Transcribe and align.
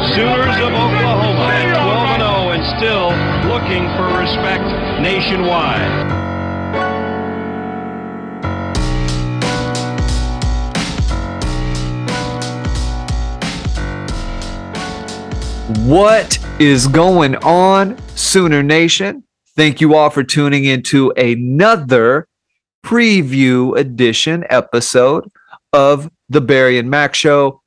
Sooners 0.00 0.56
of 0.56 0.72
Oklahoma 0.72 1.52
at 1.52 1.76
12 1.76 2.16
0 2.16 2.50
and 2.56 2.64
still 2.78 3.10
looking 3.52 3.84
for 3.96 4.18
respect 4.18 4.64
nationwide. 5.02 6.30
What 15.86 16.38
is 16.58 16.86
going 16.86 17.36
on, 17.36 17.98
Sooner 18.16 18.62
Nation? 18.62 19.22
Thank 19.54 19.82
you 19.82 19.94
all 19.94 20.08
for 20.08 20.24
tuning 20.24 20.64
into 20.64 21.10
another 21.10 22.26
preview 22.82 23.78
edition 23.78 24.44
episode 24.48 25.30
of 25.74 26.10
the 26.30 26.40
Barry 26.40 26.78
and 26.78 26.88
Mack 26.88 27.14
Show. 27.14 27.60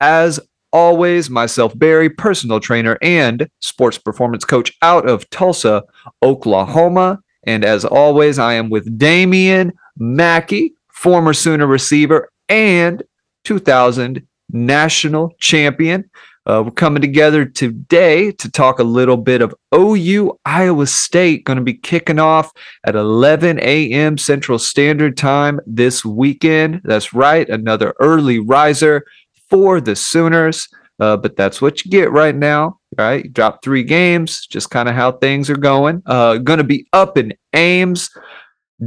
As 0.00 0.40
always, 0.72 1.30
myself, 1.30 1.76
Barry, 1.78 2.10
personal 2.10 2.60
trainer 2.60 2.98
and 3.02 3.48
sports 3.60 3.98
performance 3.98 4.44
coach 4.44 4.72
out 4.82 5.08
of 5.08 5.28
Tulsa, 5.30 5.84
Oklahoma. 6.22 7.20
And 7.44 7.64
as 7.64 7.84
always, 7.84 8.38
I 8.38 8.54
am 8.54 8.70
with 8.70 8.98
Damian 8.98 9.72
Mackey, 9.96 10.74
former 10.92 11.32
Sooner 11.32 11.66
receiver 11.66 12.30
and 12.48 13.02
2000 13.44 14.26
national 14.50 15.32
champion. 15.40 16.10
Uh, 16.46 16.62
we're 16.64 16.70
coming 16.70 17.02
together 17.02 17.44
today 17.44 18.30
to 18.30 18.48
talk 18.48 18.78
a 18.78 18.84
little 18.84 19.16
bit 19.16 19.42
of 19.42 19.52
OU 19.74 20.38
Iowa 20.44 20.86
State. 20.86 21.44
Going 21.44 21.58
to 21.58 21.64
be 21.64 21.74
kicking 21.74 22.20
off 22.20 22.52
at 22.84 22.94
11 22.94 23.58
a.m. 23.58 24.16
Central 24.16 24.58
Standard 24.60 25.16
Time 25.16 25.58
this 25.66 26.04
weekend. 26.04 26.82
That's 26.84 27.12
right, 27.12 27.48
another 27.48 27.94
early 27.98 28.38
riser 28.38 29.04
for 29.48 29.80
the 29.80 29.96
Sooners. 29.96 30.68
Uh, 30.98 31.16
but 31.16 31.36
that's 31.36 31.60
what 31.60 31.84
you 31.84 31.90
get 31.90 32.10
right 32.10 32.34
now, 32.34 32.78
right? 32.96 33.30
Drop 33.32 33.62
three 33.62 33.82
games, 33.82 34.46
just 34.46 34.70
kind 34.70 34.88
of 34.88 34.94
how 34.94 35.12
things 35.12 35.50
are 35.50 35.56
going. 35.56 36.02
Uh, 36.06 36.38
going 36.38 36.58
to 36.58 36.64
be 36.64 36.86
up 36.92 37.18
in 37.18 37.34
Ames. 37.52 38.08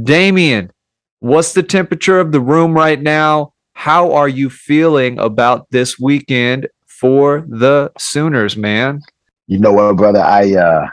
Damian, 0.02 0.72
what's 1.20 1.52
the 1.52 1.62
temperature 1.62 2.18
of 2.18 2.32
the 2.32 2.40
room 2.40 2.74
right 2.74 3.00
now? 3.00 3.52
How 3.74 4.12
are 4.12 4.28
you 4.28 4.50
feeling 4.50 5.18
about 5.18 5.70
this 5.70 5.98
weekend 5.98 6.68
for 7.00 7.46
the 7.48 7.90
Sooners, 7.98 8.56
man. 8.56 9.00
You 9.46 9.58
know 9.58 9.72
what, 9.72 9.96
brother? 9.96 10.20
I 10.20 10.54
uh 10.54 10.86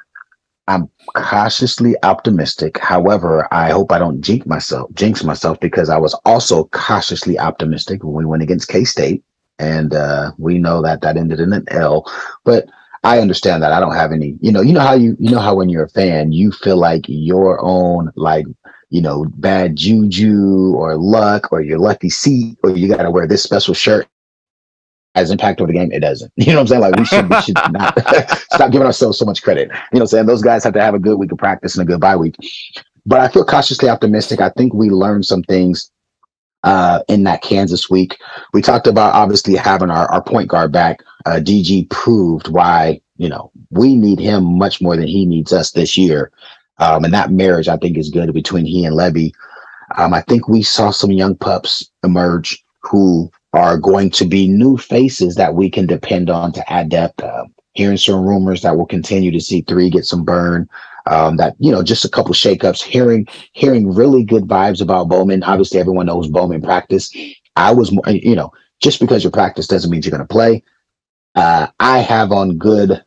I'm 0.70 0.90
cautiously 1.14 1.96
optimistic. 2.04 2.78
However, 2.80 3.48
I 3.54 3.70
hope 3.70 3.92
I 3.92 4.00
don't 4.00 4.22
jinx 4.22 4.46
myself, 4.46 4.92
jinx 4.94 5.24
myself, 5.24 5.60
because 5.60 5.90
I 5.90 5.98
was 5.98 6.14
also 6.26 6.66
cautiously 6.66 7.38
optimistic 7.38 8.04
when 8.04 8.14
we 8.14 8.26
went 8.26 8.44
against 8.44 8.70
K 8.70 8.84
State, 8.84 9.24
and 9.60 9.94
uh, 9.94 10.32
we 10.38 10.58
know 10.58 10.82
that 10.82 11.02
that 11.02 11.18
ended 11.18 11.40
in 11.40 11.54
an 11.54 11.66
L. 11.70 12.12
But 12.44 12.68
I 13.04 13.20
understand 13.20 13.64
that 13.64 13.72
I 13.72 13.80
don't 13.80 13.96
have 13.96 14.12
any. 14.12 14.38
You 14.42 14.52
know, 14.52 14.62
you 14.62 14.74
know 14.74 14.82
how 14.82 14.94
you 14.94 15.16
you 15.20 15.32
know 15.32 15.40
how 15.40 15.56
when 15.56 15.70
you're 15.70 15.86
a 15.86 15.90
fan, 15.90 16.32
you 16.32 16.52
feel 16.52 16.78
like 16.78 17.06
your 17.08 17.64
own 17.64 18.12
like 18.16 18.46
you 18.90 19.02
know 19.02 19.26
bad 19.36 19.76
juju 19.76 20.74
or 20.76 20.96
luck 20.96 21.52
or 21.52 21.62
your 21.62 21.80
lucky 21.80 22.10
seat 22.10 22.58
or 22.64 22.72
you 22.72 22.88
got 22.88 23.04
to 23.04 23.12
wear 23.12 23.28
this 23.28 23.44
special 23.44 23.74
shirt 23.74 24.08
has 25.18 25.32
impact 25.32 25.60
over 25.60 25.72
the 25.72 25.78
game, 25.78 25.92
it 25.92 26.00
doesn't. 26.00 26.32
You 26.38 26.54
know 26.54 26.62
what 26.62 26.62
I'm 26.62 26.68
saying? 26.68 26.82
Like 26.82 26.96
we 26.96 27.06
should, 27.06 27.30
we 27.30 27.42
should 27.42 27.56
not 27.72 28.00
stop 28.54 28.72
giving 28.72 28.86
ourselves 28.86 29.18
so 29.18 29.26
much 29.26 29.42
credit. 29.42 29.68
You 29.68 29.74
know 29.74 29.80
what 29.92 30.02
I'm 30.02 30.08
saying? 30.08 30.26
Those 30.28 30.44
guys 30.44 30.64
have 30.64 30.74
to 30.74 30.82
have 30.82 30.94
a 30.94 31.00
good 31.00 31.18
week 31.18 31.32
of 31.32 31.38
practice 31.38 31.76
and 31.76 31.88
a 31.88 31.92
good 31.92 32.00
bye 32.00 32.16
week. 32.16 32.36
But 33.06 33.20
I 33.20 33.28
feel 33.28 33.44
cautiously 33.44 33.90
optimistic. 33.90 34.40
I 34.40 34.50
think 34.50 34.74
we 34.74 34.90
learned 34.90 35.26
some 35.26 35.44
things 35.44 35.92
uh, 36.64 37.02
in 37.08 37.24
that 37.24 37.42
Kansas 37.42 37.90
week. 37.90 38.18
We 38.54 38.62
talked 38.62 38.88
about 38.88 39.14
obviously 39.14 39.56
having 39.56 39.90
our, 39.90 40.10
our 40.12 40.22
point 40.22 40.50
guard 40.50 40.72
back. 40.72 41.02
Uh, 41.26 41.40
DG 41.42 41.90
proved 41.90 42.48
why, 42.48 43.02
you 43.18 43.30
know, 43.30 43.52
we 43.72 43.96
need 43.96 44.20
him 44.20 44.58
much 44.58 44.82
more 44.82 44.96
than 44.96 45.08
he 45.08 45.26
needs 45.26 45.54
us 45.54 45.72
this 45.72 45.98
year. 45.98 46.32
Um, 46.80 47.04
and 47.04 47.14
that 47.14 47.32
marriage, 47.32 47.68
I 47.68 47.78
think, 47.78 47.98
is 47.98 48.10
good 48.10 48.34
between 48.34 48.66
he 48.66 48.86
and 48.86 48.96
Lebby. 48.96 49.32
Um, 49.98 50.14
I 50.14 50.22
think 50.22 50.48
we 50.48 50.62
saw 50.62 50.92
some 50.92 51.12
young 51.12 51.36
pups 51.36 51.90
emerge 52.04 52.64
who 52.82 53.32
are 53.54 53.78
going 53.78 54.10
to 54.12 54.26
be 54.26 54.48
new 54.48 54.78
faces 54.78 55.36
that 55.36 55.56
we 55.56 55.70
can 55.70 55.88
depend 55.88 56.30
on 56.30 56.52
to 56.54 56.72
add 56.72 56.90
depth. 56.90 57.24
Uh, 57.24 57.46
hearing 57.74 57.98
some 57.98 58.26
rumors 58.26 58.64
that 58.64 58.76
we'll 58.76 58.88
continue 58.88 59.32
to 59.32 59.40
see 59.40 59.62
three 59.62 59.90
get 59.90 60.04
some 60.04 60.26
burn. 60.26 60.68
Um, 61.10 61.38
that 61.38 61.56
you 61.60 61.72
know, 61.72 61.84
just 61.84 62.06
a 62.06 62.10
couple 62.10 62.34
shakeups. 62.34 62.82
Hearing 62.82 63.28
hearing 63.54 63.94
really 63.94 64.24
good 64.24 64.44
vibes 64.44 64.82
about 64.82 65.10
Bowman. 65.10 65.44
Obviously, 65.44 65.80
everyone 65.80 66.08
knows 66.08 66.28
Bowman 66.28 66.62
practice. 66.62 67.14
I 67.56 67.74
was, 67.74 67.92
you 68.08 68.36
know, 68.36 68.52
just 68.82 69.00
because 69.00 69.24
you 69.24 69.32
practice 69.32 69.68
doesn't 69.68 69.90
mean 69.90 70.02
you're 70.04 70.12
going 70.12 70.22
to 70.22 70.28
play. 70.28 70.64
Uh, 71.36 71.68
I 71.80 72.00
have 72.00 72.32
on 72.32 72.58
good 72.58 73.04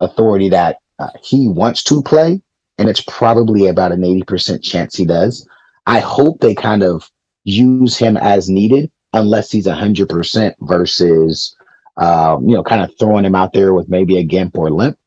authority 0.00 0.48
that 0.50 0.78
uh, 0.98 1.10
he 1.22 1.48
wants 1.48 1.82
to 1.84 2.02
play, 2.02 2.40
and 2.78 2.88
it's 2.88 3.02
probably 3.06 3.66
about 3.66 3.92
an 3.92 4.04
eighty 4.04 4.22
percent 4.22 4.62
chance 4.62 4.96
he 4.96 5.04
does. 5.04 5.48
I 5.86 6.00
hope 6.00 6.40
they 6.40 6.54
kind 6.54 6.82
of 6.82 7.10
use 7.44 7.96
him 7.96 8.16
as 8.16 8.48
needed 8.48 8.90
unless 9.12 9.50
he's 9.50 9.66
100% 9.66 10.54
versus, 10.62 11.56
um, 11.96 12.48
you 12.48 12.54
know, 12.54 12.64
kind 12.64 12.82
of 12.82 12.90
throwing 12.98 13.24
him 13.24 13.34
out 13.34 13.52
there 13.52 13.72
with 13.72 13.88
maybe 13.88 14.18
a 14.18 14.24
gimp 14.24 14.58
or 14.58 14.70
limp. 14.70 14.98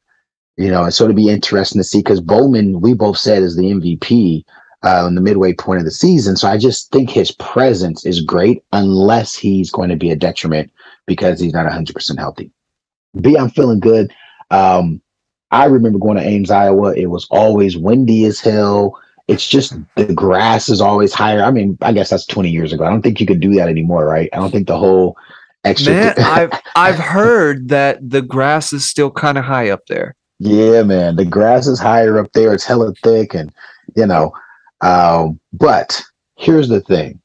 You 0.58 0.72
know, 0.72 0.84
and 0.84 0.94
so 0.94 1.04
it'd 1.04 1.16
be 1.16 1.30
interesting 1.30 1.80
to 1.80 1.84
see 1.84 2.00
because 2.00 2.20
Bowman, 2.20 2.82
we 2.82 2.94
both 2.94 3.18
said, 3.18 3.44
is 3.44 3.56
the 3.56 3.64
MVP 3.64 4.44
uh, 4.84 5.06
in 5.08 5.16
the 5.16 5.22
midway 5.22 5.54
point 5.54 5.80
of 5.80 5.86
the 5.86 5.92
season. 5.92 6.36
So 6.36 6.48
I 6.48 6.58
just 6.58 6.92
think 6.92 7.10
his 7.10 7.32
presence 7.32 8.06
is 8.06 8.22
great 8.22 8.64
unless 8.72 9.36
he's 9.36 9.70
going 9.70 9.90
to 9.90 9.96
be 9.96 10.10
a 10.10 10.16
detriment 10.16 10.72
because 11.06 11.40
he's 11.40 11.54
not 11.54 11.72
100% 11.72 12.18
healthy. 12.18 12.52
B, 13.22 13.38
I'm 13.38 13.52
feeling 13.52 13.80
good. 13.80 14.12
Um, 14.50 15.02
I 15.52 15.66
remember 15.66 16.00
going 16.00 16.18
to 16.18 16.24
Ames, 16.24 16.52
Iowa. 16.52 16.94
It 16.96 17.08
was 17.08 17.28
always 17.30 17.78
windy 17.78 18.26
as 18.26 18.40
hell 18.40 19.00
it's 19.28 19.48
just 19.48 19.74
the 19.96 20.14
grass 20.14 20.70
is 20.70 20.82
always 20.82 21.14
higher. 21.14 21.44
I 21.44 21.52
mean, 21.52 21.78
I 21.82 21.92
guess 21.92 22.10
that's 22.10 22.26
20 22.26 22.50
years 22.50 22.72
ago. 22.72 22.86
I 22.86 22.90
don't 22.90 23.02
think 23.02 23.20
you 23.20 23.26
could 23.26 23.42
do 23.42 23.54
that 23.56 23.68
anymore, 23.68 24.06
right? 24.06 24.30
I 24.32 24.38
don't 24.38 24.52
think 24.52 24.68
the 24.68 24.78
whole 24.78 25.18
extra. 25.64 25.94
Man, 25.94 26.16
I've 26.18 26.52
I've 26.76 27.00
heard 27.00 27.68
that 27.70 28.10
the 28.10 28.22
grass 28.22 28.72
is 28.72 28.90
still 28.90 29.12
kind 29.12 29.38
of 29.38 29.44
high 29.44 29.70
up 29.70 29.86
there. 29.88 30.16
Yeah, 30.40 30.84
man, 30.84 31.16
the 31.16 31.26
grass 31.26 31.68
is 31.68 31.80
higher 31.80 32.20
up 32.20 32.32
there. 32.34 32.54
It's 32.54 32.66
hella 32.66 32.94
thick, 33.04 33.34
and 33.34 33.52
you 33.96 34.06
know. 34.06 34.34
Um, 34.82 35.40
but 35.54 36.02
here's 36.36 36.70
the 36.70 36.82
thing: 36.82 37.20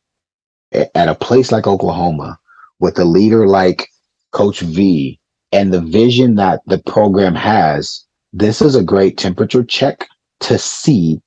at 0.72 1.08
a 1.08 1.14
place 1.14 1.52
like 1.52 1.66
Oklahoma, 1.66 2.38
with 2.80 2.98
a 2.98 3.04
leader 3.04 3.46
like 3.46 3.88
Coach 4.32 4.60
V 4.60 5.18
and 5.52 5.72
the 5.72 5.80
vision 5.80 6.36
that 6.36 6.62
the 6.66 6.78
program 6.78 7.34
has, 7.34 8.04
this 8.32 8.62
is 8.62 8.74
a 8.74 8.82
great 8.82 9.18
temperature 9.18 9.62
check 9.62 10.08
to 10.40 10.58
see 10.58 11.20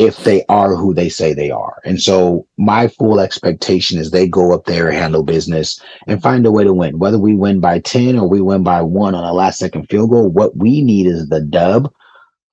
if 0.00 0.24
they 0.24 0.42
are 0.48 0.74
who 0.74 0.94
they 0.94 1.10
say 1.10 1.34
they 1.34 1.50
are. 1.50 1.78
And 1.84 2.00
so 2.00 2.46
my 2.56 2.88
full 2.88 3.20
expectation 3.20 3.98
is 3.98 4.10
they 4.10 4.26
go 4.26 4.54
up 4.54 4.64
there, 4.64 4.90
handle 4.90 5.22
business, 5.22 5.78
and 6.06 6.22
find 6.22 6.46
a 6.46 6.50
way 6.50 6.64
to 6.64 6.72
win. 6.72 6.98
Whether 6.98 7.18
we 7.18 7.34
win 7.34 7.60
by 7.60 7.80
10 7.80 8.18
or 8.18 8.26
we 8.26 8.40
win 8.40 8.64
by 8.64 8.80
one 8.80 9.14
on 9.14 9.24
a 9.24 9.34
last 9.34 9.58
second 9.58 9.88
field 9.90 10.08
goal, 10.08 10.30
what 10.30 10.56
we 10.56 10.82
need 10.82 11.06
is 11.06 11.28
the 11.28 11.42
dub 11.42 11.92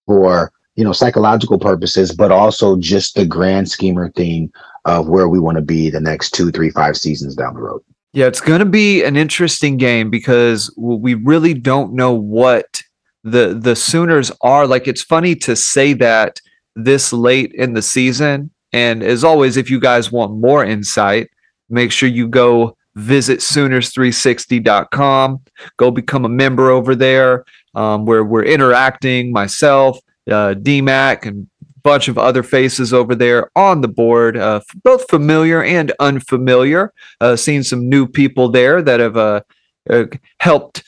for 0.05 0.51
you 0.75 0.83
know 0.83 0.91
psychological 0.91 1.57
purposes, 1.57 2.13
but 2.13 2.33
also 2.33 2.75
just 2.75 3.15
the 3.15 3.25
grand 3.25 3.71
schemer 3.71 4.11
thing 4.11 4.51
of 4.83 5.07
where 5.07 5.29
we 5.29 5.39
want 5.39 5.55
to 5.55 5.61
be 5.61 5.89
the 5.89 6.01
next 6.01 6.31
two, 6.31 6.51
three, 6.51 6.69
five 6.69 6.97
seasons 6.97 7.33
down 7.33 7.53
the 7.53 7.61
road. 7.61 7.81
Yeah, 8.11 8.25
it's 8.25 8.41
going 8.41 8.59
to 8.59 8.65
be 8.65 9.03
an 9.03 9.15
interesting 9.15 9.77
game 9.77 10.09
because 10.09 10.73
we 10.77 11.13
really 11.13 11.53
don't 11.53 11.93
know 11.93 12.13
what 12.13 12.81
the 13.23 13.57
the 13.57 13.75
Sooners 13.75 14.33
are. 14.41 14.67
Like 14.67 14.85
it's 14.85 15.01
funny 15.01 15.33
to 15.35 15.55
say 15.55 15.93
that 15.93 16.41
this 16.77 17.11
late 17.11 17.51
in 17.53 17.73
the 17.73 17.81
season. 17.81 18.51
And 18.71 19.03
as 19.03 19.23
always, 19.23 19.57
if 19.57 19.69
you 19.69 19.79
guys 19.79 20.11
want 20.11 20.33
more 20.33 20.63
insight, 20.63 21.29
make 21.69 21.91
sure 21.91 22.07
you 22.07 22.27
go 22.27 22.77
visit 22.95 23.39
Sooners360.com. 23.39 25.41
Go 25.77 25.91
become 25.91 26.25
a 26.25 26.29
member 26.29 26.69
over 26.69 26.95
there 26.95 27.45
um, 27.75 28.05
where 28.05 28.23
we're 28.23 28.43
interacting, 28.43 29.31
myself, 29.31 29.99
uh, 30.29 30.53
DMAC, 30.55 31.25
and 31.25 31.47
a 31.61 31.79
bunch 31.81 32.07
of 32.07 32.17
other 32.17 32.43
faces 32.43 32.93
over 32.93 33.15
there 33.15 33.51
on 33.55 33.81
the 33.81 33.87
board, 33.87 34.37
uh, 34.37 34.61
both 34.83 35.09
familiar 35.09 35.63
and 35.63 35.91
unfamiliar. 35.99 36.93
Uh, 37.21 37.35
seen 37.35 37.63
some 37.63 37.87
new 37.87 38.07
people 38.07 38.49
there 38.49 38.81
that 38.81 38.99
have 38.99 39.17
uh, 39.17 39.41
uh, 39.89 40.05
helped 40.39 40.83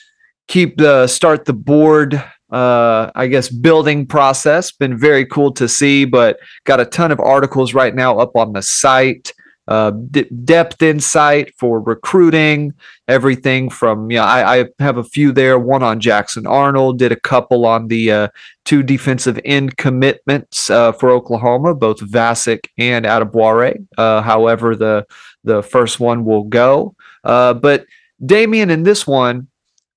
keep 0.48 0.76
the 0.76 1.06
start 1.06 1.44
the 1.44 1.52
board 1.52 2.22
uh, 2.50 3.10
I 3.14 3.26
guess, 3.26 3.48
building 3.48 4.06
process. 4.06 4.72
Been 4.72 4.98
very 4.98 5.26
cool 5.26 5.52
to 5.52 5.68
see, 5.68 6.04
but 6.04 6.38
got 6.64 6.80
a 6.80 6.84
ton 6.84 7.12
of 7.12 7.20
articles 7.20 7.74
right 7.74 7.94
now 7.94 8.18
up 8.18 8.36
on 8.36 8.52
the 8.52 8.62
site. 8.62 9.32
Uh, 9.68 9.92
d- 10.10 10.26
depth 10.44 10.82
insight 10.82 11.54
for 11.56 11.80
recruiting, 11.80 12.74
everything 13.06 13.70
from, 13.70 14.10
yeah, 14.10 14.24
I, 14.24 14.62
I, 14.62 14.64
have 14.80 14.96
a 14.96 15.04
few 15.04 15.30
there, 15.30 15.60
one 15.60 15.84
on 15.84 16.00
Jackson 16.00 16.44
Arnold, 16.44 16.98
did 16.98 17.12
a 17.12 17.20
couple 17.20 17.64
on 17.64 17.86
the 17.86 18.10
uh, 18.10 18.28
two 18.64 18.82
defensive 18.82 19.38
end 19.44 19.76
commitments 19.76 20.70
uh, 20.70 20.90
for 20.90 21.10
Oklahoma, 21.10 21.76
both 21.76 22.00
Vasic 22.00 22.66
and 22.78 23.04
Adebawore. 23.04 23.86
Uh, 23.96 24.22
however, 24.22 24.74
the, 24.74 25.06
the 25.44 25.62
first 25.62 26.00
one 26.00 26.24
will 26.24 26.44
go. 26.44 26.96
Uh, 27.22 27.54
but 27.54 27.86
Damian, 28.26 28.70
in 28.70 28.82
this 28.82 29.06
one, 29.06 29.46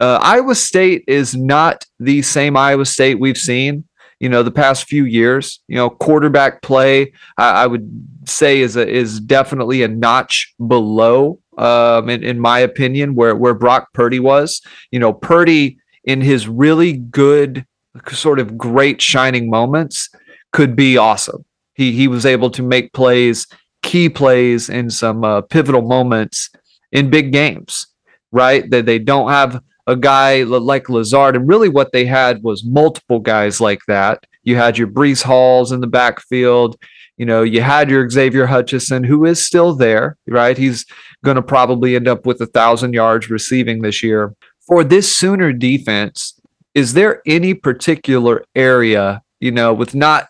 Uh, 0.04 0.20
Iowa 0.22 0.54
State 0.54 1.06
is 1.08 1.34
not 1.34 1.86
the 1.98 2.22
same 2.24 2.58
Iowa 2.58 2.86
State 2.86 3.22
we've 3.22 3.38
seen, 3.38 3.86
you 4.20 4.28
know, 4.28 4.44
the 4.44 4.52
past 4.52 4.84
few 4.84 5.06
years. 5.06 5.62
You 5.70 5.78
know, 5.78 5.90
quarterback 5.90 6.62
play, 6.62 7.14
I, 7.38 7.64
I 7.64 7.68
would 7.68 7.90
say, 8.26 8.60
is 8.60 8.76
a, 8.76 8.86
is 8.86 9.22
definitely 9.22 9.82
a 9.82 9.88
notch 9.88 10.54
below, 10.68 11.40
um, 11.58 12.10
in, 12.10 12.22
in 12.22 12.38
my 12.38 12.60
opinion, 12.60 13.16
where 13.16 13.34
where 13.34 13.54
Brock 13.54 13.94
Purdy 13.94 14.20
was. 14.20 14.62
You 14.92 15.00
know, 15.00 15.14
Purdy 15.14 15.78
in 16.04 16.20
his 16.20 16.50
really 16.50 16.98
good, 16.98 17.66
sort 18.12 18.40
of 18.40 18.58
great 18.58 19.02
shining 19.02 19.50
moments 19.50 20.10
could 20.52 20.76
be 20.76 20.98
awesome. 20.98 21.46
He 21.76 21.94
he 21.94 22.10
was 22.10 22.26
able 22.26 22.50
to 22.50 22.62
make 22.62 22.92
plays, 22.92 23.48
key 23.84 24.10
plays 24.10 24.70
in 24.70 24.90
some 24.90 25.24
uh, 25.24 25.44
pivotal 25.44 25.84
moments 25.84 26.50
in 26.92 27.10
big 27.10 27.32
games. 27.32 27.88
Right, 28.34 28.70
that 28.72 28.86
they, 28.86 28.98
they 28.98 29.00
don't 29.00 29.30
have 29.30 29.62
a 29.88 29.96
guy 29.96 30.44
like 30.44 30.90
Lazard, 30.90 31.36
and 31.36 31.48
really 31.48 31.70
what 31.70 31.92
they 31.92 32.06
had 32.06 32.44
was 32.44 32.64
multiple 32.64 33.20
guys 33.20 33.60
like 33.60 33.82
that. 33.88 34.26
You 34.44 34.56
had 34.56 34.78
your 34.78 34.88
Breece 34.88 35.24
Halls 35.24 35.72
in 35.72 35.82
the 35.82 35.88
backfield. 35.88 36.78
You 37.18 37.26
know, 37.26 37.44
you 37.44 37.62
had 37.62 37.90
your 37.90 38.10
Xavier 38.10 38.48
Hutchinson, 38.48 39.04
who 39.04 39.26
is 39.26 39.46
still 39.46 39.76
there, 39.76 40.18
right? 40.28 40.58
He's 40.58 40.86
going 41.24 41.36
to 41.36 41.42
probably 41.42 41.96
end 41.96 42.08
up 42.08 42.26
with 42.26 42.42
a 42.42 42.48
thousand 42.48 42.94
yards 42.94 43.30
receiving 43.30 43.82
this 43.82 44.02
year. 44.02 44.34
For 44.68 44.84
this 44.84 45.14
Sooner 45.16 45.54
defense, 45.54 46.40
is 46.74 46.94
there 46.94 47.22
any 47.26 47.54
particular 47.54 48.44
area, 48.56 49.22
you 49.40 49.52
know, 49.52 49.74
with 49.74 49.94
not 49.94 50.28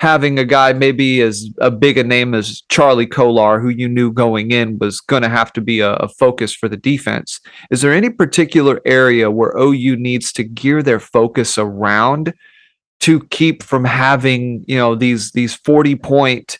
having 0.00 0.38
a 0.38 0.44
guy 0.44 0.72
maybe 0.72 1.20
as 1.20 1.50
a 1.58 1.70
big 1.70 1.98
a 1.98 2.04
name 2.04 2.34
as 2.34 2.62
Charlie 2.68 3.06
Kolar, 3.06 3.58
who 3.60 3.68
you 3.68 3.88
knew 3.88 4.12
going 4.12 4.52
in 4.52 4.78
was 4.78 5.00
going 5.00 5.22
to 5.22 5.28
have 5.28 5.52
to 5.54 5.60
be 5.60 5.80
a, 5.80 5.94
a, 5.94 6.08
focus 6.08 6.54
for 6.54 6.68
the 6.68 6.76
defense. 6.76 7.40
Is 7.70 7.82
there 7.82 7.92
any 7.92 8.08
particular 8.10 8.80
area 8.84 9.30
where 9.30 9.56
OU 9.58 9.96
needs 9.96 10.32
to 10.32 10.44
gear 10.44 10.82
their 10.82 11.00
focus 11.00 11.58
around 11.58 12.32
to 13.00 13.20
keep 13.26 13.62
from 13.62 13.84
having 13.84 14.64
you 14.66 14.76
know 14.76 14.94
these 14.94 15.32
these 15.32 15.54
forty 15.54 15.96
point 15.96 16.58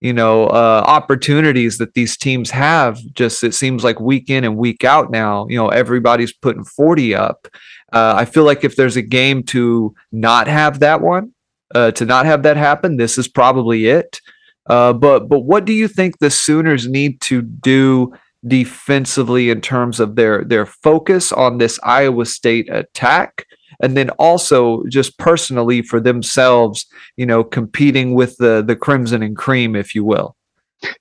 you 0.00 0.12
know 0.12 0.46
uh, 0.46 0.82
opportunities 0.86 1.78
that 1.78 1.94
these 1.94 2.16
teams 2.16 2.50
have? 2.50 2.98
Just 3.14 3.44
it 3.44 3.54
seems 3.54 3.84
like 3.84 4.00
week 4.00 4.30
in 4.30 4.42
and 4.42 4.56
week 4.56 4.82
out 4.82 5.12
now. 5.12 5.46
You 5.48 5.56
know 5.56 5.68
everybody's 5.68 6.32
putting 6.32 6.64
forty 6.64 7.14
up. 7.14 7.46
Uh, 7.92 8.14
I 8.16 8.24
feel 8.24 8.44
like 8.44 8.64
if 8.64 8.76
there's 8.76 8.96
a 8.96 9.02
game 9.02 9.42
to 9.44 9.94
not 10.12 10.46
have 10.46 10.78
that 10.80 11.00
one, 11.00 11.32
uh, 11.74 11.90
to 11.92 12.04
not 12.04 12.26
have 12.26 12.42
that 12.42 12.56
happen. 12.56 12.96
This 12.96 13.18
is 13.18 13.28
probably 13.28 13.86
it. 13.86 14.20
Uh, 14.68 14.92
but 14.92 15.28
but 15.28 15.40
what 15.40 15.64
do 15.64 15.72
you 15.72 15.88
think 15.88 16.18
the 16.18 16.30
Sooners 16.30 16.86
need 16.88 17.20
to 17.22 17.42
do 17.42 18.12
defensively 18.46 19.50
in 19.50 19.60
terms 19.60 20.00
of 20.00 20.16
their 20.16 20.44
their 20.44 20.66
focus 20.66 21.32
on 21.32 21.58
this 21.58 21.78
Iowa 21.82 22.26
State 22.26 22.68
attack? 22.72 23.46
And 23.82 23.96
then 23.96 24.10
also 24.10 24.84
just 24.88 25.16
personally 25.18 25.80
for 25.80 26.00
themselves, 26.00 26.86
you 27.16 27.24
know, 27.24 27.42
competing 27.42 28.14
with 28.14 28.36
the 28.36 28.62
the 28.62 28.76
crimson 28.76 29.22
and 29.22 29.36
cream, 29.36 29.74
if 29.74 29.94
you 29.94 30.04
will. 30.04 30.36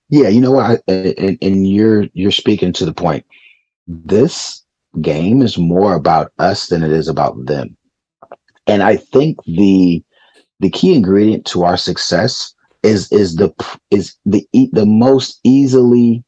Yeah, 0.10 0.30
you 0.30 0.42
know 0.42 0.51
what, 0.51 0.81
and, 0.88 1.38
and 1.42 1.68
you're 1.68 2.07
you're 2.13 2.31
speaking 2.31 2.74
to 2.74 2.86
the 2.86 2.94
point. 2.94 3.25
This 3.88 4.63
game 5.01 5.42
is 5.42 5.57
more 5.57 5.94
about 5.94 6.31
us 6.39 6.68
than 6.68 6.83
it 6.83 6.92
is 6.92 7.07
about 7.07 7.45
them, 7.45 7.77
and 8.65 8.81
I 8.81 8.95
think 8.98 9.44
the 9.45 10.04
the 10.60 10.70
key 10.70 10.94
ingredient 10.94 11.46
to 11.48 11.64
our 11.64 11.78
success 11.78 12.54
is 12.84 13.12
is 13.12 13.36
the 13.36 13.54
is 13.92 14.16
the 14.26 14.48
the 14.72 14.86
most 14.86 15.40
easily 15.44 16.24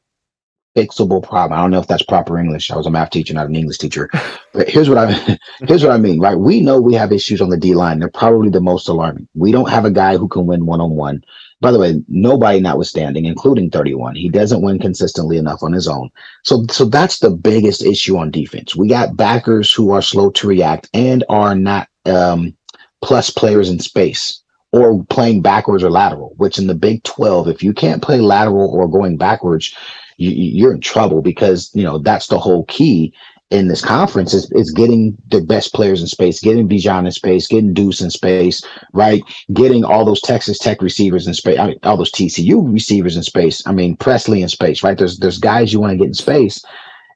fixable 0.75 1.21
problem. 1.21 1.57
I 1.57 1.61
don't 1.61 1.71
know 1.71 1.79
if 1.79 1.87
that's 1.87 2.03
proper 2.03 2.37
English. 2.37 2.71
I 2.71 2.77
was 2.77 2.87
a 2.87 2.91
math 2.91 3.09
teacher, 3.09 3.33
not 3.33 3.47
an 3.47 3.55
English 3.55 3.77
teacher. 3.77 4.09
But 4.53 4.69
here's 4.69 4.89
what 4.89 4.97
I 4.97 5.37
here's 5.67 5.83
what 5.83 5.91
I 5.91 5.97
mean. 5.97 6.19
Right, 6.19 6.37
we 6.37 6.61
know 6.61 6.79
we 6.79 6.93
have 6.93 7.11
issues 7.11 7.41
on 7.41 7.49
the 7.49 7.57
D 7.57 7.73
line. 7.73 7.99
They're 7.99 8.09
probably 8.09 8.49
the 8.49 8.61
most 8.61 8.87
alarming. 8.87 9.27
We 9.33 9.51
don't 9.51 9.69
have 9.69 9.85
a 9.85 9.91
guy 9.91 10.17
who 10.17 10.27
can 10.27 10.45
win 10.45 10.65
one 10.65 10.81
on 10.81 10.91
one. 10.91 11.23
By 11.61 11.71
the 11.71 11.77
way, 11.77 12.03
nobody 12.07 12.59
notwithstanding, 12.59 13.25
including 13.25 13.69
31, 13.69 14.15
he 14.15 14.29
doesn't 14.29 14.63
win 14.63 14.79
consistently 14.79 15.37
enough 15.37 15.61
on 15.61 15.71
his 15.73 15.87
own. 15.87 16.09
So, 16.43 16.65
so 16.71 16.85
that's 16.85 17.19
the 17.19 17.29
biggest 17.29 17.83
issue 17.83 18.17
on 18.17 18.31
defense. 18.31 18.75
We 18.75 18.87
got 18.87 19.15
backers 19.15 19.71
who 19.71 19.91
are 19.91 20.01
slow 20.01 20.31
to 20.31 20.47
react 20.47 20.89
and 20.95 21.23
are 21.29 21.53
not 21.53 21.87
um, 22.07 22.57
plus 23.01 23.29
players 23.29 23.69
in 23.69 23.79
space 23.79 24.41
or 24.71 25.03
playing 25.05 25.41
backwards 25.41 25.83
or 25.83 25.91
lateral, 25.91 26.33
which 26.37 26.57
in 26.57 26.67
the 26.67 26.75
Big 26.75 27.03
12, 27.03 27.47
if 27.47 27.63
you 27.63 27.73
can't 27.73 28.01
play 28.01 28.19
lateral 28.19 28.69
or 28.71 28.87
going 28.87 29.17
backwards, 29.17 29.75
you, 30.17 30.67
are 30.67 30.73
in 30.73 30.79
trouble 30.79 31.21
because, 31.21 31.71
you 31.73 31.83
know, 31.83 31.97
that's 31.97 32.27
the 32.27 32.39
whole 32.39 32.63
key 32.65 33.13
in 33.51 33.67
this 33.67 33.83
conference 33.83 34.33
is, 34.33 34.49
is 34.53 34.71
getting 34.71 35.17
the 35.27 35.41
best 35.41 35.73
players 35.73 36.01
in 36.01 36.07
space, 36.07 36.39
getting 36.39 36.69
Bijan 36.69 37.05
in 37.05 37.11
space, 37.11 37.47
getting 37.47 37.73
Deuce 37.73 37.99
in 37.99 38.09
space, 38.09 38.63
right? 38.93 39.21
Getting 39.51 39.83
all 39.83 40.05
those 40.05 40.21
Texas 40.21 40.57
Tech 40.57 40.81
receivers 40.81 41.27
in 41.27 41.33
space, 41.33 41.59
I 41.59 41.67
mean, 41.67 41.79
all 41.83 41.97
those 41.97 42.11
TCU 42.11 42.71
receivers 42.73 43.17
in 43.17 43.23
space. 43.23 43.61
I 43.67 43.73
mean, 43.73 43.97
Presley 43.97 44.41
in 44.41 44.47
space, 44.47 44.83
right? 44.83 44.97
There's 44.97 45.19
there's 45.19 45.37
guys 45.37 45.73
you 45.73 45.81
want 45.81 45.91
to 45.91 45.97
get 45.97 46.07
in 46.07 46.13
space. 46.13 46.63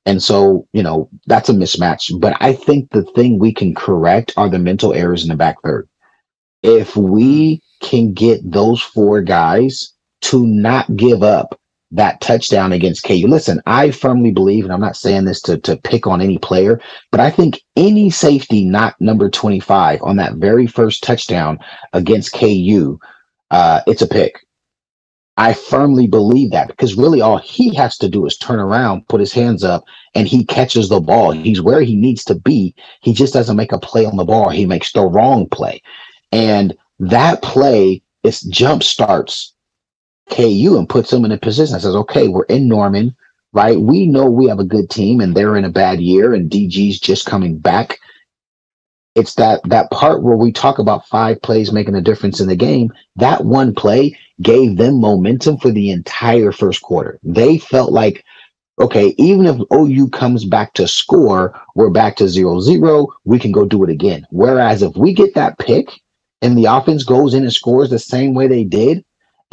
And 0.05 0.21
so, 0.21 0.67
you 0.73 0.83
know, 0.83 1.09
that's 1.27 1.49
a 1.49 1.53
mismatch. 1.53 2.19
But 2.19 2.37
I 2.41 2.53
think 2.53 2.91
the 2.91 3.03
thing 3.03 3.39
we 3.39 3.53
can 3.53 3.75
correct 3.75 4.33
are 4.37 4.49
the 4.49 4.59
mental 4.59 4.93
errors 4.93 5.23
in 5.23 5.29
the 5.29 5.35
back 5.35 5.61
third. 5.63 5.89
If 6.63 6.95
we 6.95 7.61
can 7.81 8.13
get 8.13 8.49
those 8.49 8.81
four 8.81 9.21
guys 9.21 9.93
to 10.21 10.45
not 10.45 10.95
give 10.95 11.23
up 11.23 11.59
that 11.91 12.19
touchdown 12.21 12.73
against 12.73 13.03
KU. 13.03 13.27
Listen, 13.27 13.61
I 13.65 13.91
firmly 13.91 14.31
believe, 14.31 14.65
and 14.65 14.73
I'm 14.73 14.81
not 14.81 14.97
saying 14.97 15.25
this 15.25 15.41
to, 15.43 15.57
to 15.59 15.77
pick 15.77 16.07
on 16.07 16.21
any 16.21 16.37
player, 16.39 16.81
but 17.11 17.21
I 17.21 17.31
think 17.31 17.61
any 17.75 18.09
safety 18.09 18.65
not 18.65 18.99
number 18.99 19.29
25 19.29 20.01
on 20.03 20.17
that 20.17 20.35
very 20.35 20.67
first 20.67 21.03
touchdown 21.03 21.59
against 21.93 22.33
KU, 22.33 22.99
uh, 23.51 23.81
it's 23.87 24.01
a 24.01 24.07
pick. 24.07 24.44
I 25.37 25.53
firmly 25.53 26.07
believe 26.07 26.51
that 26.51 26.67
because 26.67 26.95
really 26.95 27.19
all 27.19 27.37
he 27.37 27.73
has 27.75 27.97
to 27.97 28.07
do 28.07 28.25
is 28.25 28.37
turn 28.37 28.59
around, 28.59 29.07
put 29.09 29.19
his 29.19 29.33
hands 29.33 29.63
up, 29.63 29.83
and 30.13 30.27
he 30.27 30.45
catches 30.45 30.87
the 30.87 31.01
ball. 31.01 31.31
He's 31.31 31.61
where 31.61 31.81
he 31.81 31.95
needs 31.95 32.23
to 32.25 32.35
be. 32.35 32.73
He 33.01 33.13
just 33.13 33.33
doesn't 33.33 33.57
make 33.57 33.73
a 33.73 33.79
play 33.79 34.05
on 34.05 34.15
the 34.15 34.23
ball. 34.23 34.49
He 34.49 34.65
makes 34.65 34.93
the 34.93 35.03
wrong 35.03 35.47
play. 35.49 35.81
And 36.31 36.77
that 36.99 37.41
play 37.41 38.01
is 38.23 38.41
jump 38.41 38.81
starts 38.81 39.53
KU 40.29 40.77
and 40.77 40.89
puts 40.89 41.11
them 41.11 41.25
in 41.25 41.31
a 41.31 41.37
position 41.37 41.73
that 41.73 41.81
says, 41.81 41.95
okay, 41.95 42.29
we're 42.29 42.45
in 42.45 42.67
Norman, 42.67 43.15
right? 43.51 43.79
We 43.79 44.05
know 44.05 44.29
we 44.29 44.47
have 44.47 44.59
a 44.59 44.63
good 44.63 44.89
team 44.89 45.19
and 45.19 45.35
they're 45.35 45.57
in 45.57 45.65
a 45.65 45.69
bad 45.69 45.99
year 45.99 46.33
and 46.33 46.49
DG's 46.49 46.99
just 46.99 47.25
coming 47.25 47.57
back 47.57 47.99
it's 49.15 49.35
that 49.35 49.61
that 49.69 49.89
part 49.91 50.21
where 50.21 50.35
we 50.35 50.51
talk 50.51 50.77
about 50.77 51.07
five 51.07 51.41
plays 51.41 51.71
making 51.71 51.95
a 51.95 52.01
difference 52.01 52.39
in 52.39 52.47
the 52.47 52.55
game. 52.55 52.91
That 53.15 53.45
one 53.45 53.73
play 53.73 54.17
gave 54.41 54.77
them 54.77 54.99
momentum 54.99 55.57
for 55.57 55.71
the 55.71 55.89
entire 55.89 56.51
first 56.51 56.81
quarter. 56.81 57.19
They 57.23 57.57
felt 57.57 57.91
like 57.91 58.23
okay 58.79 59.15
even 59.17 59.45
if 59.45 59.57
ou 59.71 60.09
comes 60.09 60.43
back 60.43 60.73
to 60.73 60.85
score 60.85 61.57
we're 61.75 61.89
back 61.89 62.17
to 62.17 62.27
zero 62.27 62.59
zero 62.59 63.07
we 63.23 63.39
can 63.39 63.53
go 63.53 63.65
do 63.65 63.83
it 63.83 63.89
again. 63.89 64.27
Whereas 64.31 64.81
if 64.81 64.95
we 64.97 65.13
get 65.13 65.33
that 65.35 65.57
pick 65.59 65.89
and 66.41 66.57
the 66.57 66.65
offense 66.65 67.03
goes 67.03 67.33
in 67.33 67.43
and 67.43 67.53
scores 67.53 67.89
the 67.89 67.99
same 67.99 68.33
way 68.33 68.47
they 68.47 68.65
did 68.65 69.05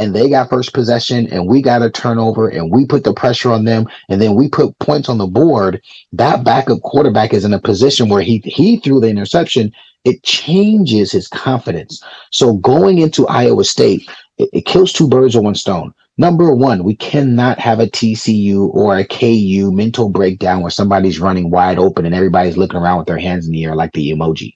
and 0.03 0.15
they 0.17 0.29
got 0.29 0.51
first 0.51 0.75
possession 0.75 1.29
and 1.29 1.47
we 1.47 1.63
got 1.63 1.83
a 1.83 1.91
turnover 1.91 2.49
and 2.49 2.73
we 2.73 2.85
put 2.85 3.05
the 3.05 3.15
pressure 3.15 3.53
on 3.53 3.65
them 3.65 3.87
and 4.09 4.21
then 4.21 4.35
we 4.35 4.49
put 4.49 4.77
points 4.81 5.09
on 5.09 5.19
the 5.19 5.29
board, 5.29 5.81
that 6.13 6.45
backup 6.45 6.83
quarterback 6.83 7.33
is 7.33 7.45
in 7.45 7.55
a 7.55 7.61
position 7.61 8.09
where 8.09 8.23
he 8.23 8.39
he 8.45 8.79
threw 8.79 9.01
the 9.01 9.09
interception. 9.09 9.73
It 10.05 10.25
changes 10.25 11.13
his 11.13 11.29
confidence. 11.29 12.03
So 12.33 12.55
going 12.55 12.99
into 12.99 13.29
Iowa 13.29 13.65
State, 13.65 14.11
it, 14.39 14.51
it 14.53 14.67
kills 14.67 14.93
two 14.93 15.07
birds 15.09 15.37
with 15.37 15.45
one 15.45 15.55
stone. 15.55 15.95
Number 16.19 16.53
one, 16.55 16.83
we 16.83 16.97
cannot 16.97 17.61
have 17.61 17.79
a 17.79 17.87
TCU 17.87 18.75
or 18.75 18.99
a 18.99 19.05
KU 19.05 19.71
mental 19.73 20.09
breakdown 20.09 20.61
where 20.63 20.71
somebody's 20.71 21.21
running 21.21 21.51
wide 21.51 21.79
open 21.79 22.05
and 22.05 22.15
everybody's 22.15 22.57
looking 22.57 22.79
around 22.79 22.99
with 22.99 23.07
their 23.07 23.19
hands 23.19 23.47
in 23.47 23.53
the 23.53 23.65
air 23.65 23.77
like 23.77 23.93
the 23.93 24.11
emoji. 24.11 24.55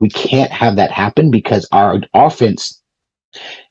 We 0.00 0.10
can't 0.10 0.50
have 0.50 0.76
that 0.76 0.90
happen 0.90 1.30
because 1.30 1.66
our 1.72 2.00
offense 2.14 2.77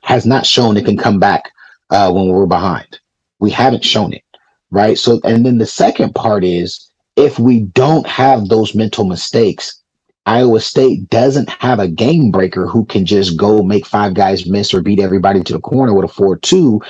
has 0.01 0.25
not 0.25 0.45
shown 0.45 0.77
it 0.77 0.85
can 0.85 0.97
come 0.97 1.19
back 1.19 1.51
uh, 1.89 2.11
when 2.11 2.27
we're 2.27 2.45
behind. 2.45 2.99
We 3.39 3.51
haven't 3.51 3.83
shown 3.83 4.13
it, 4.13 4.23
right? 4.71 4.97
So, 4.97 5.19
and 5.23 5.45
then 5.45 5.57
the 5.57 5.65
second 5.65 6.15
part 6.15 6.43
is 6.43 6.91
if 7.15 7.39
we 7.39 7.61
don't 7.61 8.07
have 8.07 8.47
those 8.47 8.75
mental 8.75 9.05
mistakes, 9.05 9.81
Iowa 10.25 10.59
State 10.59 11.09
doesn't 11.09 11.49
have 11.49 11.79
a 11.79 11.87
game 11.87 12.31
breaker 12.31 12.67
who 12.67 12.85
can 12.85 13.05
just 13.05 13.37
go 13.37 13.63
make 13.63 13.85
five 13.85 14.13
guys 14.13 14.45
miss 14.45 14.73
or 14.73 14.81
beat 14.81 14.99
everybody 14.99 15.41
to 15.41 15.53
the 15.53 15.59
corner 15.59 15.93
with 15.93 16.05
a 16.05 16.13
4 16.13 16.37
2, 16.37 16.81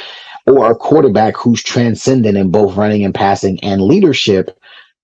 or 0.47 0.71
a 0.71 0.75
quarterback 0.75 1.35
who's 1.35 1.61
transcendent 1.61 2.37
in 2.37 2.49
both 2.49 2.75
running 2.75 3.05
and 3.05 3.13
passing 3.13 3.59
and 3.63 3.81
leadership 3.81 4.57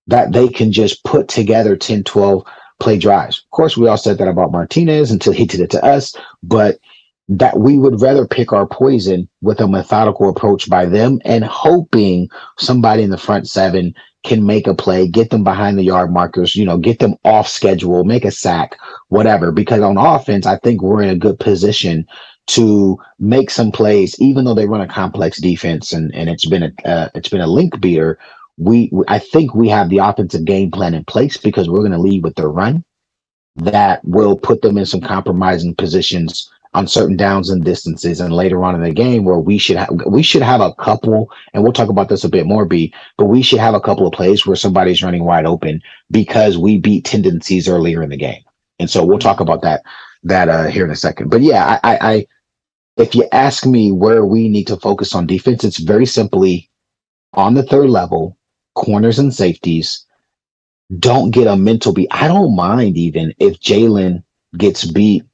that 0.06 0.32
they 0.32 0.48
can 0.48 0.72
just 0.72 1.04
put 1.04 1.28
together 1.28 1.76
10, 1.76 2.04
12 2.04 2.44
play 2.80 2.98
drives. 2.98 3.38
Of 3.44 3.50
course, 3.50 3.76
we 3.76 3.86
all 3.86 3.96
said 3.96 4.18
that 4.18 4.28
about 4.28 4.52
Martinez 4.52 5.10
until 5.10 5.32
he 5.32 5.46
did 5.46 5.60
it 5.60 5.70
to 5.70 5.84
us, 5.84 6.16
but 6.42 6.78
that 7.28 7.58
we 7.58 7.78
would 7.78 8.00
rather 8.00 8.26
pick 8.26 8.52
our 8.52 8.66
poison 8.66 9.28
with 9.40 9.60
a 9.60 9.68
methodical 9.68 10.28
approach 10.28 10.68
by 10.68 10.84
them 10.84 11.20
and 11.24 11.44
hoping 11.44 12.28
somebody 12.58 13.02
in 13.02 13.10
the 13.10 13.18
front 13.18 13.48
seven 13.48 13.94
can 14.24 14.46
make 14.46 14.66
a 14.66 14.74
play, 14.74 15.06
get 15.06 15.30
them 15.30 15.44
behind 15.44 15.78
the 15.78 15.82
yard 15.84 16.10
markers, 16.10 16.56
you 16.56 16.64
know, 16.64 16.78
get 16.78 16.98
them 16.98 17.14
off 17.24 17.48
schedule, 17.48 18.04
make 18.04 18.24
a 18.24 18.30
sack, 18.30 18.76
whatever. 19.08 19.52
Because 19.52 19.80
on 19.80 19.98
offense, 19.98 20.46
I 20.46 20.58
think 20.58 20.82
we're 20.82 21.02
in 21.02 21.10
a 21.10 21.16
good 21.16 21.38
position 21.38 22.06
to 22.46 22.98
make 23.18 23.50
some 23.50 23.72
plays, 23.72 24.18
even 24.20 24.44
though 24.44 24.54
they 24.54 24.66
run 24.66 24.80
a 24.80 24.88
complex 24.88 25.40
defense 25.40 25.92
and, 25.92 26.14
and 26.14 26.28
it's 26.28 26.46
been 26.46 26.62
a 26.62 26.88
uh, 26.88 27.08
it's 27.14 27.28
been 27.28 27.40
a 27.40 27.46
link 27.46 27.80
beater. 27.80 28.18
We 28.58 28.90
I 29.08 29.18
think 29.18 29.54
we 29.54 29.68
have 29.70 29.88
the 29.88 29.98
offensive 29.98 30.44
game 30.44 30.70
plan 30.70 30.94
in 30.94 31.04
place 31.04 31.36
because 31.38 31.68
we're 31.68 31.78
going 31.78 31.92
to 31.92 31.98
lead 31.98 32.22
with 32.22 32.34
the 32.34 32.48
run 32.48 32.84
that 33.56 34.04
will 34.04 34.36
put 34.36 34.62
them 34.62 34.76
in 34.78 34.86
some 34.86 35.00
compromising 35.00 35.74
positions 35.74 36.50
on 36.74 36.88
certain 36.88 37.16
downs 37.16 37.50
and 37.50 37.64
distances 37.64 38.20
and 38.20 38.34
later 38.34 38.64
on 38.64 38.74
in 38.74 38.82
the 38.82 38.92
game 38.92 39.24
where 39.24 39.38
we 39.38 39.58
should 39.58 39.76
have 39.76 39.90
we 40.06 40.22
should 40.22 40.42
have 40.42 40.60
a 40.60 40.74
couple 40.74 41.30
and 41.54 41.62
we'll 41.62 41.72
talk 41.72 41.88
about 41.88 42.08
this 42.08 42.24
a 42.24 42.28
bit 42.28 42.46
more 42.46 42.64
b 42.66 42.92
but 43.18 43.26
we 43.26 43.42
should 43.42 43.60
have 43.60 43.74
a 43.74 43.80
couple 43.80 44.06
of 44.06 44.12
plays 44.12 44.46
where 44.46 44.56
somebody's 44.56 45.02
running 45.02 45.24
wide 45.24 45.46
open 45.46 45.80
because 46.10 46.58
we 46.58 46.78
beat 46.78 47.04
tendencies 47.04 47.68
earlier 47.68 48.02
in 48.02 48.10
the 48.10 48.16
game. 48.16 48.42
And 48.80 48.90
so 48.90 49.04
we'll 49.06 49.18
talk 49.20 49.40
about 49.40 49.62
that 49.62 49.82
that 50.24 50.48
uh 50.48 50.66
here 50.66 50.84
in 50.84 50.90
a 50.90 50.96
second. 50.96 51.30
But 51.30 51.42
yeah 51.42 51.80
i 51.84 51.98
i 52.00 52.26
if 52.96 53.14
you 53.14 53.26
ask 53.32 53.66
me 53.66 53.92
where 53.92 54.24
we 54.26 54.48
need 54.48 54.66
to 54.68 54.76
focus 54.76 55.14
on 55.14 55.26
defense 55.26 55.64
it's 55.64 55.78
very 55.78 56.06
simply 56.06 56.70
on 57.34 57.54
the 57.54 57.62
third 57.64 57.90
level 57.90 58.36
corners 58.74 59.18
and 59.18 59.34
safeties. 59.34 60.04
Don't 60.98 61.30
get 61.30 61.46
a 61.46 61.56
mental 61.56 61.92
beat. 61.92 62.08
I 62.10 62.28
don't 62.28 62.54
mind 62.56 62.96
even 62.96 63.34
if 63.38 63.60
jalen 63.60 64.22
gets 64.58 64.84
beat 64.84 65.24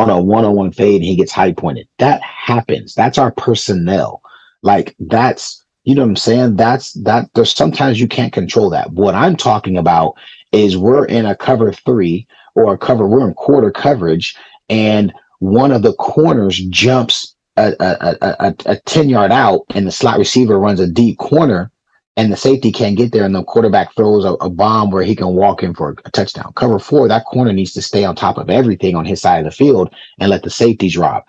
on 0.00 0.10
a 0.10 0.20
one-on-one 0.20 0.72
fade 0.72 0.96
and 0.96 1.04
he 1.04 1.16
gets 1.16 1.32
high 1.32 1.52
pointed. 1.52 1.88
That 1.98 2.22
happens. 2.22 2.94
That's 2.94 3.18
our 3.18 3.32
personnel. 3.32 4.22
Like 4.62 4.94
that's 4.98 5.64
you 5.84 5.94
know 5.94 6.02
what 6.02 6.08
I'm 6.08 6.16
saying? 6.16 6.56
That's 6.56 6.92
that 6.94 7.30
there's 7.34 7.54
sometimes 7.54 8.00
you 8.00 8.08
can't 8.08 8.32
control 8.32 8.70
that. 8.70 8.92
What 8.92 9.14
I'm 9.14 9.36
talking 9.36 9.76
about 9.78 10.14
is 10.52 10.76
we're 10.76 11.06
in 11.06 11.26
a 11.26 11.36
cover 11.36 11.72
three 11.72 12.26
or 12.54 12.74
a 12.74 12.78
cover, 12.78 13.06
we're 13.06 13.26
in 13.26 13.34
quarter 13.34 13.70
coverage, 13.70 14.36
and 14.68 15.12
one 15.38 15.72
of 15.72 15.82
the 15.82 15.94
corners 15.94 16.60
jumps 16.68 17.34
a, 17.56 17.74
a, 17.80 18.16
a, 18.22 18.54
a 18.66 18.76
10 18.80 19.08
yard 19.08 19.32
out 19.32 19.62
and 19.74 19.86
the 19.86 19.92
slot 19.92 20.18
receiver 20.18 20.58
runs 20.58 20.80
a 20.80 20.86
deep 20.86 21.18
corner 21.18 21.70
and 22.20 22.30
the 22.30 22.36
safety 22.36 22.70
can't 22.70 22.98
get 22.98 23.12
there, 23.12 23.24
and 23.24 23.34
the 23.34 23.42
quarterback 23.42 23.94
throws 23.94 24.26
a, 24.26 24.32
a, 24.34 24.50
bomb 24.50 24.90
where 24.90 25.02
he 25.02 25.16
can 25.16 25.28
walk 25.28 25.62
in 25.62 25.74
for 25.74 25.96
a 26.04 26.10
touchdown. 26.10 26.52
Cover 26.52 26.78
four, 26.78 27.08
that 27.08 27.24
corner 27.24 27.50
needs 27.50 27.72
to 27.72 27.80
stay 27.80 28.04
on 28.04 28.14
top 28.14 28.36
of 28.36 28.50
everything 28.50 28.94
on 28.94 29.06
his 29.06 29.22
side 29.22 29.38
of 29.38 29.46
the 29.46 29.56
field 29.56 29.94
and 30.18 30.28
let 30.28 30.42
the 30.42 30.50
safety 30.50 30.90
drop. 30.90 31.26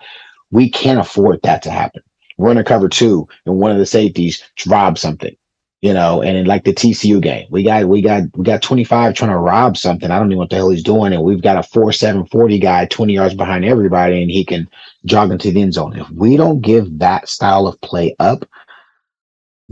We 0.50 0.68
can't 0.68 1.00
afford 1.00 1.40
that 1.44 1.62
to 1.62 1.70
happen. 1.70 2.02
We're 2.36 2.50
in 2.50 2.58
a 2.58 2.64
cover 2.64 2.90
two, 2.90 3.26
and 3.46 3.56
one 3.56 3.70
of 3.70 3.78
the 3.78 3.86
safeties 3.86 4.42
rob 4.66 4.98
something, 4.98 5.34
you 5.80 5.94
know, 5.94 6.20
and 6.20 6.46
like 6.46 6.64
the 6.64 6.74
TCU 6.74 7.22
game, 7.22 7.46
we 7.48 7.62
got 7.62 7.88
we 7.88 8.02
got 8.02 8.24
we 8.36 8.44
got 8.44 8.60
25 8.60 9.14
trying 9.14 9.30
to 9.30 9.38
rob 9.38 9.78
something. 9.78 10.10
I 10.10 10.18
don't 10.18 10.28
know 10.28 10.36
what 10.36 10.50
the 10.50 10.56
hell 10.56 10.68
he's 10.68 10.82
doing, 10.82 11.14
and 11.14 11.22
we've 11.22 11.40
got 11.40 11.56
a 11.56 11.62
four 11.62 11.90
seven 11.92 12.26
forty 12.26 12.58
guy 12.58 12.84
20 12.84 13.14
yards 13.14 13.34
behind 13.34 13.64
everybody, 13.64 14.20
and 14.20 14.30
he 14.30 14.44
can 14.44 14.68
jog 15.06 15.30
into 15.30 15.52
the 15.52 15.62
end 15.62 15.72
zone. 15.72 15.98
If 15.98 16.10
we 16.10 16.36
don't 16.36 16.60
give 16.60 16.98
that 16.98 17.30
style 17.30 17.66
of 17.66 17.80
play 17.80 18.14
up, 18.18 18.44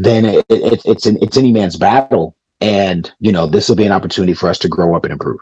then 0.05 0.25
it, 0.25 0.47
it, 0.49 0.83
it's 0.85 1.07
an, 1.07 1.19
it's 1.21 1.37
any 1.37 1.53
man's 1.53 1.77
battle. 1.77 2.37
And 2.61 3.11
you 3.21 3.33
know, 3.33 3.47
this 3.47 3.69
will 3.69 3.77
be 3.77 3.87
an 3.87 3.93
opportunity 3.93 4.35
for 4.35 4.49
us 4.49 4.59
to 4.61 4.69
grow 4.69 4.95
up 4.95 5.05
and 5.05 5.13
improve. 5.13 5.41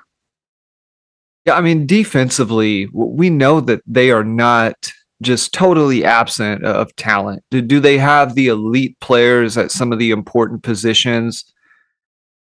Yeah, 1.46 1.54
I 1.54 1.60
mean, 1.60 1.86
defensively, 1.86 2.88
we 2.92 3.30
know 3.30 3.60
that 3.60 3.80
they 3.86 4.10
are 4.10 4.24
not 4.24 4.92
just 5.22 5.52
totally 5.52 6.04
absent 6.04 6.64
of 6.64 6.94
talent. 6.96 7.42
Do, 7.50 7.60
do 7.60 7.80
they 7.80 7.98
have 7.98 8.34
the 8.34 8.48
elite 8.48 8.98
players 9.00 9.56
at 9.56 9.70
some 9.70 9.92
of 9.92 9.98
the 9.98 10.10
important 10.10 10.62
positions? 10.62 11.44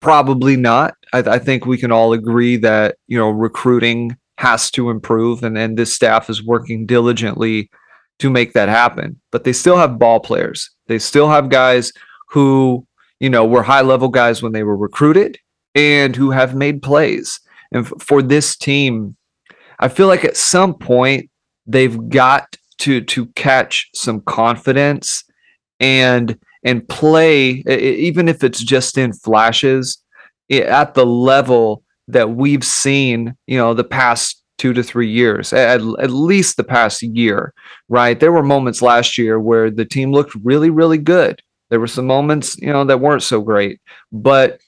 Probably 0.01 0.57
not. 0.57 0.95
I, 1.13 1.19
I 1.19 1.39
think 1.39 1.67
we 1.67 1.79
can 1.79 1.93
all 1.93 2.13
agree 2.13 2.57
that 2.59 2.97
you 3.07 3.19
know 3.19 3.31
recruiting 3.31 4.17
has 4.39 4.71
to 4.73 4.91
improve, 4.91 5.43
and 5.43 5.57
and 5.57 5.77
this 5.77 5.95
staff 5.95 6.29
is 6.29 6.45
working 6.45 6.87
diligently 6.87 7.71
to 8.19 8.31
make 8.31 8.53
that 8.53 8.69
happen. 8.69 9.21
But 9.31 9.45
they 9.45 9.53
still 9.53 9.77
have 9.77 9.99
ball 9.99 10.21
players. 10.21 10.71
They 10.87 10.99
still 10.99 11.29
have 11.29 11.49
guys 11.49 11.93
who, 12.31 12.87
you 13.21 13.31
know, 13.31 13.45
were 13.45 13.63
high 13.63 13.83
level 13.83 14.09
guys 14.09 14.43
when 14.43 14.53
they 14.53 14.63
were 14.63 14.77
recruited 14.77 15.39
and 15.75 16.17
who 16.17 16.31
have 16.31 16.55
made 16.55 16.83
plays. 16.83 17.41
And 17.73 17.87
f- 17.87 17.93
for 18.01 18.23
this 18.23 18.57
team, 18.57 19.17
I 19.79 19.89
feel 19.89 20.07
like 20.07 20.25
at 20.25 20.37
some 20.37 20.75
point 20.75 21.31
they've 21.67 22.09
got 22.09 22.57
to 22.79 23.01
to 23.01 23.27
catch 23.29 23.89
some 23.95 24.21
confidence 24.23 25.25
and 25.81 26.39
and 26.63 26.87
play 26.89 27.63
even 27.69 28.29
if 28.29 28.45
it's 28.45 28.63
just 28.63 28.99
in 28.99 29.13
flashes 29.13 30.03
at 30.51 30.95
the 30.95 31.07
level 31.07 31.83
that 32.09 32.31
we've 32.31 32.65
seen, 32.65 33.37
you 33.47 33.59
know, 33.59 33.75
the 33.75 33.85
past 33.85 34.43
two 34.59 34.73
to 34.73 34.83
three 34.83 35.11
years, 35.11 35.53
at, 35.53 35.81
at 35.99 36.11
least 36.11 36.57
the 36.57 36.65
past 36.65 37.03
year, 37.03 37.53
right? 37.89 38.19
There 38.19 38.33
were 38.33 38.43
moments 38.43 38.83
last 38.83 39.19
year 39.19 39.39
where 39.39 39.71
the 39.71 39.85
team 39.85 40.13
looked 40.13 40.35
really, 40.43 40.71
really 40.71 40.99
good. 40.99 41.41
There 41.71 41.81
were 41.81 41.87
some 41.87 42.07
moments, 42.07 42.57
you 42.59 42.73
know, 42.73 42.85
that 42.85 43.01
weren't 43.01 43.23
so 43.23 43.41
great, 43.41 43.81
but 44.13 44.61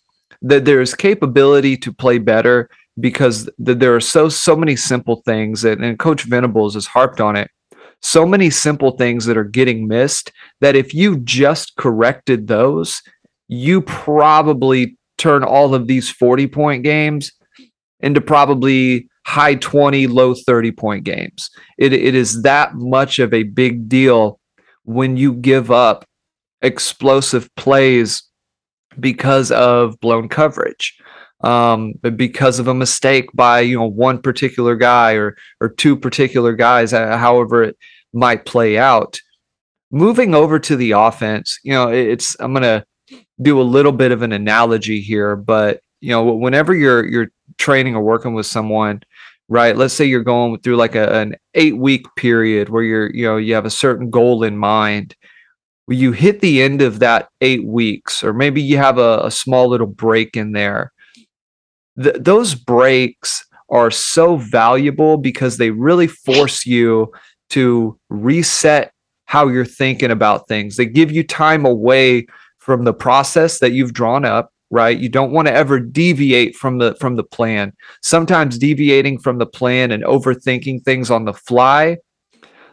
that 0.42 0.64
there's 0.64 0.95
capability 0.95 1.76
to 1.78 1.92
play 1.92 2.18
better 2.18 2.68
because 3.00 3.49
there 3.59 3.95
are 3.95 4.00
so 4.00 4.28
so 4.28 4.57
many 4.57 4.75
simple 4.75 5.23
things 5.25 5.62
that, 5.62 5.78
and 5.78 5.99
Coach 5.99 6.25
Venables 6.25 6.75
has 6.75 6.87
harped 6.87 7.21
on 7.21 7.37
it. 7.37 7.50
So 8.02 8.26
many 8.26 8.50
simple 8.50 8.92
things 8.92 9.25
that 9.26 9.37
are 9.37 9.45
getting 9.45 9.88
missed 9.88 10.33
that 10.61 10.76
if 10.76 10.95
you 10.95 11.18
just 11.18 11.76
corrected 11.76 12.47
those, 12.47 13.02
you 13.49 13.83
probably 13.83 14.97
turn 15.16 15.42
all 15.42 15.75
of 15.75 15.87
these 15.87 16.11
40 16.11 16.47
point 16.49 16.85
games 16.85 17.33
into 18.00 18.21
probably 18.21 19.09
high 19.26 19.55
20, 19.57 20.07
low 20.07 20.35
30 20.35 20.73
point 20.73 21.05
games. 21.05 21.50
It, 21.76 21.93
it 21.93 22.14
is 22.14 22.43
that 22.43 22.75
much 22.75 23.19
of 23.19 23.35
a 23.35 23.43
big 23.43 23.88
deal 23.88 24.40
when 24.85 25.17
you 25.17 25.35
give 25.35 25.71
up 25.71 26.05
explosive 26.62 27.55
plays 27.57 28.23
because 28.99 29.52
of 29.52 30.00
blown 30.00 30.28
coverage 30.28 30.99
um, 31.43 31.93
because 32.17 32.59
of 32.59 32.69
a 32.69 32.75
mistake 32.75 33.31
by 33.33 33.61
you 33.61 33.78
know 33.78 33.87
one 33.87 34.21
particular 34.21 34.76
guy 34.76 35.12
or 35.12 35.37
or 35.61 35.69
two 35.69 35.97
particular 35.97 36.55
guys, 36.55 36.93
uh, 36.93 37.17
however 37.17 37.62
it 37.62 37.76
might 38.12 38.45
play 38.45 38.78
out. 38.78 39.21
Moving 39.90 40.35
over 40.35 40.59
to 40.59 40.76
the 40.76 40.93
offense, 40.93 41.59
you 41.62 41.73
know, 41.73 41.88
it's 41.88 42.37
I'm 42.40 42.52
gonna 42.52 42.85
do 43.40 43.61
a 43.61 43.62
little 43.62 43.93
bit 43.93 44.12
of 44.12 44.23
an 44.23 44.33
analogy 44.33 45.00
here, 45.00 45.37
but 45.37 45.81
you 46.00 46.11
know, 46.11 46.25
whenever 46.25 46.75
you're 46.75 47.07
you're 47.07 47.31
training 47.59 47.95
or 47.95 48.03
working 48.03 48.35
with 48.35 48.47
someone, 48.47 49.03
right? 49.49 49.77
Let's 49.77 49.95
say 49.95 50.05
you're 50.05 50.23
going 50.23 50.59
through 50.61 50.77
like 50.77 50.95
a, 50.95 51.12
an 51.21 51.37
eight 51.55 51.77
week 51.77 52.07
period 52.17 52.69
where 52.69 52.83
you're 52.83 53.15
you 53.15 53.25
know 53.25 53.37
you 53.37 53.55
have 53.55 53.67
a 53.67 53.71
certain 53.71 54.11
goal 54.11 54.43
in 54.43 54.57
mind. 54.57 55.15
When 55.87 55.99
you 55.99 56.12
hit 56.12 56.41
the 56.41 56.62
end 56.62 56.83
of 56.83 56.99
that 56.99 57.31
eight 57.41 57.67
weeks 57.67 58.23
or 58.23 58.35
maybe 58.35 58.61
you 58.61 58.77
have 58.77 58.99
a, 58.99 59.21
a 59.25 59.31
small 59.31 59.69
little 59.69 59.87
break 59.87 60.37
in 60.37 60.53
there 60.53 60.93
Th- 62.03 62.17
those 62.19 62.55
breaks 62.55 63.45
are 63.71 63.91
so 63.91 64.37
valuable 64.37 65.17
because 65.17 65.57
they 65.57 65.71
really 65.71 66.07
force 66.07 66.65
you 66.65 67.12
to 67.50 67.99
reset 68.09 68.93
how 69.25 69.49
you're 69.49 69.65
thinking 69.65 70.11
about 70.11 70.49
things. 70.49 70.77
They 70.77 70.87
give 70.87 71.11
you 71.11 71.23
time 71.23 71.67
away 71.67 72.27
from 72.59 72.85
the 72.85 72.95
process 72.95 73.59
that 73.59 73.73
you've 73.73 73.93
drawn 73.93 74.25
up 74.25 74.53
right? 74.71 74.99
You 74.99 75.09
don't 75.09 75.33
want 75.33 75.49
to 75.49 75.55
ever 75.55 75.81
deviate 75.81 76.57
from 76.57 76.79
the 76.79 76.95
from 77.01 77.17
the 77.17 77.25
plan. 77.25 77.73
Sometimes 78.03 78.59
deviating 78.59 79.19
from 79.19 79.39
the 79.39 79.47
plan 79.47 79.91
and 79.91 80.05
overthinking 80.05 80.85
things 80.85 81.11
on 81.11 81.25
the 81.25 81.33
fly 81.33 81.99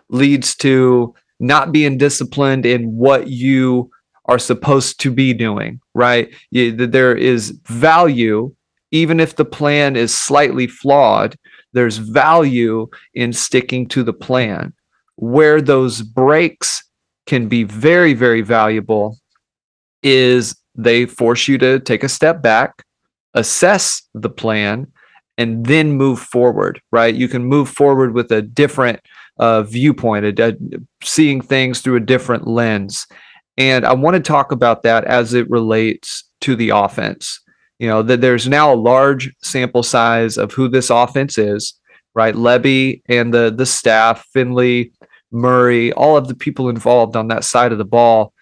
leads 0.10 0.56
to 0.58 1.14
not 1.40 1.72
being 1.72 1.98
disciplined 1.98 2.66
in 2.66 2.96
what 2.96 3.28
you 3.28 3.90
are 4.26 4.40
supposed 4.40 5.00
to 5.00 5.12
be 5.12 5.34
doing 5.34 5.80
right? 5.96 6.30
You, 6.52 6.74
there 6.74 7.16
is 7.16 7.58
value 7.66 8.54
even 8.92 9.20
if 9.20 9.36
the 9.36 9.46
plan 9.46 9.96
is 9.96 10.16
slightly 10.16 10.68
flawed 10.68 11.36
there's 11.74 11.98
value 11.98 12.88
in 13.14 13.34
sticking 13.34 13.86
to 13.90 14.02
the 14.02 14.14
plan. 14.14 14.72
Where 15.18 15.62
those 15.62 16.02
breaks 16.02 16.82
can 17.26 17.48
be 17.48 17.64
very 17.64 18.14
very 18.14 18.42
valuable 18.42 19.18
is 20.04 20.56
they 20.76 21.06
force 21.06 21.48
you 21.48 21.58
to 21.60 21.80
take 21.80 22.04
a 22.04 22.10
step 22.10 22.42
back, 22.42 22.84
assess 23.34 24.02
the 24.14 24.30
plan, 24.30 24.92
and 25.38 25.66
then 25.66 25.94
move 25.94 26.20
forward, 26.20 26.82
right? 26.92 27.14
You 27.14 27.28
can 27.28 27.44
move 27.44 27.70
forward 27.70 28.14
with 28.14 28.32
a 28.32 28.42
different 28.42 29.00
uh, 29.38 29.64
viewpoint, 29.64 30.40
a, 30.40 30.50
a, 30.50 30.56
seeing 31.04 31.42
things 31.42 31.82
through 31.82 31.98
a 31.98 32.02
different 32.02 32.48
lens. 32.48 33.06
And 33.58 33.86
I 33.86 33.94
want 33.94 34.16
to 34.16 34.22
talk 34.22 34.52
about 34.52 34.84
that 34.84 35.06
as 35.06 35.34
it 35.34 35.50
relates 35.50 36.24
to 36.42 36.56
the 36.56 36.70
offense. 36.70 37.42
You 37.80 37.88
know, 37.88 38.02
that 38.04 38.22
there's 38.22 38.48
now 38.48 38.74
a 38.74 38.76
large 38.76 39.34
sample 39.42 39.84
size 39.84 40.38
of 40.38 40.54
who 40.54 40.70
this 40.70 40.90
offense 40.90 41.38
is, 41.38 41.74
right? 42.14 42.34
Lebby 42.34 43.02
and 43.10 43.34
the 43.34 43.54
the 43.54 43.66
staff, 43.66 44.26
Finley, 44.32 44.94
Murray, 45.32 45.92
all 45.94 46.16
of 46.16 46.30
the 46.30 46.36
people 46.36 46.70
involved 46.70 47.18
on 47.18 47.28
that 47.28 47.44
side 47.44 47.74
of 47.74 47.78
the 47.78 47.86
ball 47.86 48.34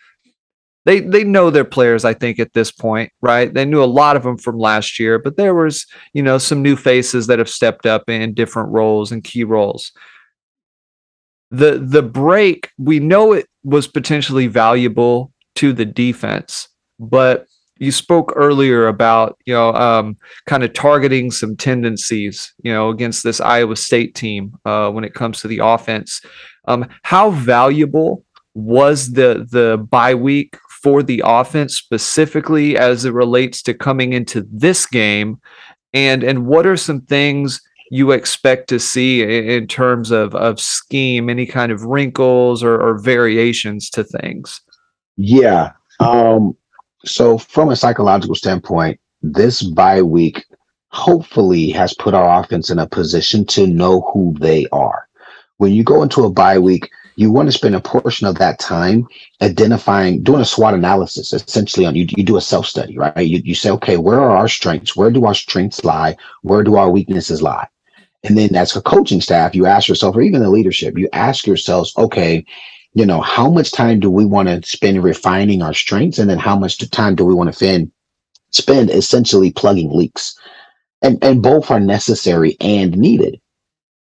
they 0.85 0.99
they 0.99 1.23
know 1.23 1.49
their 1.49 1.65
players 1.65 2.05
i 2.05 2.13
think 2.13 2.39
at 2.39 2.53
this 2.53 2.71
point 2.71 3.11
right? 3.21 3.53
They 3.53 3.65
knew 3.65 3.81
a 3.81 3.85
lot 3.85 4.17
of 4.17 4.23
them 4.23 4.37
from 4.37 4.59
last 4.59 4.99
year 4.99 5.17
but 5.17 5.37
there 5.37 5.55
was 5.55 5.85
you 6.13 6.21
know 6.21 6.37
some 6.37 6.61
new 6.61 6.75
faces 6.75 7.27
that 7.27 7.39
have 7.39 7.49
stepped 7.49 7.85
up 7.85 8.09
in 8.09 8.33
different 8.33 8.69
roles 8.69 9.11
and 9.11 9.23
key 9.23 9.43
roles. 9.43 9.91
The 11.51 11.79
the 11.79 12.03
break 12.03 12.69
we 12.77 12.99
know 12.99 13.33
it 13.33 13.47
was 13.63 13.87
potentially 13.87 14.47
valuable 14.47 15.31
to 15.55 15.71
the 15.71 15.85
defense 15.85 16.67
but 16.99 17.45
you 17.77 17.91
spoke 17.91 18.33
earlier 18.35 18.87
about 18.87 19.37
you 19.45 19.53
know 19.53 19.73
um, 19.73 20.17
kind 20.45 20.63
of 20.63 20.73
targeting 20.73 21.31
some 21.31 21.55
tendencies 21.55 22.53
you 22.63 22.71
know 22.71 22.89
against 22.89 23.23
this 23.23 23.41
iowa 23.41 23.75
state 23.75 24.15
team 24.15 24.53
uh, 24.65 24.89
when 24.89 25.03
it 25.03 25.13
comes 25.13 25.41
to 25.41 25.47
the 25.47 25.59
offense. 25.59 26.21
Um, 26.65 26.87
how 27.03 27.31
valuable 27.31 28.23
was 28.53 29.13
the 29.13 29.47
the 29.49 29.77
bye 29.89 30.15
week 30.15 30.57
for 30.83 31.01
the 31.01 31.23
offense 31.25 31.75
specifically 31.75 32.77
as 32.77 33.05
it 33.05 33.13
relates 33.13 33.61
to 33.63 33.73
coming 33.73 34.13
into 34.13 34.45
this 34.51 34.85
game? 34.85 35.39
And 35.93 36.23
and 36.23 36.45
what 36.45 36.67
are 36.67 36.77
some 36.77 37.01
things 37.01 37.61
you 37.89 38.11
expect 38.11 38.67
to 38.69 38.79
see 38.79 39.23
in 39.23 39.67
terms 39.67 40.11
of 40.11 40.35
of 40.35 40.59
scheme 40.59 41.29
any 41.29 41.45
kind 41.45 41.71
of 41.71 41.83
wrinkles 41.83 42.63
or, 42.63 42.79
or 42.81 42.99
variations 42.99 43.89
to 43.91 44.03
things? 44.03 44.61
Yeah 45.15 45.71
um 45.99 46.55
so 47.05 47.37
from 47.37 47.69
a 47.69 47.75
psychological 47.75 48.35
standpoint 48.35 48.99
this 49.21 49.61
bye 49.61 50.01
week 50.01 50.45
hopefully 50.89 51.69
has 51.71 51.93
put 51.95 52.13
our 52.13 52.39
offense 52.41 52.69
in 52.69 52.77
a 52.77 52.87
position 52.87 53.45
to 53.45 53.65
know 53.65 54.01
who 54.13 54.35
they 54.39 54.67
are. 54.71 55.07
When 55.57 55.71
you 55.73 55.83
go 55.83 56.03
into 56.03 56.23
a 56.23 56.31
bye 56.31 56.59
week 56.59 56.89
you 57.15 57.31
want 57.31 57.47
to 57.47 57.57
spend 57.57 57.75
a 57.75 57.81
portion 57.81 58.27
of 58.27 58.37
that 58.39 58.59
time 58.59 59.07
identifying, 59.41 60.23
doing 60.23 60.41
a 60.41 60.45
SWOT 60.45 60.73
analysis, 60.73 61.33
essentially 61.33 61.85
on 61.85 61.95
you, 61.95 62.07
you 62.09 62.23
do 62.23 62.37
a 62.37 62.41
self-study, 62.41 62.97
right? 62.97 63.27
You, 63.27 63.41
you 63.43 63.55
say, 63.55 63.69
okay, 63.71 63.97
where 63.97 64.19
are 64.19 64.35
our 64.35 64.47
strengths? 64.47 64.95
Where 64.95 65.11
do 65.11 65.25
our 65.25 65.35
strengths 65.35 65.83
lie? 65.83 66.17
Where 66.41 66.63
do 66.63 66.75
our 66.75 66.89
weaknesses 66.89 67.41
lie? 67.41 67.67
And 68.23 68.37
then 68.37 68.55
as 68.55 68.75
a 68.75 68.81
coaching 68.81 69.21
staff, 69.21 69.53
you 69.53 69.65
ask 69.65 69.87
yourself, 69.87 70.15
or 70.15 70.21
even 70.21 70.41
the 70.41 70.49
leadership, 70.49 70.97
you 70.97 71.09
ask 71.13 71.45
yourselves, 71.45 71.93
okay, 71.97 72.45
you 72.93 73.05
know, 73.05 73.21
how 73.21 73.49
much 73.49 73.71
time 73.71 73.99
do 73.99 74.09
we 74.09 74.25
want 74.25 74.47
to 74.47 74.61
spend 74.69 75.03
refining 75.03 75.61
our 75.61 75.73
strengths? 75.73 76.19
And 76.19 76.29
then 76.29 76.39
how 76.39 76.57
much 76.57 76.77
time 76.91 77.15
do 77.15 77.25
we 77.25 77.33
want 77.33 77.49
to 77.49 77.55
spend, 77.55 77.91
spend 78.51 78.91
essentially 78.91 79.51
plugging 79.51 79.91
leaks? 79.91 80.37
And, 81.01 81.21
and 81.21 81.43
both 81.43 81.69
are 81.69 81.81
necessary 81.81 82.55
and 82.61 82.97
needed, 82.97 83.41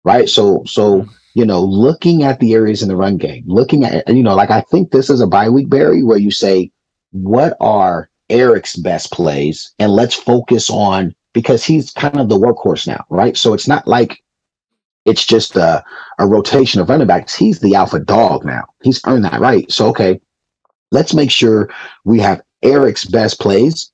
right? 0.05 0.29
So, 0.29 0.63
so 0.65 1.01
mm-hmm. 1.01 1.11
You 1.37 1.45
know, 1.45 1.61
looking 1.61 2.23
at 2.23 2.39
the 2.39 2.55
areas 2.55 2.81
in 2.81 2.89
the 2.89 2.95
run 2.95 3.15
game, 3.15 3.43
looking 3.45 3.83
at, 3.83 4.07
you 4.09 4.23
know, 4.23 4.33
like 4.33 4.49
I 4.49 4.61
think 4.61 4.89
this 4.89 5.07
is 5.07 5.21
a 5.21 5.27
bye 5.27 5.49
week, 5.49 5.69
Barry, 5.69 6.01
where 6.01 6.17
you 6.17 6.31
say, 6.31 6.71
what 7.11 7.55
are 7.59 8.09
Eric's 8.31 8.75
best 8.75 9.11
plays? 9.11 9.71
And 9.77 9.91
let's 9.91 10.15
focus 10.15 10.67
on 10.71 11.13
because 11.33 11.63
he's 11.63 11.91
kind 11.91 12.19
of 12.19 12.29
the 12.29 12.39
workhorse 12.39 12.87
now, 12.87 13.05
right? 13.11 13.37
So 13.37 13.53
it's 13.53 13.67
not 13.67 13.87
like 13.87 14.23
it's 15.05 15.23
just 15.23 15.55
a, 15.55 15.83
a 16.17 16.25
rotation 16.25 16.81
of 16.81 16.89
running 16.89 17.05
backs. 17.05 17.35
He's 17.35 17.59
the 17.59 17.75
alpha 17.75 17.99
dog 17.99 18.43
now. 18.43 18.63
He's 18.81 18.99
earned 19.05 19.25
that 19.25 19.39
right. 19.39 19.71
So, 19.71 19.89
okay, 19.89 20.19
let's 20.91 21.13
make 21.13 21.29
sure 21.29 21.69
we 22.03 22.17
have 22.19 22.41
Eric's 22.63 23.05
best 23.05 23.39
plays 23.39 23.91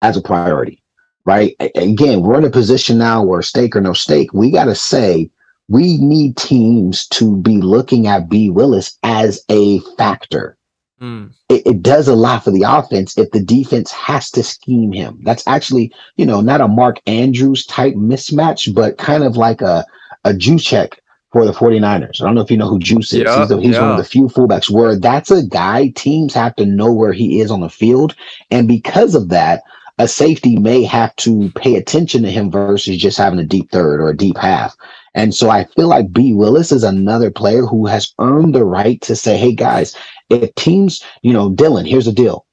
as 0.00 0.16
a 0.16 0.22
priority, 0.22 0.82
right? 1.26 1.54
Again, 1.76 2.22
we're 2.22 2.38
in 2.38 2.44
a 2.44 2.50
position 2.50 2.96
now 2.96 3.22
where 3.22 3.42
stake 3.42 3.76
or 3.76 3.82
no 3.82 3.92
stake, 3.92 4.32
we 4.32 4.50
got 4.50 4.64
to 4.64 4.74
say, 4.74 5.30
we 5.68 5.98
need 5.98 6.36
teams 6.36 7.06
to 7.08 7.36
be 7.38 7.60
looking 7.60 8.06
at 8.06 8.28
B 8.28 8.50
Willis 8.50 8.98
as 9.02 9.42
a 9.48 9.80
factor. 9.96 10.56
Mm. 11.00 11.32
It, 11.48 11.66
it, 11.66 11.82
does 11.82 12.06
a 12.06 12.14
lot 12.14 12.44
for 12.44 12.50
the 12.50 12.64
offense 12.66 13.18
if 13.18 13.30
the 13.32 13.42
defense 13.42 13.90
has 13.90 14.30
to 14.30 14.42
scheme 14.42 14.92
him. 14.92 15.20
That's 15.22 15.46
actually, 15.46 15.92
you 16.16 16.24
know, 16.24 16.40
not 16.40 16.60
a 16.60 16.68
Mark 16.68 17.00
Andrews 17.06 17.66
type 17.66 17.94
mismatch, 17.94 18.72
but 18.74 18.96
kind 18.98 19.24
of 19.24 19.36
like 19.36 19.60
a, 19.60 19.84
a 20.24 20.30
Juszczyk 20.30 20.94
for 21.32 21.44
the 21.44 21.52
49ers. 21.52 22.22
I 22.22 22.24
don't 22.24 22.36
know 22.36 22.42
if 22.42 22.50
you 22.50 22.56
know 22.56 22.68
who 22.68 22.78
Juice 22.78 23.12
is. 23.12 23.24
Yeah, 23.24 23.40
he's, 23.40 23.50
he's 23.64 23.74
yeah. 23.74 23.82
one 23.82 23.90
of 23.90 23.96
the 23.98 24.04
few 24.04 24.28
fullbacks 24.28 24.70
where 24.70 24.96
that's 24.96 25.32
a 25.32 25.44
guy 25.44 25.88
teams 25.96 26.32
have 26.32 26.54
to 26.56 26.64
know 26.64 26.92
where 26.92 27.12
he 27.12 27.40
is 27.40 27.50
on 27.50 27.60
the 27.60 27.68
field. 27.68 28.14
And 28.52 28.68
because 28.68 29.16
of 29.16 29.30
that, 29.30 29.64
a 29.98 30.06
safety 30.06 30.56
may 30.56 30.84
have 30.84 31.14
to 31.16 31.50
pay 31.52 31.74
attention 31.74 32.22
to 32.22 32.30
him 32.30 32.50
versus 32.50 32.96
just 32.96 33.18
having 33.18 33.40
a 33.40 33.44
deep 33.44 33.70
third 33.70 34.00
or 34.00 34.08
a 34.08 34.16
deep 34.16 34.38
half. 34.38 34.76
And 35.14 35.34
so 35.34 35.50
I 35.50 35.64
feel 35.64 35.88
like 35.88 36.12
B. 36.12 36.32
Willis 36.34 36.72
is 36.72 36.82
another 36.82 37.30
player 37.30 37.62
who 37.62 37.86
has 37.86 38.12
earned 38.18 38.54
the 38.54 38.64
right 38.64 39.00
to 39.02 39.14
say, 39.14 39.36
hey, 39.36 39.54
guys, 39.54 39.96
if 40.28 40.54
teams, 40.56 41.02
you 41.22 41.32
know, 41.32 41.50
Dillon, 41.50 41.86
here's 41.86 42.06
the 42.06 42.12
deal. 42.12 42.46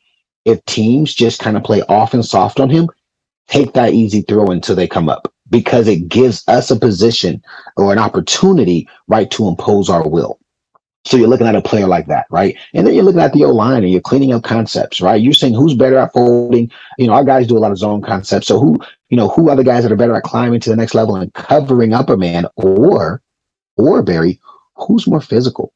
If 0.46 0.64
teams 0.66 1.14
just 1.14 1.40
kind 1.40 1.58
of 1.58 1.64
play 1.64 1.82
off 1.84 2.14
and 2.14 2.26
soft 2.26 2.60
on 2.60 2.70
him, 2.70 2.90
take 3.48 3.74
that 3.74 3.94
easy 3.94 4.22
throw 4.22 4.48
until 4.48 4.76
they 4.76 4.88
come 4.88 5.10
up 5.10 5.34
because 5.50 5.88
it 5.88 6.08
gives 6.08 6.44
us 6.48 6.72
a 6.72 6.76
position 6.76 7.44
or 7.78 7.92
an 7.92 8.00
opportunity, 8.00 8.88
right, 9.08 9.30
to 9.32 9.48
impose 9.48 9.90
our 9.90 10.08
will. 10.08 10.40
So 11.06 11.18
you're 11.18 11.28
looking 11.28 11.48
at 11.48 11.56
a 11.56 11.62
player 11.62 11.88
like 11.88 12.06
that, 12.08 12.28
right? 12.30 12.56
And 12.74 12.86
then 12.86 12.94
you're 12.94 13.04
looking 13.04 13.22
at 13.22 13.34
the 13.34 13.44
O 13.46 13.52
line 13.52 13.84
and 13.84 13.92
you're 13.92 14.02
cleaning 14.02 14.34
up 14.34 14.44
concepts, 14.44 15.02
right? 15.02 15.20
You're 15.22 15.34
saying 15.34 15.56
who's 15.56 15.74
better 15.74 15.98
at 15.98 16.14
folding. 16.14 16.72
You 16.98 17.08
know, 17.08 17.14
our 17.14 17.24
guys 17.24 17.48
do 17.48 17.58
a 17.58 17.60
lot 17.60 17.72
of 17.72 17.78
zone 17.78 18.02
concepts. 18.02 18.48
So 18.48 18.60
who, 18.60 18.80
you 19.10 19.18
know, 19.18 19.30
who 19.30 19.50
are 19.50 19.56
the 19.56 19.64
guys 19.64 19.84
that 19.84 19.92
are 19.92 19.98
better 19.98 20.16
at 20.16 20.24
climbing 20.24 20.60
to 20.62 20.70
the 20.70 20.76
next 20.76 20.94
level 20.94 21.16
and 21.16 21.34
covering 21.34 21.94
up 21.94 22.10
a 22.10 22.18
man, 22.18 22.46
or, 22.56 23.22
or 23.78 24.04
Barry, 24.04 24.40
who's 24.76 25.08
more 25.08 25.22
physical? 25.22 25.74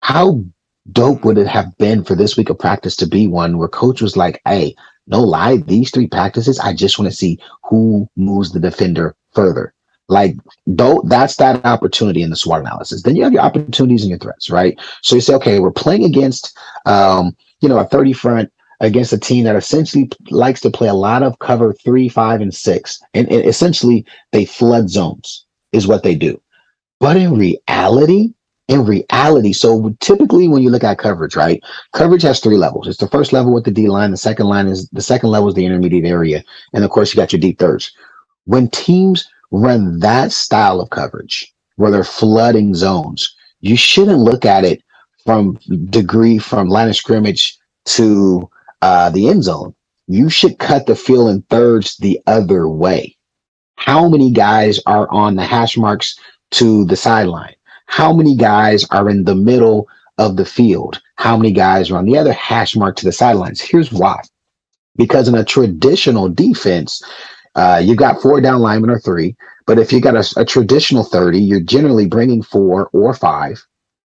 How 0.00 0.44
dope 0.92 1.24
would 1.24 1.38
it 1.38 1.46
have 1.46 1.76
been 1.78 2.04
for 2.04 2.14
this 2.14 2.36
week 2.36 2.50
of 2.50 2.58
practice 2.58 2.96
to 2.96 3.06
be 3.06 3.26
one 3.26 3.56
where 3.56 3.68
coach 3.68 4.02
was 4.02 4.16
like, 4.16 4.40
"Hey, 4.44 4.74
no 5.06 5.20
lie, 5.20 5.56
these 5.56 5.90
three 5.90 6.06
practices, 6.06 6.58
I 6.60 6.74
just 6.74 6.98
want 6.98 7.10
to 7.10 7.16
see 7.16 7.38
who 7.64 8.08
moves 8.16 8.52
the 8.52 8.60
defender 8.60 9.16
further." 9.32 9.73
Like, 10.08 10.36
though 10.66 11.02
that's 11.06 11.36
that 11.36 11.64
opportunity 11.64 12.22
in 12.22 12.30
the 12.30 12.36
SWOT 12.36 12.60
analysis. 12.60 13.02
Then 13.02 13.16
you 13.16 13.24
have 13.24 13.32
your 13.32 13.42
opportunities 13.42 14.02
and 14.02 14.10
your 14.10 14.18
threats, 14.18 14.50
right? 14.50 14.78
So 15.02 15.14
you 15.14 15.20
say, 15.20 15.34
okay, 15.34 15.60
we're 15.60 15.70
playing 15.70 16.04
against, 16.04 16.56
um, 16.84 17.36
you 17.60 17.68
know, 17.68 17.78
a 17.78 17.86
30 17.86 18.12
front 18.12 18.52
against 18.80 19.12
a 19.12 19.18
team 19.18 19.44
that 19.44 19.56
essentially 19.56 20.10
likes 20.30 20.60
to 20.60 20.70
play 20.70 20.88
a 20.88 20.94
lot 20.94 21.22
of 21.22 21.38
cover 21.38 21.72
three, 21.72 22.08
five, 22.08 22.40
and 22.40 22.54
six. 22.54 23.00
And, 23.14 23.30
and 23.30 23.44
essentially 23.46 24.04
they 24.32 24.44
flood 24.44 24.90
zones 24.90 25.46
is 25.72 25.86
what 25.86 26.02
they 26.02 26.14
do. 26.14 26.40
But 27.00 27.16
in 27.16 27.36
reality, 27.36 28.34
in 28.68 28.84
reality, 28.86 29.52
so 29.52 29.94
typically 30.00 30.48
when 30.48 30.62
you 30.62 30.70
look 30.70 30.84
at 30.84 30.98
coverage, 30.98 31.36
right? 31.36 31.62
Coverage 31.92 32.22
has 32.22 32.40
three 32.40 32.56
levels. 32.56 32.88
It's 32.88 32.98
the 32.98 33.08
first 33.08 33.32
level 33.32 33.52
with 33.52 33.64
the 33.64 33.70
D 33.70 33.88
line, 33.88 34.10
the 34.10 34.16
second 34.16 34.46
line 34.46 34.68
is 34.68 34.88
the 34.90 35.02
second 35.02 35.30
level 35.30 35.48
is 35.48 35.54
the 35.54 35.66
intermediate 35.66 36.06
area, 36.06 36.42
and 36.72 36.84
of 36.84 36.90
course 36.90 37.12
you 37.12 37.16
got 37.16 37.32
your 37.32 37.40
deep 37.40 37.58
thirds. 37.58 37.92
When 38.46 38.68
teams 38.68 39.28
run 39.58 40.00
that 40.00 40.32
style 40.32 40.80
of 40.80 40.90
coverage 40.90 41.52
where 41.76 41.90
they're 41.90 42.04
flooding 42.04 42.74
zones, 42.74 43.34
you 43.60 43.76
shouldn't 43.76 44.18
look 44.18 44.44
at 44.44 44.64
it 44.64 44.82
from 45.24 45.58
degree 45.90 46.38
from 46.38 46.68
line 46.68 46.88
of 46.88 46.96
scrimmage 46.96 47.58
to 47.86 48.48
uh, 48.82 49.10
the 49.10 49.28
end 49.28 49.44
zone. 49.44 49.74
You 50.06 50.28
should 50.28 50.58
cut 50.58 50.86
the 50.86 50.94
field 50.94 51.30
in 51.30 51.42
thirds 51.42 51.96
the 51.96 52.20
other 52.26 52.68
way. 52.68 53.16
How 53.76 54.08
many 54.08 54.30
guys 54.30 54.80
are 54.86 55.10
on 55.10 55.36
the 55.36 55.44
hash 55.44 55.76
marks 55.76 56.18
to 56.52 56.84
the 56.84 56.96
sideline? 56.96 57.54
How 57.86 58.12
many 58.12 58.36
guys 58.36 58.84
are 58.90 59.08
in 59.08 59.24
the 59.24 59.34
middle 59.34 59.88
of 60.18 60.36
the 60.36 60.44
field? 60.44 61.00
How 61.16 61.36
many 61.36 61.52
guys 61.52 61.90
are 61.90 61.98
on 61.98 62.06
the 62.06 62.18
other 62.18 62.32
hash 62.32 62.76
mark 62.76 62.96
to 62.96 63.04
the 63.04 63.12
sidelines? 63.12 63.60
Here's 63.60 63.92
why. 63.92 64.20
Because 64.96 65.28
in 65.28 65.34
a 65.34 65.44
traditional 65.44 66.28
defense, 66.28 67.02
uh, 67.54 67.80
you 67.82 67.94
got 67.94 68.20
four 68.20 68.40
down 68.40 68.60
linemen 68.60 68.90
or 68.90 68.98
three, 68.98 69.36
but 69.66 69.78
if 69.78 69.92
you 69.92 70.00
got 70.00 70.16
a, 70.16 70.40
a, 70.40 70.44
traditional 70.44 71.04
30, 71.04 71.38
you're 71.38 71.60
generally 71.60 72.06
bringing 72.06 72.42
four 72.42 72.90
or 72.92 73.14
five. 73.14 73.64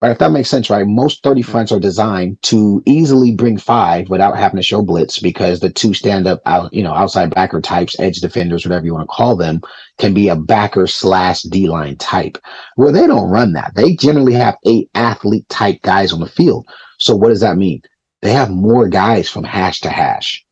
Right? 0.01 0.13
If 0.13 0.19
that 0.19 0.31
makes 0.31 0.49
sense, 0.49 0.71
right? 0.71 0.87
Most 0.87 1.25
30 1.25 1.43
fronts 1.43 1.73
are 1.73 1.81
designed 1.81 2.41
to 2.43 2.81
easily 2.87 3.33
bring 3.33 3.59
five 3.59 4.09
without 4.09 4.37
having 4.37 4.57
to 4.57 4.63
show 4.63 4.81
blitz 4.81 5.19
because 5.19 5.59
the 5.59 5.71
two 5.71 5.93
stand 5.93 6.29
up 6.29 6.41
out, 6.47 6.73
you 6.73 6.85
know, 6.85 6.93
outside 6.93 7.35
backer 7.35 7.61
types, 7.61 7.99
edge 7.99 8.19
defenders, 8.19 8.65
whatever 8.65 8.87
you 8.87 8.95
want 8.95 9.09
to 9.09 9.15
call 9.15 9.35
them, 9.35 9.61
can 9.99 10.15
be 10.15 10.29
a 10.29 10.37
backer 10.37 10.87
slash 10.87 11.43
D 11.43 11.69
line 11.69 11.97
type. 11.97 12.39
Where 12.77 12.93
they 12.93 13.09
don't 13.09 13.31
run 13.31 13.55
that. 13.55 13.75
They 13.75 13.97
generally 13.97 14.35
have 14.35 14.57
eight 14.67 14.89
athlete 14.95 15.49
type 15.49 15.83
guys 15.83 16.13
on 16.13 16.21
the 16.21 16.29
field. 16.29 16.69
So 16.99 17.17
what 17.17 17.31
does 17.31 17.41
that 17.41 17.57
mean? 17.57 17.83
They 18.23 18.33
have 18.33 18.51
more 18.51 18.89
guys 18.89 19.29
from 19.29 19.43
hash 19.43 19.81
to 19.81 19.91
hash. 19.91 20.45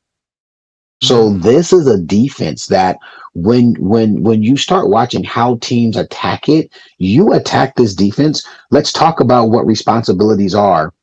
So 1.03 1.31
this 1.31 1.73
is 1.73 1.87
a 1.87 2.01
defense 2.01 2.67
that 2.67 2.97
when 3.35 3.75
when 3.75 4.23
when 4.23 4.43
you 4.43 4.57
start 4.57 4.89
watching 4.89 5.23
how 5.23 5.57
teams 5.57 5.97
attack 5.97 6.49
it, 6.49 6.73
you 6.99 7.33
attack 7.33 7.77
this 7.77 7.95
defense. 7.95 8.47
Let's 8.71 8.93
talk 8.93 9.21
about 9.21 9.51
what 9.51 9.67
responsibilities 9.67 10.55
are 10.55 10.95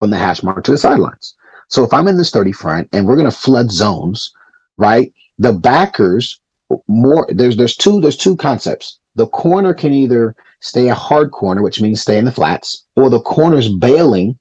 from 0.00 0.10
the 0.10 0.18
hash 0.18 0.42
mark 0.42 0.64
to 0.64 0.72
the 0.72 0.78
sidelines. 0.78 1.36
So 1.68 1.84
if 1.84 1.94
I'm 1.94 2.08
in 2.08 2.16
this 2.16 2.30
30 2.30 2.52
front 2.52 2.88
and 2.92 3.06
we're 3.06 3.16
going 3.16 3.30
to 3.30 3.36
flood 3.36 3.70
zones, 3.70 4.32
right? 4.76 5.12
The 5.38 5.52
backers 5.52 6.40
more 6.88 7.26
there's 7.30 7.56
there's 7.56 7.76
two 7.76 8.00
there's 8.00 8.16
two 8.16 8.36
concepts. 8.36 8.98
The 9.14 9.28
corner 9.28 9.72
can 9.72 9.92
either 9.92 10.34
stay 10.60 10.88
a 10.88 10.94
hard 10.94 11.30
corner, 11.30 11.62
which 11.62 11.80
means 11.80 12.00
stay 12.00 12.18
in 12.18 12.24
the 12.24 12.32
flats, 12.32 12.84
or 12.96 13.08
the 13.08 13.20
corner's 13.20 13.68
bailing 13.68 14.38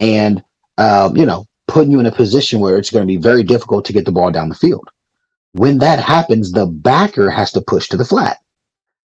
and 0.00 0.42
um, 0.78 1.16
you 1.16 1.24
know, 1.24 1.46
putting 1.66 1.90
you 1.90 2.00
in 2.00 2.06
a 2.06 2.12
position 2.12 2.60
where 2.60 2.76
it's 2.76 2.90
going 2.90 3.02
to 3.02 3.06
be 3.06 3.16
very 3.16 3.42
difficult 3.42 3.84
to 3.86 3.92
get 3.92 4.04
the 4.04 4.12
ball 4.12 4.30
down 4.30 4.48
the 4.48 4.54
field. 4.54 4.88
When 5.52 5.78
that 5.78 6.00
happens, 6.00 6.52
the 6.52 6.66
backer 6.66 7.30
has 7.30 7.52
to 7.52 7.60
push 7.60 7.88
to 7.88 7.96
the 7.96 8.04
flat. 8.04 8.38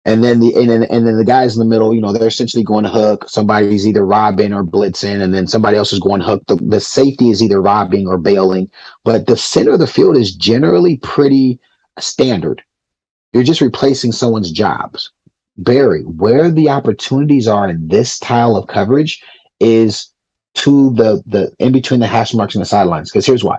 And 0.05 0.23
then 0.23 0.39
the 0.39 0.55
and 0.55 0.71
then, 0.71 0.85
and 0.85 1.05
then 1.05 1.17
the 1.17 1.25
guys 1.25 1.57
in 1.57 1.59
the 1.59 1.69
middle, 1.69 1.93
you 1.93 2.01
know, 2.01 2.13
they're 2.13 2.29
essentially 2.29 2.63
going 2.63 2.85
to 2.85 2.91
hook. 2.91 3.29
Somebody's 3.29 3.89
either 3.89 4.07
robbing 4.07 4.53
or 4.53 4.63
blitzing, 4.63 5.21
and 5.21 5.35
then 5.35 5.49
somebody 5.49 5.77
else 5.77 5.93
is 5.93 5.99
going 5.99 6.21
hook. 6.21 6.45
The, 6.47 6.55
the 6.57 6.79
safety 6.79 7.31
is 7.31 7.43
either 7.43 7.61
robbing 7.61 8.07
or 8.07 8.17
bailing. 8.17 8.71
But 9.03 9.27
the 9.27 9.37
center 9.37 9.73
of 9.73 9.81
the 9.81 9.87
field 9.89 10.17
is 10.17 10.37
generally 10.37 10.99
pretty 10.99 11.59
standard. 11.99 12.63
You're 13.33 13.43
just 13.43 13.61
replacing 13.61 14.13
someone's 14.13 14.53
jobs. 14.53 15.11
Barry, 15.59 16.03
where 16.03 16.53
the 16.53 16.69
opportunities 16.69 17.49
are 17.49 17.69
in 17.69 17.89
this 17.89 18.13
style 18.13 18.57
of 18.57 18.69
coverage 18.69 19.25
is 19.59 20.09
to 20.57 20.93
the 20.95 21.23
the 21.27 21.55
in 21.59 21.73
between 21.73 22.01
the 22.01 22.07
hash 22.07 22.35
marks 22.35 22.55
and 22.55 22.63
the 22.63 22.67
sidelines. 22.67 23.11
Because 23.11 23.27
here's 23.27 23.45
why: 23.45 23.59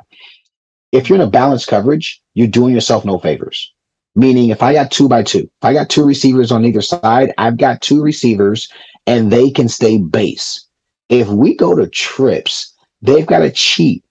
if 0.91 1.10
you're 1.10 1.17
in 1.17 1.27
a 1.27 1.29
balanced 1.29 1.67
coverage, 1.67 2.21
you're 2.33 2.47
doing 2.47 2.73
yourself 2.73 3.05
no 3.05 3.19
favors. 3.19 3.73
Meaning, 4.15 4.49
if 4.49 4.63
I 4.63 4.73
got 4.73 4.91
two 4.91 5.07
by 5.07 5.23
two, 5.23 5.41
if 5.41 5.63
I 5.63 5.73
got 5.73 5.89
two 5.89 6.03
receivers 6.05 6.51
on 6.51 6.65
either 6.65 6.81
side, 6.81 7.33
I've 7.38 7.57
got 7.57 7.81
two 7.81 8.01
receivers 8.01 8.69
and 9.05 9.31
they 9.31 9.51
can 9.51 9.69
stay 9.69 9.97
base. 9.99 10.65
If 11.10 11.27
we 11.29 11.55
go 11.55 11.75
to 11.75 11.88
trips, 11.88 12.73
they've 13.01 13.25
got 13.25 13.39
to 13.39 13.51
cheat 13.51 14.03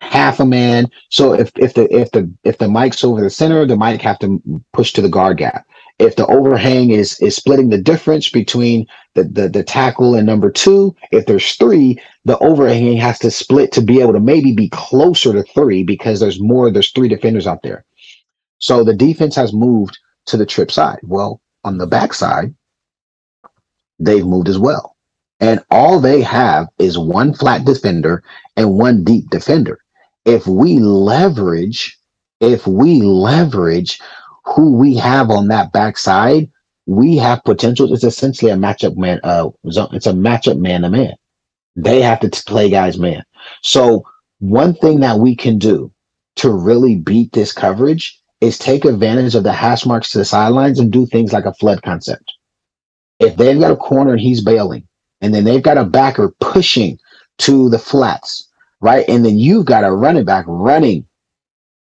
half 0.00 0.40
a 0.40 0.44
man. 0.44 0.90
So 1.10 1.34
if 1.34 1.52
if 1.56 1.74
the 1.74 1.92
if 1.94 2.10
the 2.12 2.32
if 2.44 2.58
the 2.58 2.68
mic's 2.68 3.04
over 3.04 3.20
the 3.20 3.30
center, 3.30 3.66
the 3.66 3.76
mic 3.76 4.02
have 4.02 4.18
to 4.20 4.42
push 4.72 4.92
to 4.94 5.02
the 5.02 5.08
guard 5.08 5.38
gap. 5.38 5.66
If 5.98 6.16
the 6.16 6.26
overhang 6.26 6.90
is 6.90 7.18
is 7.20 7.36
splitting 7.36 7.70
the 7.70 7.78
difference 7.80 8.28
between 8.28 8.86
the, 9.14 9.24
the 9.24 9.48
the 9.48 9.62
tackle 9.64 10.14
and 10.16 10.26
number 10.26 10.50
two, 10.50 10.94
if 11.12 11.26
there's 11.26 11.54
three, 11.54 12.00
the 12.24 12.38
overhang 12.38 12.96
has 12.96 13.18
to 13.20 13.30
split 13.30 13.72
to 13.72 13.80
be 13.82 14.00
able 14.00 14.12
to 14.14 14.20
maybe 14.20 14.52
be 14.52 14.68
closer 14.70 15.32
to 15.32 15.44
three 15.44 15.84
because 15.84 16.20
there's 16.20 16.40
more, 16.40 16.70
there's 16.70 16.92
three 16.92 17.08
defenders 17.08 17.46
out 17.46 17.62
there. 17.62 17.84
So 18.58 18.84
the 18.84 18.94
defense 18.94 19.36
has 19.36 19.52
moved 19.52 19.98
to 20.26 20.36
the 20.36 20.46
trip 20.46 20.70
side. 20.72 21.00
Well, 21.02 21.40
on 21.64 21.78
the 21.78 21.86
backside, 21.86 22.54
they've 23.98 24.26
moved 24.26 24.48
as 24.48 24.58
well. 24.58 24.96
And 25.40 25.64
all 25.70 26.00
they 26.00 26.22
have 26.22 26.68
is 26.78 26.98
one 26.98 27.34
flat 27.34 27.64
defender 27.64 28.22
and 28.56 28.74
one 28.74 29.04
deep 29.04 29.30
defender. 29.30 29.80
If 30.24 30.46
we 30.46 30.78
leverage, 30.78 31.98
if 32.40 32.66
we 32.66 33.02
leverage 33.02 34.00
who 34.44 34.76
we 34.76 34.96
have 34.96 35.30
on 35.30 35.48
that 35.48 35.72
backside, 35.72 36.50
we 36.86 37.16
have 37.16 37.44
potential. 37.44 37.92
It's 37.92 38.04
essentially 38.04 38.50
a 38.50 38.56
matchup 38.56 38.96
man. 38.96 39.20
Uh, 39.24 39.50
it's 39.64 40.06
a 40.06 40.12
matchup 40.12 40.58
man 40.58 40.82
to 40.82 40.90
man. 40.90 41.14
They 41.76 42.02
have 42.02 42.20
to 42.20 42.28
play 42.44 42.70
guys 42.70 42.98
man. 42.98 43.24
So 43.62 44.04
one 44.38 44.74
thing 44.74 45.00
that 45.00 45.18
we 45.18 45.34
can 45.34 45.58
do 45.58 45.90
to 46.36 46.50
really 46.50 46.96
beat 46.96 47.32
this 47.32 47.52
coverage 47.52 48.20
is 48.40 48.58
take 48.58 48.84
advantage 48.84 49.34
of 49.34 49.44
the 49.44 49.52
hash 49.52 49.86
marks 49.86 50.10
to 50.10 50.18
the 50.18 50.24
sidelines 50.24 50.78
and 50.78 50.92
do 50.92 51.06
things 51.06 51.32
like 51.32 51.46
a 51.46 51.54
flood 51.54 51.82
concept. 51.82 52.32
If 53.20 53.36
they've 53.36 53.58
got 53.58 53.72
a 53.72 53.76
corner 53.76 54.12
and 54.12 54.20
he's 54.20 54.42
bailing, 54.42 54.86
and 55.20 55.32
then 55.34 55.44
they've 55.44 55.62
got 55.62 55.78
a 55.78 55.84
backer 55.84 56.34
pushing 56.40 56.98
to 57.38 57.70
the 57.70 57.78
flats, 57.78 58.48
right? 58.80 59.08
And 59.08 59.24
then 59.24 59.38
you've 59.38 59.64
got 59.64 59.84
a 59.84 59.90
running 59.90 60.24
back 60.24 60.44
running 60.46 61.06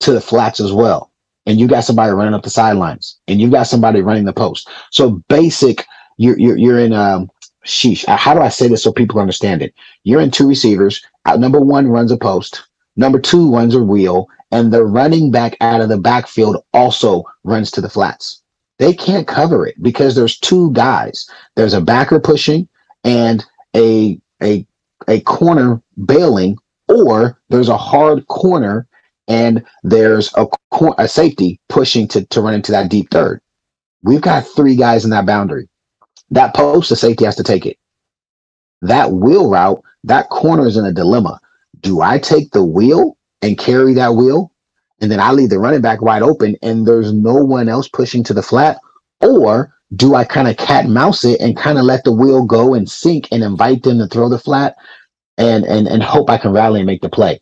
to 0.01 0.11
the 0.11 0.21
flats 0.21 0.59
as 0.59 0.73
well. 0.73 1.10
And 1.45 1.59
you 1.59 1.67
got 1.67 1.83
somebody 1.83 2.11
running 2.13 2.33
up 2.33 2.43
the 2.43 2.49
sidelines, 2.49 3.19
and 3.27 3.41
you've 3.41 3.51
got 3.51 3.63
somebody 3.63 4.01
running 4.01 4.25
the 4.25 4.33
post. 4.33 4.69
So 4.91 5.21
basic, 5.27 5.85
you're 6.17 6.37
you're, 6.37 6.57
you're 6.57 6.79
in 6.79 6.93
um 6.93 7.29
sheesh. 7.65 8.07
Uh, 8.07 8.17
how 8.17 8.33
do 8.33 8.41
I 8.41 8.49
say 8.49 8.67
this 8.67 8.83
so 8.83 8.91
people 8.91 9.19
understand 9.19 9.61
it? 9.61 9.73
You're 10.03 10.21
in 10.21 10.31
two 10.31 10.47
receivers. 10.47 11.01
Uh, 11.25 11.37
number 11.37 11.59
one 11.59 11.87
runs 11.87 12.11
a 12.11 12.17
post. 12.17 12.67
Number 12.95 13.19
two 13.19 13.51
runs 13.53 13.73
a 13.73 13.83
wheel, 13.83 14.27
and 14.51 14.71
the 14.71 14.85
running 14.85 15.31
back 15.31 15.57
out 15.61 15.81
of 15.81 15.89
the 15.89 15.97
backfield 15.97 16.57
also 16.73 17.23
runs 17.43 17.71
to 17.71 17.81
the 17.81 17.89
flats. 17.89 18.41
They 18.79 18.93
can't 18.93 19.27
cover 19.27 19.65
it 19.65 19.81
because 19.81 20.15
there's 20.15 20.37
two 20.39 20.71
guys. 20.73 21.27
There's 21.55 21.73
a 21.73 21.81
backer 21.81 22.19
pushing 22.19 22.67
and 23.03 23.45
a 23.75 24.19
a 24.43 24.65
a 25.07 25.21
corner 25.21 25.81
bailing, 26.05 26.57
or 26.87 27.39
there's 27.49 27.69
a 27.69 27.77
hard 27.77 28.27
corner 28.27 28.87
and 29.27 29.63
there's 29.83 30.33
a, 30.35 30.47
a 30.97 31.07
safety 31.07 31.59
pushing 31.69 32.07
to, 32.09 32.25
to 32.25 32.41
run 32.41 32.53
into 32.53 32.71
that 32.71 32.89
deep 32.89 33.09
third. 33.11 33.41
We've 34.03 34.21
got 34.21 34.47
three 34.47 34.75
guys 34.75 35.03
in 35.03 35.11
that 35.11 35.25
boundary. 35.25 35.69
That 36.31 36.55
post, 36.55 36.89
the 36.89 36.95
safety 36.95 37.25
has 37.25 37.35
to 37.35 37.43
take 37.43 37.65
it. 37.65 37.77
That 38.81 39.11
wheel 39.11 39.49
route, 39.49 39.81
that 40.05 40.29
corner 40.29 40.65
is 40.65 40.77
in 40.77 40.85
a 40.85 40.91
dilemma. 40.91 41.39
Do 41.81 42.01
I 42.01 42.17
take 42.17 42.51
the 42.51 42.63
wheel 42.63 43.17
and 43.41 43.57
carry 43.57 43.93
that 43.95 44.15
wheel. 44.15 44.51
And 44.99 45.11
then 45.11 45.19
I 45.19 45.31
leave 45.31 45.49
the 45.49 45.59
running 45.59 45.81
back 45.81 46.01
wide 46.01 46.21
open 46.21 46.55
and 46.61 46.85
there's 46.85 47.11
no 47.11 47.33
one 47.33 47.67
else 47.67 47.87
pushing 47.87 48.23
to 48.25 48.33
the 48.33 48.43
flat. 48.43 48.79
Or 49.19 49.73
do 49.95 50.15
I 50.15 50.23
kind 50.23 50.47
of 50.47 50.57
cat 50.57 50.87
mouse 50.87 51.25
it 51.25 51.41
and 51.41 51.57
kind 51.57 51.77
of 51.77 51.85
let 51.85 52.03
the 52.03 52.11
wheel 52.11 52.45
go 52.45 52.73
and 52.73 52.89
sink 52.89 53.27
and 53.31 53.43
invite 53.43 53.83
them 53.83 53.97
to 53.97 54.07
throw 54.07 54.29
the 54.29 54.39
flat 54.39 54.75
and, 55.37 55.65
and, 55.65 55.87
and 55.87 56.03
hope 56.03 56.29
I 56.29 56.37
can 56.37 56.51
rally 56.51 56.79
and 56.79 56.87
make 56.87 57.01
the 57.01 57.09
play? 57.09 57.39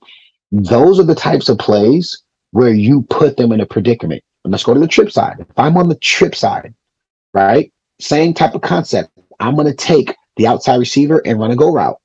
Those 0.51 0.99
are 0.99 1.03
the 1.03 1.15
types 1.15 1.49
of 1.49 1.57
plays 1.57 2.23
where 2.51 2.73
you 2.73 3.03
put 3.03 3.37
them 3.37 3.51
in 3.51 3.61
a 3.61 3.65
predicament. 3.65 4.23
And 4.43 4.51
let's 4.51 4.63
go 4.63 4.73
to 4.73 4.79
the 4.79 4.87
trip 4.87 5.11
side. 5.11 5.37
If 5.39 5.57
I'm 5.57 5.77
on 5.77 5.89
the 5.89 5.95
trip 5.95 6.35
side, 6.35 6.73
right? 7.33 7.71
Same 7.99 8.33
type 8.33 8.55
of 8.55 8.61
concept. 8.61 9.11
I'm 9.39 9.55
going 9.55 9.67
to 9.67 9.73
take 9.73 10.15
the 10.37 10.47
outside 10.47 10.77
receiver 10.77 11.21
and 11.25 11.39
run 11.39 11.51
a 11.51 11.55
go 11.55 11.71
route. 11.71 11.99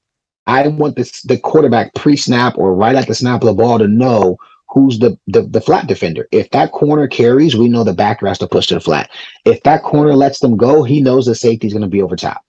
I 0.47 0.67
want 0.69 0.97
this, 0.97 1.23
the 1.23 1.39
quarterback 1.39 1.95
pre-snap 1.95 2.59
or 2.59 2.75
right 2.75 2.97
at 2.97 3.07
the 3.07 3.15
snap 3.15 3.43
of 3.43 3.47
the 3.47 3.55
ball 3.55 3.79
to 3.79 3.89
know 3.89 4.37
who's 4.69 4.99
the, 4.99 5.17
the 5.29 5.43
the 5.43 5.61
flat 5.61 5.87
defender. 5.87 6.27
If 6.33 6.51
that 6.51 6.73
corner 6.73 7.07
carries, 7.07 7.57
we 7.57 7.69
know 7.69 7.85
the 7.85 7.95
backer 7.95 8.27
has 8.27 8.39
to 8.39 8.49
push 8.49 8.67
to 8.67 8.75
the 8.75 8.81
flat. 8.81 9.09
If 9.45 9.63
that 9.63 9.83
corner 9.85 10.15
lets 10.15 10.41
them 10.41 10.57
go, 10.57 10.83
he 10.83 11.01
knows 11.01 11.27
the 11.27 11.35
safety 11.35 11.69
is 11.69 11.73
going 11.73 11.83
to 11.83 11.89
be 11.89 12.03
over 12.03 12.17
top. 12.17 12.45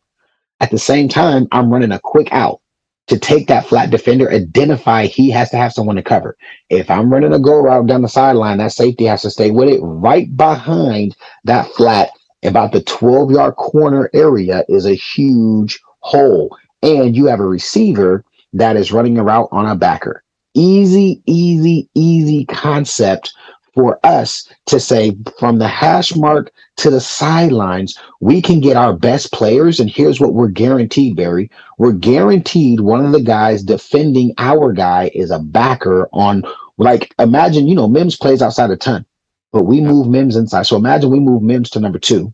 At 0.60 0.72
the 0.72 0.80
same 0.80 1.08
time, 1.08 1.48
I'm 1.52 1.72
running 1.72 1.92
a 1.92 2.00
quick 2.00 2.28
out 2.32 2.62
to 3.08 3.20
take 3.20 3.48
that 3.48 3.68
flat 3.68 3.92
defender, 3.92 4.32
identify 4.32 5.06
he 5.06 5.30
has 5.30 5.50
to 5.52 5.58
have 5.58 5.74
someone 5.74 5.96
to 5.96 6.04
cover. 6.04 6.36
If 6.70 6.90
I'm 6.90 7.12
running 7.12 7.34
a 7.34 7.40
go 7.40 7.60
route 7.60 7.88
down 7.88 8.02
the 8.02 8.10
sideline, 8.10 8.58
that 8.58 8.72
safety 8.72 9.06
has 9.06 9.22
to 9.24 9.30
stay 9.30 9.52
with 9.52 9.70
it 9.70 9.80
right 9.82 10.36
behind 10.36 11.16
that 11.44 11.68
flat. 11.72 12.12
About 12.44 12.74
the 12.74 12.84
12 12.84 13.32
yard 13.32 13.56
corner 13.56 14.10
area 14.14 14.64
is 14.70 14.86
a 14.86 14.94
huge 14.94 15.80
hole 16.02 16.56
and 16.84 17.16
you 17.16 17.26
have 17.26 17.40
a 17.40 17.46
receiver 17.46 18.24
that 18.54 18.78
is 18.78 18.92
running 18.92 19.18
a 19.18 19.24
route 19.24 19.50
on 19.52 19.66
a 19.66 19.76
backer. 19.76 20.24
Easy, 20.54 21.22
easy, 21.26 21.90
easy 21.96 22.46
concept 22.46 23.34
for 23.76 24.00
us 24.06 24.48
to 24.68 24.80
say 24.80 25.16
from 25.38 25.60
the 25.60 25.68
hash 25.68 26.16
mark 26.16 26.52
to 26.78 26.90
the 26.90 27.02
sidelines, 27.02 28.00
we 28.22 28.42
can 28.42 28.62
get 28.62 28.78
our 28.78 28.94
best 28.94 29.32
players. 29.34 29.80
And 29.80 29.90
here's 29.90 30.20
what 30.20 30.34
we're 30.34 30.48
guaranteed, 30.48 31.18
Barry. 31.18 31.52
We're 31.78 31.92
guaranteed 31.92 32.80
one 32.80 33.06
of 33.06 33.12
the 33.12 33.22
guys 33.22 33.62
defending 33.62 34.34
our 34.38 34.72
guy 34.72 35.12
is 35.14 35.30
a 35.30 35.40
backer 35.40 36.10
on, 36.14 36.44
like, 36.78 37.14
imagine, 37.20 37.68
you 37.68 37.76
know, 37.76 37.88
Mims 37.88 38.16
plays 38.16 38.42
outside 38.42 38.72
a 38.72 38.78
ton, 38.78 39.06
but 39.52 39.66
we 39.66 39.82
move 39.82 40.08
Mims 40.08 40.38
inside. 40.38 40.66
So 40.66 40.78
imagine 40.78 41.12
we 41.12 41.20
move 41.20 41.44
Mims 41.44 41.70
to 41.72 41.80
number 41.82 42.00
two, 42.00 42.34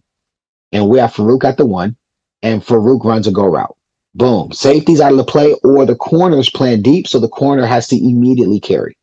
and 0.72 0.88
we 0.88 1.00
have 1.00 1.14
Farooq 1.14 1.44
at 1.44 1.58
the 1.58 1.66
one, 1.66 1.98
and 2.44 2.62
Farooq 2.62 3.04
runs 3.04 3.28
a 3.28 3.32
go 3.32 3.46
route. 3.46 3.76
Boom. 4.14 4.52
Safety's 4.52 5.02
out 5.02 5.12
of 5.12 5.18
the 5.18 5.24
play, 5.24 5.54
or 5.64 5.86
the 5.86 5.96
corner's 5.96 6.50
playing 6.50 6.84
deep, 6.84 7.08
so 7.08 7.20
the 7.20 7.28
corner 7.30 7.66
has 7.66 7.88
to 7.88 7.98
immediately 7.98 8.60
carry. 8.60 8.96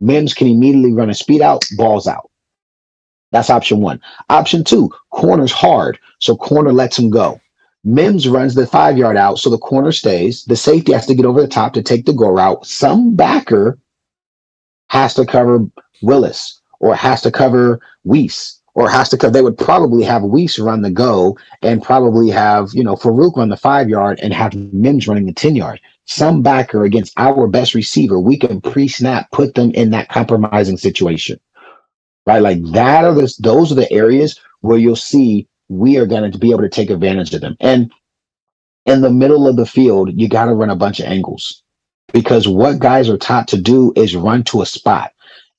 Mims 0.00 0.34
can 0.34 0.48
immediately 0.48 0.92
run 0.92 1.10
a 1.10 1.14
speed 1.14 1.42
out, 1.42 1.64
balls 1.76 2.06
out. 2.06 2.30
That's 3.32 3.50
option 3.50 3.80
one. 3.80 4.00
Option 4.28 4.64
two, 4.64 4.90
corner's 5.10 5.52
hard, 5.52 5.98
so 6.18 6.36
corner 6.36 6.72
lets 6.72 6.98
him 6.98 7.10
go. 7.10 7.40
Mims 7.84 8.28
runs 8.28 8.54
the 8.54 8.66
five 8.66 8.98
yard 8.98 9.16
out, 9.16 9.38
so 9.38 9.48
the 9.48 9.58
corner 9.58 9.92
stays. 9.92 10.44
The 10.44 10.56
safety 10.56 10.92
has 10.92 11.06
to 11.06 11.14
get 11.14 11.24
over 11.24 11.40
the 11.40 11.48
top 11.48 11.72
to 11.74 11.82
take 11.82 12.06
the 12.06 12.12
go 12.12 12.28
route. 12.28 12.66
Some 12.66 13.14
backer 13.14 13.78
has 14.88 15.14
to 15.14 15.24
cover 15.24 15.64
Willis 16.02 16.60
or 16.80 16.94
has 16.94 17.22
to 17.22 17.30
cover 17.30 17.80
Weiss 18.04 18.60
or 18.74 18.90
has 18.90 19.08
to 19.10 19.16
cover. 19.16 19.32
They 19.32 19.42
would 19.42 19.56
probably 19.56 20.02
have 20.04 20.22
Weiss 20.22 20.58
run 20.58 20.82
the 20.82 20.90
go 20.90 21.38
and 21.62 21.82
probably 21.82 22.28
have, 22.30 22.70
you 22.74 22.84
know, 22.84 22.96
Farooq 22.96 23.36
run 23.36 23.48
the 23.48 23.56
five 23.56 23.88
yard 23.88 24.18
and 24.22 24.34
have 24.34 24.54
Mims 24.54 25.08
running 25.08 25.26
the 25.26 25.32
10 25.32 25.56
yard. 25.56 25.80
Some 26.10 26.42
backer 26.42 26.82
against 26.82 27.12
our 27.18 27.46
best 27.46 27.72
receiver, 27.72 28.18
we 28.18 28.36
can 28.36 28.60
pre 28.60 28.88
snap, 28.88 29.30
put 29.30 29.54
them 29.54 29.70
in 29.70 29.90
that 29.90 30.08
compromising 30.08 30.76
situation. 30.76 31.38
Right? 32.26 32.42
Like 32.42 32.64
that 32.72 33.04
are 33.04 33.14
the, 33.14 33.32
those 33.38 33.70
are 33.70 33.76
the 33.76 33.90
areas 33.92 34.38
where 34.60 34.76
you'll 34.76 34.96
see 34.96 35.46
we 35.68 35.98
are 35.98 36.06
going 36.06 36.32
to 36.32 36.36
be 36.36 36.50
able 36.50 36.62
to 36.62 36.68
take 36.68 36.90
advantage 36.90 37.32
of 37.32 37.42
them. 37.42 37.56
And 37.60 37.92
in 38.86 39.02
the 39.02 39.10
middle 39.10 39.46
of 39.46 39.54
the 39.54 39.64
field, 39.64 40.10
you 40.20 40.28
got 40.28 40.46
to 40.46 40.54
run 40.54 40.68
a 40.70 40.74
bunch 40.74 40.98
of 40.98 41.06
angles 41.06 41.62
because 42.12 42.48
what 42.48 42.80
guys 42.80 43.08
are 43.08 43.16
taught 43.16 43.46
to 43.48 43.60
do 43.60 43.92
is 43.94 44.16
run 44.16 44.42
to 44.44 44.62
a 44.62 44.66
spot 44.66 45.12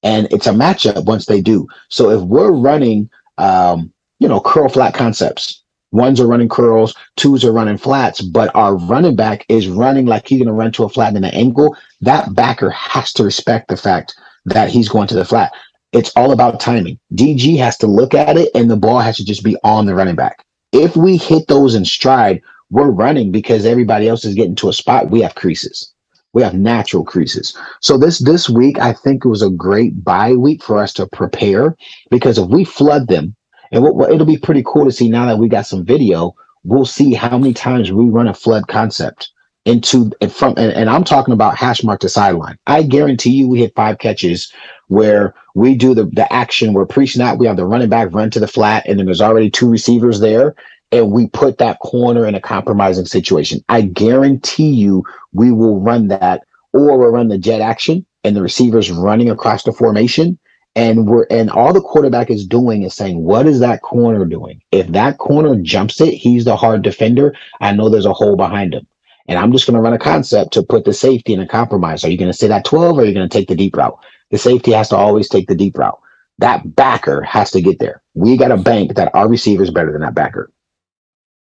and 0.03 0.27
it's 0.33 0.47
a 0.47 0.51
matchup 0.51 1.05
once 1.05 1.27
they 1.27 1.39
do. 1.39 1.65
So 1.87 2.09
if 2.09 2.21
we're 2.23 2.51
running, 2.51 3.09
um, 3.37 3.93
you 4.19 4.27
know, 4.27 4.41
curl 4.41 4.67
flat 4.67 4.93
concepts, 4.93 5.60
Ones 5.91 6.19
are 6.19 6.27
running 6.27 6.49
curls, 6.49 6.95
twos 7.17 7.43
are 7.43 7.51
running 7.51 7.77
flats, 7.77 8.21
but 8.21 8.53
our 8.55 8.77
running 8.77 9.15
back 9.15 9.45
is 9.49 9.67
running 9.67 10.05
like 10.05 10.27
he's 10.27 10.39
going 10.39 10.47
to 10.47 10.53
run 10.53 10.71
to 10.73 10.83
a 10.83 10.89
flat 10.89 11.15
in 11.15 11.23
an 11.23 11.33
angle. 11.33 11.75
That 11.99 12.33
backer 12.33 12.69
has 12.69 13.11
to 13.13 13.23
respect 13.23 13.67
the 13.67 13.77
fact 13.77 14.15
that 14.45 14.69
he's 14.69 14.89
going 14.89 15.07
to 15.09 15.15
the 15.15 15.25
flat. 15.25 15.51
It's 15.91 16.11
all 16.15 16.31
about 16.31 16.61
timing. 16.61 16.99
DG 17.13 17.57
has 17.57 17.77
to 17.79 17.87
look 17.87 18.13
at 18.13 18.37
it 18.37 18.49
and 18.55 18.71
the 18.71 18.77
ball 18.77 18.99
has 18.99 19.17
to 19.17 19.25
just 19.25 19.43
be 19.43 19.57
on 19.63 19.85
the 19.85 19.93
running 19.93 20.15
back. 20.15 20.45
If 20.71 20.95
we 20.95 21.17
hit 21.17 21.47
those 21.47 21.75
in 21.75 21.83
stride, 21.83 22.41
we're 22.69 22.89
running 22.89 23.31
because 23.31 23.65
everybody 23.65 24.07
else 24.07 24.23
is 24.23 24.33
getting 24.33 24.55
to 24.55 24.69
a 24.69 24.73
spot. 24.73 25.11
We 25.11 25.21
have 25.21 25.35
creases. 25.35 25.93
We 26.33 26.41
have 26.41 26.53
natural 26.53 27.03
creases. 27.03 27.57
So 27.81 27.97
this 27.97 28.19
this 28.19 28.49
week, 28.49 28.79
I 28.79 28.93
think 28.93 29.25
it 29.25 29.27
was 29.27 29.41
a 29.41 29.49
great 29.49 30.05
bye 30.05 30.33
week 30.33 30.63
for 30.63 30.77
us 30.77 30.93
to 30.93 31.07
prepare 31.07 31.75
because 32.09 32.37
if 32.37 32.47
we 32.47 32.63
flood 32.63 33.09
them, 33.09 33.35
and 33.71 33.83
what, 33.83 33.95
what, 33.95 34.11
it'll 34.11 34.25
be 34.25 34.37
pretty 34.37 34.63
cool 34.65 34.85
to 34.85 34.91
see 34.91 35.09
now 35.09 35.25
that 35.25 35.37
we 35.37 35.47
got 35.47 35.65
some 35.65 35.85
video. 35.85 36.35
We'll 36.63 36.85
see 36.85 37.13
how 37.13 37.37
many 37.37 37.53
times 37.53 37.91
we 37.91 38.05
run 38.05 38.27
a 38.27 38.33
flood 38.33 38.67
concept 38.67 39.31
into 39.65 40.11
and 40.21 40.31
from 40.31 40.55
and, 40.57 40.71
and, 40.73 40.89
I'm 40.89 41.03
talking 41.03 41.33
about 41.33 41.55
hash 41.55 41.83
mark 41.83 41.99
to 42.01 42.09
sideline. 42.09 42.57
I 42.65 42.83
guarantee 42.83 43.31
you 43.31 43.47
we 43.47 43.59
hit 43.59 43.75
five 43.75 43.99
catches 43.99 44.51
where 44.87 45.35
we 45.53 45.75
do 45.75 45.93
the, 45.93 46.05
the 46.05 46.31
action 46.33 46.73
where 46.73 46.85
pre-snap 46.85 47.37
we 47.37 47.45
have 47.45 47.57
the 47.57 47.65
running 47.65 47.89
back 47.89 48.11
run 48.11 48.31
to 48.31 48.39
the 48.39 48.47
flat 48.47 48.83
and 48.87 48.97
then 48.97 49.05
there's 49.05 49.21
already 49.21 49.51
two 49.51 49.69
receivers 49.69 50.19
there 50.19 50.55
and 50.91 51.11
we 51.11 51.27
put 51.27 51.59
that 51.59 51.79
corner 51.79 52.25
in 52.25 52.35
a 52.35 52.41
compromising 52.41 53.05
situation. 53.05 53.63
I 53.69 53.81
guarantee 53.81 54.71
you 54.71 55.03
we 55.31 55.51
will 55.51 55.79
run 55.79 56.07
that 56.07 56.43
or 56.73 56.97
we'll 56.97 57.09
run 57.09 57.27
the 57.27 57.37
jet 57.37 57.61
action 57.61 58.05
and 58.23 58.35
the 58.35 58.41
receivers 58.41 58.91
running 58.91 59.29
across 59.29 59.63
the 59.63 59.71
formation 59.71 60.39
and 60.75 61.07
we're 61.07 61.25
and 61.29 61.49
all 61.49 61.73
the 61.73 61.81
quarterback 61.81 62.29
is 62.29 62.45
doing 62.45 62.83
is 62.83 62.93
saying 62.93 63.23
what 63.23 63.45
is 63.45 63.59
that 63.59 63.81
corner 63.81 64.25
doing? 64.25 64.61
If 64.71 64.87
that 64.89 65.17
corner 65.17 65.55
jumps 65.61 65.99
it 66.01 66.13
he's 66.13 66.45
the 66.45 66.55
hard 66.55 66.81
defender 66.81 67.35
i 67.59 67.71
know 67.73 67.89
there's 67.89 68.05
a 68.05 68.13
hole 68.13 68.35
behind 68.35 68.73
him. 68.73 68.87
And 69.27 69.37
i'm 69.37 69.51
just 69.51 69.65
going 69.65 69.75
to 69.75 69.81
run 69.81 69.93
a 69.93 69.99
concept 69.99 70.53
to 70.53 70.63
put 70.63 70.85
the 70.85 70.93
safety 70.93 71.33
in 71.33 71.39
a 71.39 71.47
compromise. 71.47 72.03
Are 72.03 72.09
you 72.09 72.17
going 72.17 72.31
to 72.31 72.37
say 72.37 72.47
that 72.47 72.65
12 72.65 72.97
or 72.97 73.01
are 73.01 73.05
you 73.05 73.13
going 73.13 73.27
to 73.27 73.37
take 73.37 73.47
the 73.47 73.55
deep 73.55 73.75
route? 73.75 73.97
The 74.31 74.37
safety 74.37 74.71
has 74.71 74.89
to 74.89 74.95
always 74.95 75.27
take 75.27 75.47
the 75.47 75.55
deep 75.55 75.77
route. 75.77 75.99
That 76.37 76.75
backer 76.75 77.21
has 77.21 77.51
to 77.51 77.61
get 77.61 77.79
there. 77.79 78.01
We 78.15 78.37
got 78.37 78.51
a 78.51 78.57
bank 78.57 78.95
that 78.95 79.13
our 79.13 79.29
receiver 79.29 79.63
is 79.63 79.69
better 79.69 79.91
than 79.91 80.01
that 80.01 80.15
backer. 80.15 80.51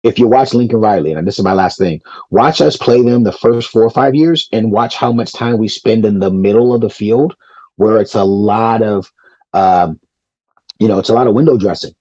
If 0.02 0.18
you 0.18 0.26
watch 0.26 0.54
Lincoln 0.54 0.80
Riley, 0.80 1.12
and 1.12 1.26
this 1.26 1.38
is 1.38 1.44
my 1.44 1.52
last 1.52 1.76
thing, 1.76 2.00
watch 2.30 2.60
us 2.60 2.76
play 2.76 3.02
them 3.02 3.24
the 3.24 3.32
first 3.32 3.70
four 3.70 3.82
or 3.82 3.90
five 3.90 4.14
years 4.14 4.48
and 4.52 4.72
watch 4.72 4.96
how 4.96 5.12
much 5.12 5.32
time 5.32 5.58
we 5.58 5.68
spend 5.68 6.04
in 6.04 6.20
the 6.20 6.30
middle 6.30 6.72
of 6.74 6.80
the 6.80 6.90
field 6.90 7.36
where 7.76 8.00
it's 8.00 8.14
a 8.14 8.24
lot 8.24 8.82
of 8.82 9.12
um, 9.52 10.00
you 10.78 10.88
know, 10.88 10.98
it's 10.98 11.08
a 11.08 11.14
lot 11.14 11.26
of 11.26 11.34
window 11.34 11.56
dressing 11.56 11.94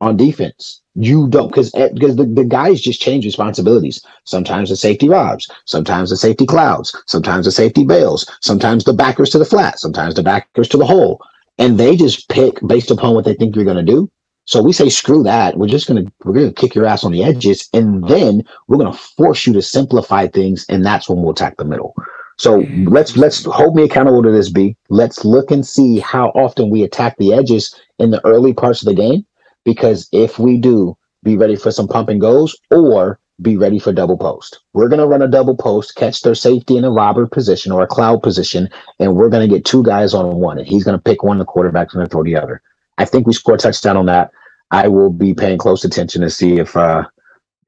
on 0.00 0.16
defense. 0.16 0.82
You 0.94 1.28
don't 1.28 1.48
because 1.48 1.70
because 1.72 2.12
eh, 2.12 2.22
the, 2.22 2.26
the 2.26 2.44
guys 2.44 2.80
just 2.80 3.00
change 3.00 3.24
responsibilities. 3.24 4.04
Sometimes 4.24 4.70
the 4.70 4.76
safety 4.76 5.08
robs, 5.08 5.50
sometimes 5.66 6.10
the 6.10 6.16
safety 6.16 6.46
clouds, 6.46 6.96
sometimes 7.06 7.46
the 7.46 7.52
safety 7.52 7.84
bails, 7.84 8.30
sometimes 8.40 8.84
the 8.84 8.92
backers 8.92 9.30
to 9.30 9.38
the 9.38 9.44
flat, 9.44 9.80
sometimes 9.80 10.14
the 10.14 10.22
backers 10.22 10.68
to 10.68 10.76
the 10.76 10.86
hole. 10.86 11.20
And 11.58 11.78
they 11.78 11.96
just 11.96 12.28
pick 12.28 12.60
based 12.66 12.90
upon 12.90 13.14
what 13.14 13.24
they 13.24 13.34
think 13.34 13.56
you're 13.56 13.64
gonna 13.64 13.82
do. 13.82 14.10
So 14.46 14.62
we 14.62 14.72
say 14.72 14.88
screw 14.88 15.22
that. 15.22 15.56
We're 15.56 15.68
just 15.68 15.88
gonna 15.88 16.04
we're 16.24 16.34
gonna 16.34 16.52
kick 16.52 16.74
your 16.74 16.86
ass 16.86 17.02
on 17.04 17.12
the 17.12 17.24
edges, 17.24 17.68
and 17.72 18.06
then 18.06 18.42
we're 18.68 18.78
gonna 18.78 18.92
force 18.92 19.46
you 19.46 19.52
to 19.54 19.62
simplify 19.62 20.26
things, 20.28 20.66
and 20.68 20.84
that's 20.84 21.08
when 21.08 21.22
we'll 21.22 21.32
attack 21.32 21.56
the 21.56 21.64
middle. 21.64 21.94
So 22.36 22.64
let's 22.84 23.16
let's 23.16 23.44
hold 23.44 23.76
me 23.76 23.84
accountable 23.84 24.22
to 24.22 24.30
this. 24.30 24.50
B. 24.50 24.76
Let's 24.88 25.24
look 25.24 25.50
and 25.50 25.66
see 25.66 26.00
how 26.00 26.28
often 26.30 26.70
we 26.70 26.82
attack 26.82 27.16
the 27.18 27.32
edges 27.32 27.80
in 27.98 28.10
the 28.10 28.24
early 28.26 28.52
parts 28.52 28.82
of 28.82 28.86
the 28.86 28.94
game, 28.94 29.24
because 29.64 30.08
if 30.12 30.38
we 30.38 30.56
do, 30.56 30.96
be 31.22 31.36
ready 31.36 31.56
for 31.56 31.70
some 31.70 31.86
pump 31.86 32.08
and 32.08 32.20
goes, 32.20 32.56
or 32.70 33.20
be 33.42 33.56
ready 33.56 33.78
for 33.78 33.92
double 33.92 34.18
post. 34.18 34.60
We're 34.72 34.88
gonna 34.88 35.06
run 35.06 35.22
a 35.22 35.28
double 35.28 35.56
post, 35.56 35.94
catch 35.94 36.22
their 36.22 36.34
safety 36.34 36.76
in 36.76 36.84
a 36.84 36.90
robber 36.90 37.26
position 37.26 37.72
or 37.72 37.82
a 37.82 37.86
cloud 37.86 38.22
position, 38.22 38.68
and 38.98 39.14
we're 39.16 39.28
gonna 39.28 39.48
get 39.48 39.64
two 39.64 39.82
guys 39.82 40.12
on 40.12 40.36
one, 40.36 40.58
and 40.58 40.66
he's 40.66 40.84
gonna 40.84 40.98
pick 40.98 41.22
one. 41.22 41.38
The 41.38 41.44
quarterback's 41.44 41.94
gonna 41.94 42.06
throw 42.06 42.24
the 42.24 42.36
other. 42.36 42.62
I 42.98 43.04
think 43.04 43.26
we 43.26 43.32
score 43.32 43.54
a 43.54 43.58
touchdown 43.58 43.96
on 43.96 44.06
that. 44.06 44.30
I 44.70 44.88
will 44.88 45.10
be 45.10 45.34
paying 45.34 45.58
close 45.58 45.84
attention 45.84 46.22
to 46.22 46.30
see 46.30 46.58
if 46.58 46.76
uh, 46.76 47.04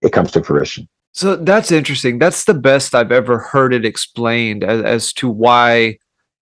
it 0.02 0.12
comes 0.12 0.32
to 0.32 0.42
fruition. 0.42 0.88
So 1.16 1.34
that's 1.34 1.72
interesting. 1.72 2.18
That's 2.18 2.44
the 2.44 2.52
best 2.52 2.94
I've 2.94 3.10
ever 3.10 3.38
heard 3.38 3.72
it 3.72 3.86
explained 3.86 4.62
as, 4.62 4.82
as 4.82 5.12
to 5.14 5.30
why 5.30 5.96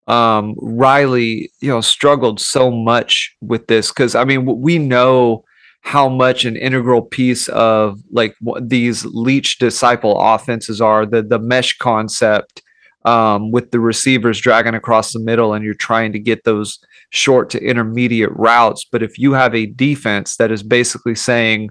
um, 0.08 0.56
Riley, 0.58 1.52
you 1.60 1.68
know, 1.68 1.80
struggled 1.80 2.40
so 2.40 2.72
much 2.72 3.37
with 3.40 3.68
this. 3.68 3.92
Because 3.92 4.16
I 4.16 4.24
mean, 4.24 4.44
we 4.44 4.80
know 4.80 5.44
how 5.82 6.08
much 6.08 6.44
an 6.44 6.56
integral 6.56 7.02
piece 7.02 7.46
of 7.50 8.00
like 8.10 8.34
these 8.62 9.04
Leach 9.04 9.58
disciple 9.58 10.20
offenses 10.20 10.80
are. 10.80 11.06
The 11.06 11.22
the 11.22 11.38
mesh 11.38 11.78
concept 11.78 12.60
um, 13.04 13.52
with 13.52 13.70
the 13.70 13.78
receivers 13.78 14.40
dragging 14.40 14.74
across 14.74 15.12
the 15.12 15.20
middle, 15.20 15.54
and 15.54 15.64
you're 15.64 15.74
trying 15.74 16.12
to 16.14 16.18
get 16.18 16.42
those 16.42 16.80
short 17.10 17.48
to 17.50 17.62
intermediate 17.62 18.37
routes. 18.37 18.84
But 18.90 19.04
if 19.04 19.20
you 19.20 19.34
have 19.34 19.54
a 19.54 19.66
defense 19.66 20.34
that 20.38 20.50
is 20.50 20.64
basically 20.64 21.14
saying 21.14 21.70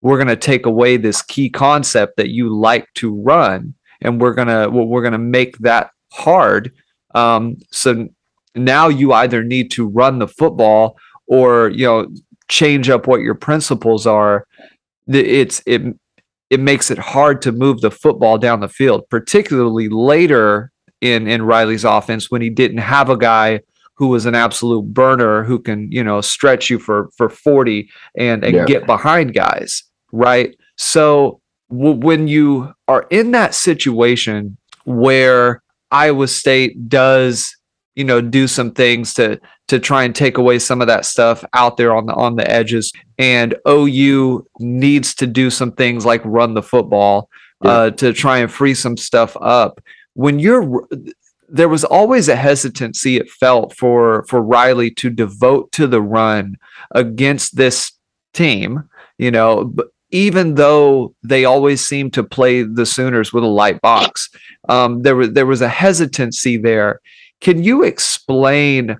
we're 0.00 0.16
going 0.16 0.28
to 0.28 0.36
take 0.36 0.66
away 0.66 0.96
this 0.96 1.22
key 1.22 1.50
concept 1.50 2.16
that 2.16 2.30
you 2.30 2.54
like 2.54 2.86
to 2.94 3.14
run 3.14 3.74
and 4.00 4.20
we're 4.20 4.34
going 4.34 4.48
to 4.48 4.68
well, 4.70 4.86
we're 4.86 5.02
going 5.02 5.12
to 5.12 5.18
make 5.18 5.58
that 5.58 5.90
hard. 6.12 6.72
Um, 7.14 7.56
so 7.72 8.08
now 8.54 8.88
you 8.88 9.12
either 9.12 9.42
need 9.42 9.70
to 9.72 9.86
run 9.86 10.18
the 10.18 10.28
football 10.28 10.96
or 11.26 11.68
you 11.70 11.84
know 11.84 12.08
change 12.48 12.88
up 12.88 13.06
what 13.06 13.20
your 13.20 13.34
principles 13.34 14.06
are. 14.06 14.46
It's 15.06 15.62
it 15.66 15.82
it 16.50 16.60
makes 16.60 16.90
it 16.90 16.98
hard 16.98 17.42
to 17.42 17.52
move 17.52 17.80
the 17.80 17.90
football 17.90 18.38
down 18.38 18.60
the 18.60 18.68
field 18.68 19.08
particularly 19.10 19.88
later 19.88 20.70
in 21.00 21.26
in 21.26 21.42
Riley's 21.42 21.84
offense 21.84 22.30
when 22.30 22.42
he 22.42 22.50
didn't 22.50 22.78
have 22.78 23.10
a 23.10 23.16
guy 23.16 23.60
who 23.94 24.08
was 24.08 24.26
an 24.26 24.34
absolute 24.34 24.86
burner 24.94 25.44
who 25.44 25.58
can 25.58 25.90
you 25.90 26.02
know 26.02 26.20
stretch 26.20 26.70
you 26.70 26.78
for 26.78 27.10
for 27.16 27.28
40 27.28 27.90
and 28.16 28.44
and 28.44 28.54
yeah. 28.54 28.64
get 28.64 28.86
behind 28.86 29.34
guys 29.34 29.82
right? 30.12 30.56
So 30.76 31.40
w- 31.70 31.96
when 31.96 32.28
you 32.28 32.74
are 32.86 33.06
in 33.10 33.32
that 33.32 33.54
situation 33.54 34.56
where 34.84 35.62
Iowa 35.90 36.28
State 36.28 36.88
does, 36.88 37.54
you 37.94 38.04
know, 38.04 38.20
do 38.20 38.46
some 38.46 38.72
things 38.72 39.14
to 39.14 39.40
to 39.68 39.78
try 39.78 40.04
and 40.04 40.14
take 40.14 40.38
away 40.38 40.58
some 40.58 40.80
of 40.80 40.86
that 40.86 41.04
stuff 41.04 41.44
out 41.52 41.76
there 41.76 41.94
on 41.94 42.06
the 42.06 42.14
on 42.14 42.36
the 42.36 42.50
edges, 42.50 42.92
and 43.18 43.54
OU 43.66 44.46
needs 44.60 45.14
to 45.16 45.26
do 45.26 45.50
some 45.50 45.72
things 45.72 46.06
like 46.06 46.22
run 46.24 46.54
the 46.54 46.62
football 46.62 47.28
yeah. 47.62 47.70
uh, 47.70 47.90
to 47.90 48.12
try 48.12 48.38
and 48.38 48.52
free 48.52 48.74
some 48.74 48.96
stuff 48.96 49.36
up. 49.40 49.80
When 50.14 50.38
you're 50.38 50.86
there 51.48 51.68
was 51.68 51.84
always 51.84 52.28
a 52.28 52.36
hesitancy 52.36 53.16
it 53.16 53.30
felt 53.30 53.74
for 53.74 54.24
for 54.28 54.42
Riley 54.42 54.90
to 54.92 55.10
devote 55.10 55.72
to 55.72 55.86
the 55.86 56.02
run 56.02 56.56
against 56.94 57.56
this 57.56 57.92
team 58.34 58.88
you 59.16 59.30
know 59.30 59.74
even 60.10 60.54
though 60.54 61.14
they 61.22 61.44
always 61.44 61.86
seem 61.86 62.10
to 62.12 62.24
play 62.24 62.62
the 62.62 62.86
Sooners 62.86 63.32
with 63.32 63.44
a 63.44 63.48
light 63.48 63.80
box, 63.80 64.30
um, 64.68 65.02
there 65.02 65.16
was 65.16 65.32
there 65.32 65.46
was 65.46 65.60
a 65.60 65.68
hesitancy 65.68 66.56
there. 66.56 67.00
Can 67.40 67.62
you 67.62 67.82
explain 67.82 68.96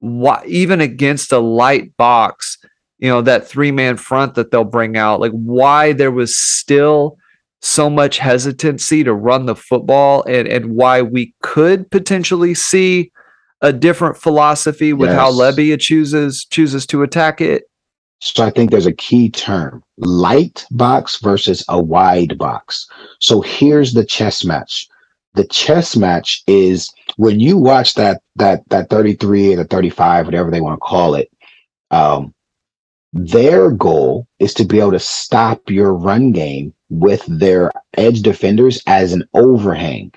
why, 0.00 0.42
even 0.46 0.80
against 0.80 1.32
a 1.32 1.38
light 1.38 1.96
box, 1.96 2.58
you 2.98 3.08
know 3.08 3.22
that 3.22 3.46
three 3.46 3.70
man 3.70 3.96
front 3.96 4.34
that 4.34 4.50
they'll 4.50 4.64
bring 4.64 4.96
out, 4.96 5.20
like 5.20 5.32
why 5.32 5.92
there 5.92 6.10
was 6.10 6.36
still 6.36 7.18
so 7.62 7.90
much 7.90 8.18
hesitancy 8.18 9.02
to 9.04 9.12
run 9.12 9.46
the 9.46 9.56
football, 9.56 10.24
and 10.26 10.48
and 10.48 10.74
why 10.74 11.02
we 11.02 11.34
could 11.42 11.90
potentially 11.90 12.54
see 12.54 13.12
a 13.60 13.72
different 13.72 14.16
philosophy 14.16 14.92
with 14.92 15.10
yes. 15.10 15.18
how 15.18 15.30
Lebby 15.30 15.78
chooses 15.78 16.46
chooses 16.46 16.86
to 16.86 17.02
attack 17.02 17.40
it? 17.40 17.64
So 18.20 18.44
I 18.44 18.50
think 18.50 18.70
there's 18.70 18.86
a 18.86 18.92
key 18.92 19.30
term 19.30 19.82
light 19.98 20.66
box 20.70 21.20
versus 21.20 21.64
a 21.68 21.80
wide 21.80 22.38
box. 22.38 22.88
So 23.20 23.40
here's 23.40 23.92
the 23.92 24.04
chess 24.04 24.44
match. 24.44 24.88
The 25.34 25.44
chess 25.44 25.96
match 25.96 26.42
is 26.46 26.92
when 27.16 27.40
you 27.40 27.58
watch 27.58 27.94
that 27.94 28.22
that 28.36 28.66
that 28.70 28.88
33 28.88 29.54
or 29.54 29.56
the 29.56 29.64
35, 29.64 30.26
whatever 30.26 30.50
they 30.50 30.62
want 30.62 30.76
to 30.76 30.86
call 30.86 31.14
it, 31.14 31.30
um, 31.90 32.34
their 33.12 33.70
goal 33.70 34.26
is 34.38 34.54
to 34.54 34.64
be 34.64 34.80
able 34.80 34.92
to 34.92 34.98
stop 34.98 35.70
your 35.70 35.92
run 35.94 36.32
game 36.32 36.72
with 36.88 37.24
their 37.26 37.70
edge 37.96 38.22
defenders 38.22 38.82
as 38.86 39.12
an 39.12 39.28
overhang. 39.34 40.12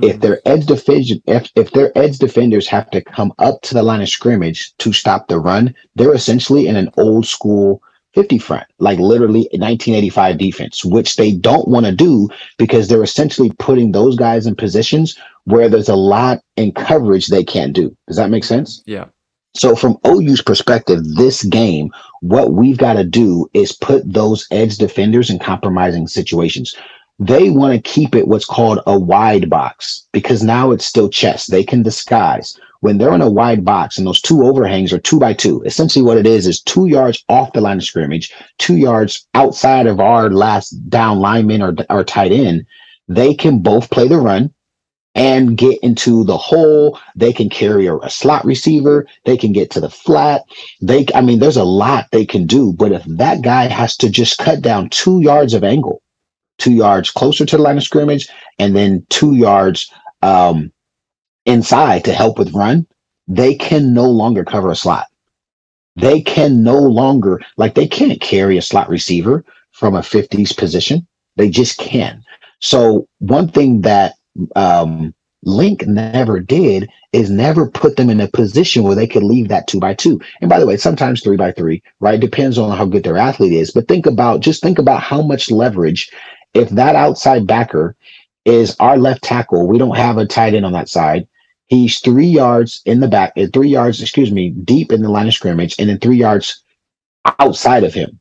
If 0.00 0.12
mm-hmm. 0.12 0.20
their 0.20 0.40
edge 0.44 0.66
defenders, 0.66 1.12
if, 1.26 1.50
if 1.54 1.70
their 1.72 1.96
edge 1.96 2.18
defenders 2.18 2.68
have 2.68 2.90
to 2.90 3.02
come 3.02 3.32
up 3.38 3.60
to 3.62 3.74
the 3.74 3.82
line 3.82 4.00
of 4.00 4.08
scrimmage 4.08 4.76
to 4.78 4.92
stop 4.92 5.28
the 5.28 5.38
run, 5.38 5.74
they're 5.96 6.14
essentially 6.14 6.66
in 6.66 6.76
an 6.76 6.90
old 6.96 7.26
school 7.26 7.82
50 8.14 8.38
front, 8.38 8.66
like 8.78 8.98
literally 8.98 9.48
1985 9.52 10.38
defense, 10.38 10.84
which 10.84 11.16
they 11.16 11.32
don't 11.32 11.68
want 11.68 11.86
to 11.86 11.92
do 11.92 12.28
because 12.56 12.88
they're 12.88 13.02
essentially 13.02 13.52
putting 13.58 13.92
those 13.92 14.16
guys 14.16 14.46
in 14.46 14.56
positions 14.56 15.16
where 15.44 15.68
there's 15.68 15.88
a 15.88 15.94
lot 15.94 16.40
in 16.56 16.72
coverage 16.72 17.26
they 17.26 17.44
can't 17.44 17.74
do. 17.74 17.96
Does 18.06 18.16
that 18.16 18.30
make 18.30 18.44
sense? 18.44 18.82
Yeah. 18.86 19.06
So, 19.54 19.74
from 19.74 19.98
OU's 20.06 20.42
perspective, 20.42 21.00
this 21.16 21.42
game, 21.44 21.90
what 22.20 22.52
we've 22.52 22.76
got 22.76 22.94
to 22.94 23.04
do 23.04 23.48
is 23.54 23.72
put 23.72 24.02
those 24.12 24.46
edge 24.50 24.76
defenders 24.76 25.30
in 25.30 25.38
compromising 25.38 26.06
situations. 26.06 26.74
They 27.18 27.50
want 27.50 27.74
to 27.74 27.90
keep 27.90 28.14
it 28.14 28.28
what's 28.28 28.44
called 28.44 28.78
a 28.86 28.98
wide 28.98 29.50
box 29.50 30.06
because 30.12 30.44
now 30.44 30.70
it's 30.70 30.84
still 30.84 31.08
chess. 31.08 31.46
They 31.46 31.64
can 31.64 31.82
disguise. 31.82 32.58
When 32.80 32.98
they're 32.98 33.14
in 33.14 33.20
a 33.20 33.30
wide 33.30 33.64
box 33.64 33.98
and 33.98 34.06
those 34.06 34.20
two 34.20 34.44
overhangs 34.44 34.92
are 34.92 35.00
two 35.00 35.18
by 35.18 35.34
two, 35.34 35.60
essentially 35.62 36.04
what 36.04 36.16
it 36.16 36.28
is 36.28 36.46
is 36.46 36.60
two 36.60 36.86
yards 36.86 37.24
off 37.28 37.52
the 37.52 37.60
line 37.60 37.78
of 37.78 37.84
scrimmage, 37.84 38.32
two 38.58 38.76
yards 38.76 39.26
outside 39.34 39.88
of 39.88 39.98
our 39.98 40.30
last 40.30 40.70
down 40.88 41.18
lineman 41.18 41.60
or, 41.60 41.74
or 41.90 42.04
tight 42.04 42.30
end, 42.30 42.64
they 43.08 43.34
can 43.34 43.58
both 43.58 43.90
play 43.90 44.06
the 44.06 44.18
run 44.18 44.54
and 45.16 45.58
get 45.58 45.80
into 45.82 46.22
the 46.22 46.38
hole. 46.38 47.00
They 47.16 47.32
can 47.32 47.48
carry 47.50 47.86
a, 47.86 47.96
a, 47.96 48.10
slot 48.10 48.44
receiver. 48.44 49.08
They 49.24 49.36
can 49.36 49.50
get 49.50 49.70
to 49.72 49.80
the 49.80 49.90
flat. 49.90 50.44
They, 50.80 51.06
I 51.16 51.20
mean, 51.22 51.40
there's 51.40 51.56
a 51.56 51.64
lot 51.64 52.06
they 52.12 52.24
can 52.24 52.46
do. 52.46 52.72
But 52.72 52.92
if 52.92 53.02
that 53.06 53.42
guy 53.42 53.64
has 53.64 53.96
to 53.96 54.08
just 54.08 54.38
cut 54.38 54.62
down 54.62 54.90
two 54.90 55.20
yards 55.20 55.54
of 55.54 55.64
angle, 55.64 56.02
two 56.58 56.72
yards 56.72 57.10
closer 57.10 57.46
to 57.46 57.56
the 57.56 57.62
line 57.62 57.76
of 57.76 57.82
scrimmage, 57.82 58.28
and 58.58 58.76
then 58.76 59.06
two 59.08 59.34
yards 59.34 59.90
um, 60.22 60.72
inside 61.46 62.04
to 62.04 62.12
help 62.12 62.38
with 62.38 62.52
run, 62.52 62.86
they 63.26 63.54
can 63.54 63.94
no 63.94 64.08
longer 64.08 64.44
cover 64.44 64.70
a 64.70 64.76
slot. 64.76 65.06
They 65.96 66.20
can 66.20 66.62
no 66.62 66.78
longer, 66.78 67.40
like, 67.56 67.74
they 67.74 67.88
can't 67.88 68.20
carry 68.20 68.56
a 68.56 68.62
slot 68.62 68.88
receiver 68.88 69.44
from 69.72 69.94
a 69.94 70.00
50s 70.00 70.56
position. 70.56 71.06
They 71.36 71.50
just 71.50 71.78
can. 71.78 72.24
So, 72.60 73.08
one 73.18 73.48
thing 73.48 73.82
that 73.82 74.14
um, 74.56 75.14
Link 75.44 75.86
never 75.86 76.40
did 76.40 76.88
is 77.12 77.30
never 77.30 77.70
put 77.70 77.96
them 77.96 78.10
in 78.10 78.20
a 78.20 78.28
position 78.28 78.82
where 78.82 78.94
they 78.94 79.06
could 79.06 79.22
leave 79.22 79.48
that 79.48 79.66
two 79.66 79.80
by 79.80 79.94
two. 79.94 80.20
And 80.40 80.50
by 80.50 80.58
the 80.58 80.66
way, 80.66 80.76
sometimes 80.76 81.22
three 81.22 81.36
by 81.36 81.52
three, 81.52 81.82
right? 82.00 82.20
Depends 82.20 82.58
on 82.58 82.76
how 82.76 82.84
good 82.84 83.04
their 83.04 83.16
athlete 83.16 83.52
is. 83.52 83.70
But 83.70 83.88
think 83.88 84.06
about 84.06 84.40
just 84.40 84.62
think 84.62 84.78
about 84.78 85.02
how 85.02 85.22
much 85.22 85.50
leverage 85.50 86.10
if 86.54 86.70
that 86.70 86.96
outside 86.96 87.46
backer 87.46 87.96
is 88.44 88.76
our 88.80 88.96
left 88.98 89.22
tackle. 89.22 89.66
We 89.66 89.78
don't 89.78 89.96
have 89.96 90.16
a 90.16 90.26
tight 90.26 90.54
end 90.54 90.64
on 90.64 90.72
that 90.72 90.88
side. 90.88 91.28
He's 91.66 92.00
three 92.00 92.26
yards 92.26 92.80
in 92.86 93.00
the 93.00 93.08
back, 93.08 93.32
uh, 93.36 93.46
three 93.52 93.68
yards, 93.68 94.00
excuse 94.00 94.32
me, 94.32 94.50
deep 94.50 94.90
in 94.90 95.02
the 95.02 95.10
line 95.10 95.28
of 95.28 95.34
scrimmage, 95.34 95.76
and 95.78 95.90
then 95.90 95.98
three 95.98 96.16
yards 96.16 96.62
outside 97.38 97.84
of 97.84 97.92
him 97.92 98.18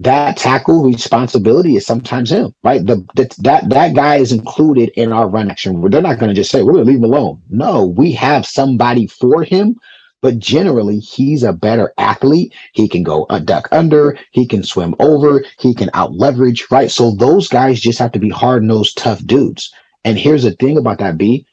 that 0.00 0.36
tackle 0.36 0.82
responsibility 0.82 1.76
is 1.76 1.86
sometimes 1.86 2.30
him, 2.32 2.54
right? 2.64 2.84
The, 2.84 2.96
the, 3.14 3.32
that 3.42 3.68
that 3.70 3.94
guy 3.94 4.16
is 4.16 4.32
included 4.32 4.90
in 4.96 5.12
our 5.12 5.28
run 5.28 5.50
action. 5.50 5.80
They're 5.88 6.02
not 6.02 6.18
going 6.18 6.30
to 6.30 6.34
just 6.34 6.50
say 6.50 6.62
we're 6.62 6.72
going 6.72 6.84
to 6.84 6.90
leave 6.90 6.98
him 6.98 7.04
alone. 7.04 7.42
No, 7.48 7.86
we 7.86 8.12
have 8.12 8.44
somebody 8.44 9.06
for 9.06 9.44
him, 9.44 9.78
but 10.24 10.38
generally 10.38 11.00
he's 11.00 11.42
a 11.42 11.52
better 11.52 11.92
athlete. 11.98 12.54
He 12.72 12.88
can 12.88 13.02
go 13.02 13.26
a 13.28 13.38
duck 13.38 13.68
under, 13.72 14.18
he 14.30 14.46
can 14.46 14.62
swim 14.62 14.94
over, 14.98 15.44
he 15.58 15.74
can 15.74 15.90
out 15.92 16.14
leverage, 16.14 16.66
right? 16.70 16.90
So 16.90 17.10
those 17.10 17.46
guys 17.46 17.78
just 17.78 17.98
have 17.98 18.12
to 18.12 18.18
be 18.18 18.30
hard 18.30 18.62
nosed, 18.62 18.96
tough 18.96 19.22
dudes. 19.26 19.70
And 20.02 20.16
here's 20.18 20.44
the 20.44 20.52
thing 20.52 20.78
about 20.78 20.98
that 21.00 21.18
B, 21.18 21.46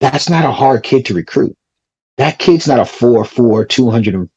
that's 0.00 0.28
not 0.28 0.44
a 0.44 0.50
hard 0.50 0.82
kid 0.82 1.06
to 1.06 1.14
recruit. 1.14 1.56
That 2.16 2.40
kid's 2.40 2.66
not 2.66 2.80
a 2.80 2.82
4'4, 2.82 3.68
200 3.68 4.28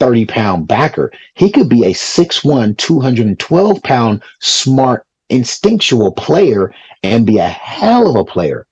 30 0.00 0.24
pound 0.24 0.66
backer. 0.66 1.12
He 1.34 1.50
could 1.50 1.68
be 1.68 1.84
a 1.84 1.92
6'1, 1.92 2.78
212 2.78 3.82
pound 3.82 4.22
smart, 4.40 5.06
instinctual 5.28 6.12
player 6.12 6.74
and 7.02 7.26
be 7.26 7.36
a 7.36 7.46
hell 7.46 8.08
of 8.08 8.16
a 8.16 8.24
player 8.24 8.66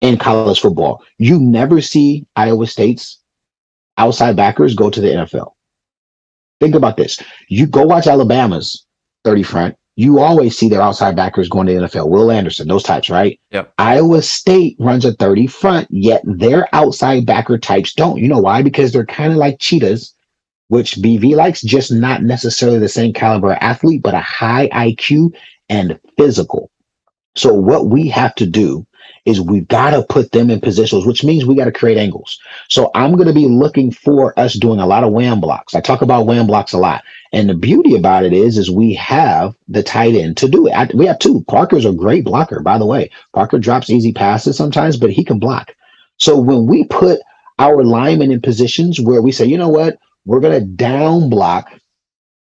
in 0.00 0.16
college 0.16 0.60
football. 0.60 1.04
You 1.18 1.38
never 1.38 1.82
see 1.82 2.26
Iowa 2.36 2.66
State's 2.66 3.20
outside 3.98 4.36
backers 4.36 4.74
go 4.74 4.90
to 4.90 5.00
the 5.00 5.08
NFL. 5.08 5.52
Think 6.60 6.74
about 6.74 6.96
this. 6.96 7.20
You 7.48 7.66
go 7.66 7.82
watch 7.84 8.06
Alabama's 8.06 8.86
30 9.24 9.42
front. 9.42 9.76
You 9.96 10.18
always 10.18 10.58
see 10.58 10.68
their 10.68 10.82
outside 10.82 11.14
backers 11.14 11.48
going 11.48 11.68
to 11.68 11.74
the 11.74 11.86
NFL. 11.86 12.08
Will 12.08 12.30
Anderson, 12.30 12.66
those 12.66 12.82
types, 12.82 13.08
right? 13.08 13.38
Yep. 13.50 13.74
Iowa 13.78 14.22
State 14.22 14.76
runs 14.80 15.04
a 15.04 15.12
30 15.12 15.46
front, 15.46 15.88
yet 15.90 16.20
their 16.24 16.68
outside 16.74 17.26
backer 17.26 17.58
types 17.58 17.92
don't. 17.92 18.18
You 18.18 18.28
know 18.28 18.40
why? 18.40 18.62
Because 18.62 18.92
they're 18.92 19.06
kind 19.06 19.32
of 19.32 19.38
like 19.38 19.60
cheetahs 19.60 20.14
which 20.68 20.96
BV 20.96 21.36
likes, 21.36 21.62
just 21.62 21.92
not 21.92 22.22
necessarily 22.22 22.78
the 22.78 22.88
same 22.88 23.12
caliber 23.12 23.52
athlete, 23.60 24.02
but 24.02 24.14
a 24.14 24.20
high 24.20 24.68
IQ 24.68 25.34
and 25.68 25.98
physical. 26.16 26.70
So 27.36 27.52
what 27.52 27.86
we 27.86 28.08
have 28.08 28.34
to 28.36 28.46
do 28.46 28.86
is 29.24 29.40
we've 29.40 29.68
got 29.68 29.90
to 29.90 30.02
put 30.02 30.32
them 30.32 30.50
in 30.50 30.60
positions, 30.60 31.06
which 31.06 31.24
means 31.24 31.46
we 31.46 31.54
got 31.54 31.64
to 31.64 31.72
create 31.72 31.96
angles. 31.96 32.38
So 32.68 32.90
I'm 32.94 33.12
going 33.12 33.28
to 33.28 33.34
be 33.34 33.46
looking 33.46 33.90
for 33.90 34.38
us 34.38 34.54
doing 34.54 34.80
a 34.80 34.86
lot 34.86 35.02
of 35.02 35.12
wham 35.12 35.40
blocks. 35.40 35.74
I 35.74 35.80
talk 35.80 36.02
about 36.02 36.26
wham 36.26 36.46
blocks 36.46 36.72
a 36.72 36.78
lot. 36.78 37.02
And 37.32 37.48
the 37.48 37.54
beauty 37.54 37.96
about 37.96 38.24
it 38.24 38.32
is, 38.32 38.58
is 38.58 38.70
we 38.70 38.94
have 38.94 39.56
the 39.66 39.82
tight 39.82 40.14
end 40.14 40.36
to 40.38 40.48
do 40.48 40.66
it. 40.66 40.72
I, 40.72 40.88
we 40.94 41.06
have 41.06 41.18
two. 41.18 41.42
Parker's 41.48 41.86
a 41.86 41.92
great 41.92 42.24
blocker, 42.24 42.60
by 42.60 42.78
the 42.78 42.86
way. 42.86 43.10
Parker 43.32 43.58
drops 43.58 43.90
easy 43.90 44.12
passes 44.12 44.56
sometimes, 44.56 44.96
but 44.96 45.10
he 45.10 45.24
can 45.24 45.38
block. 45.38 45.74
So 46.18 46.38
when 46.38 46.66
we 46.66 46.84
put 46.84 47.20
our 47.58 47.82
linemen 47.82 48.30
in 48.30 48.40
positions 48.40 49.00
where 49.00 49.22
we 49.22 49.32
say, 49.32 49.46
you 49.46 49.58
know 49.58 49.68
what, 49.68 49.98
we're 50.26 50.40
going 50.40 50.58
to 50.58 50.66
down 50.66 51.30
block 51.30 51.72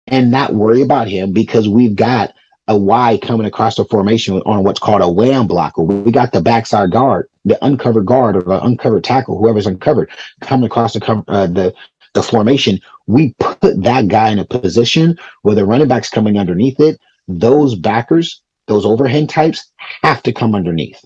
and 0.06 0.30
not 0.30 0.54
worry 0.54 0.82
about 0.82 1.08
him 1.08 1.32
because 1.32 1.68
we've 1.68 1.94
got 1.94 2.34
a 2.70 2.76
Y 2.76 3.18
coming 3.22 3.46
across 3.46 3.76
the 3.76 3.84
formation 3.84 4.40
on 4.46 4.64
what's 4.64 4.80
called 4.80 5.02
a 5.02 5.10
wham 5.10 5.46
blocker. 5.46 5.82
We 5.82 6.10
got 6.10 6.32
the 6.32 6.40
backside 6.40 6.92
guard, 6.92 7.28
the 7.44 7.62
uncovered 7.64 8.06
guard 8.06 8.36
or 8.36 8.42
the 8.42 8.64
uncovered 8.64 9.04
tackle, 9.04 9.38
whoever's 9.38 9.66
uncovered, 9.66 10.10
coming 10.40 10.66
across 10.66 10.94
the 10.94 11.24
uh, 11.28 11.46
the 11.46 11.74
the 12.14 12.22
formation. 12.22 12.80
We 13.06 13.34
put 13.40 13.82
that 13.82 14.08
guy 14.08 14.30
in 14.30 14.38
a 14.38 14.44
position 14.44 15.18
where 15.42 15.54
the 15.54 15.66
running 15.66 15.88
back's 15.88 16.10
coming 16.10 16.38
underneath 16.38 16.80
it. 16.80 16.98
Those 17.28 17.74
backers, 17.74 18.40
those 18.68 18.86
overhang 18.86 19.26
types, 19.26 19.70
have 20.02 20.22
to 20.22 20.32
come 20.32 20.54
underneath. 20.54 21.04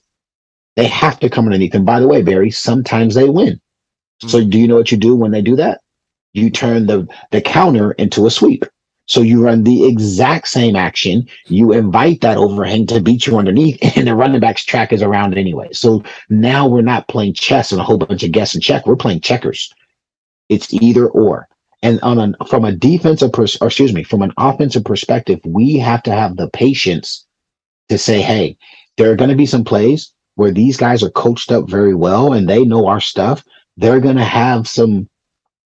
They 0.76 0.86
have 0.86 1.18
to 1.20 1.30
come 1.30 1.46
underneath. 1.46 1.74
And 1.74 1.86
by 1.86 1.98
the 1.98 2.08
way, 2.08 2.22
Barry, 2.22 2.50
sometimes 2.50 3.14
they 3.14 3.28
win. 3.28 3.60
So 4.22 4.40
hmm. 4.40 4.50
do 4.50 4.58
you 4.58 4.68
know 4.68 4.76
what 4.76 4.92
you 4.92 4.98
do 4.98 5.16
when 5.16 5.32
they 5.32 5.42
do 5.42 5.56
that? 5.56 5.80
you 6.34 6.50
turn 6.50 6.86
the, 6.86 7.08
the 7.30 7.40
counter 7.40 7.92
into 7.92 8.26
a 8.26 8.30
sweep. 8.30 8.64
So 9.06 9.20
you 9.20 9.44
run 9.44 9.64
the 9.64 9.86
exact 9.86 10.48
same 10.48 10.76
action. 10.76 11.28
You 11.46 11.72
invite 11.72 12.22
that 12.22 12.38
overhang 12.38 12.86
to 12.86 13.00
beat 13.00 13.26
you 13.26 13.36
underneath, 13.36 13.78
and 13.96 14.06
the 14.06 14.14
running 14.14 14.40
back's 14.40 14.64
track 14.64 14.92
is 14.92 15.02
around 15.02 15.36
anyway. 15.36 15.68
So 15.72 16.02
now 16.30 16.66
we're 16.66 16.82
not 16.82 17.08
playing 17.08 17.34
chess 17.34 17.72
and 17.72 17.80
a 17.80 17.84
whole 17.84 17.98
bunch 17.98 18.22
of 18.22 18.32
guess 18.32 18.54
and 18.54 18.62
check. 18.62 18.86
We're 18.86 18.96
playing 18.96 19.20
checkers. 19.20 19.72
It's 20.48 20.72
either 20.72 21.08
or. 21.08 21.48
And 21.82 22.00
on 22.00 22.18
a, 22.18 22.46
from 22.46 22.64
a 22.64 22.72
defensive, 22.72 23.32
pers- 23.32 23.58
or 23.60 23.66
excuse 23.66 23.92
me, 23.92 24.04
from 24.04 24.22
an 24.22 24.32
offensive 24.38 24.84
perspective, 24.84 25.40
we 25.44 25.76
have 25.76 26.02
to 26.04 26.12
have 26.12 26.36
the 26.36 26.48
patience 26.48 27.26
to 27.90 27.98
say, 27.98 28.22
hey, 28.22 28.56
there 28.96 29.10
are 29.10 29.16
going 29.16 29.30
to 29.30 29.36
be 29.36 29.44
some 29.46 29.64
plays 29.64 30.12
where 30.36 30.50
these 30.50 30.78
guys 30.78 31.02
are 31.02 31.10
coached 31.10 31.52
up 31.52 31.68
very 31.68 31.94
well 31.94 32.32
and 32.32 32.48
they 32.48 32.64
know 32.64 32.86
our 32.86 33.00
stuff. 33.00 33.44
They're 33.76 34.00
going 34.00 34.16
to 34.16 34.24
have 34.24 34.66
some 34.66 35.08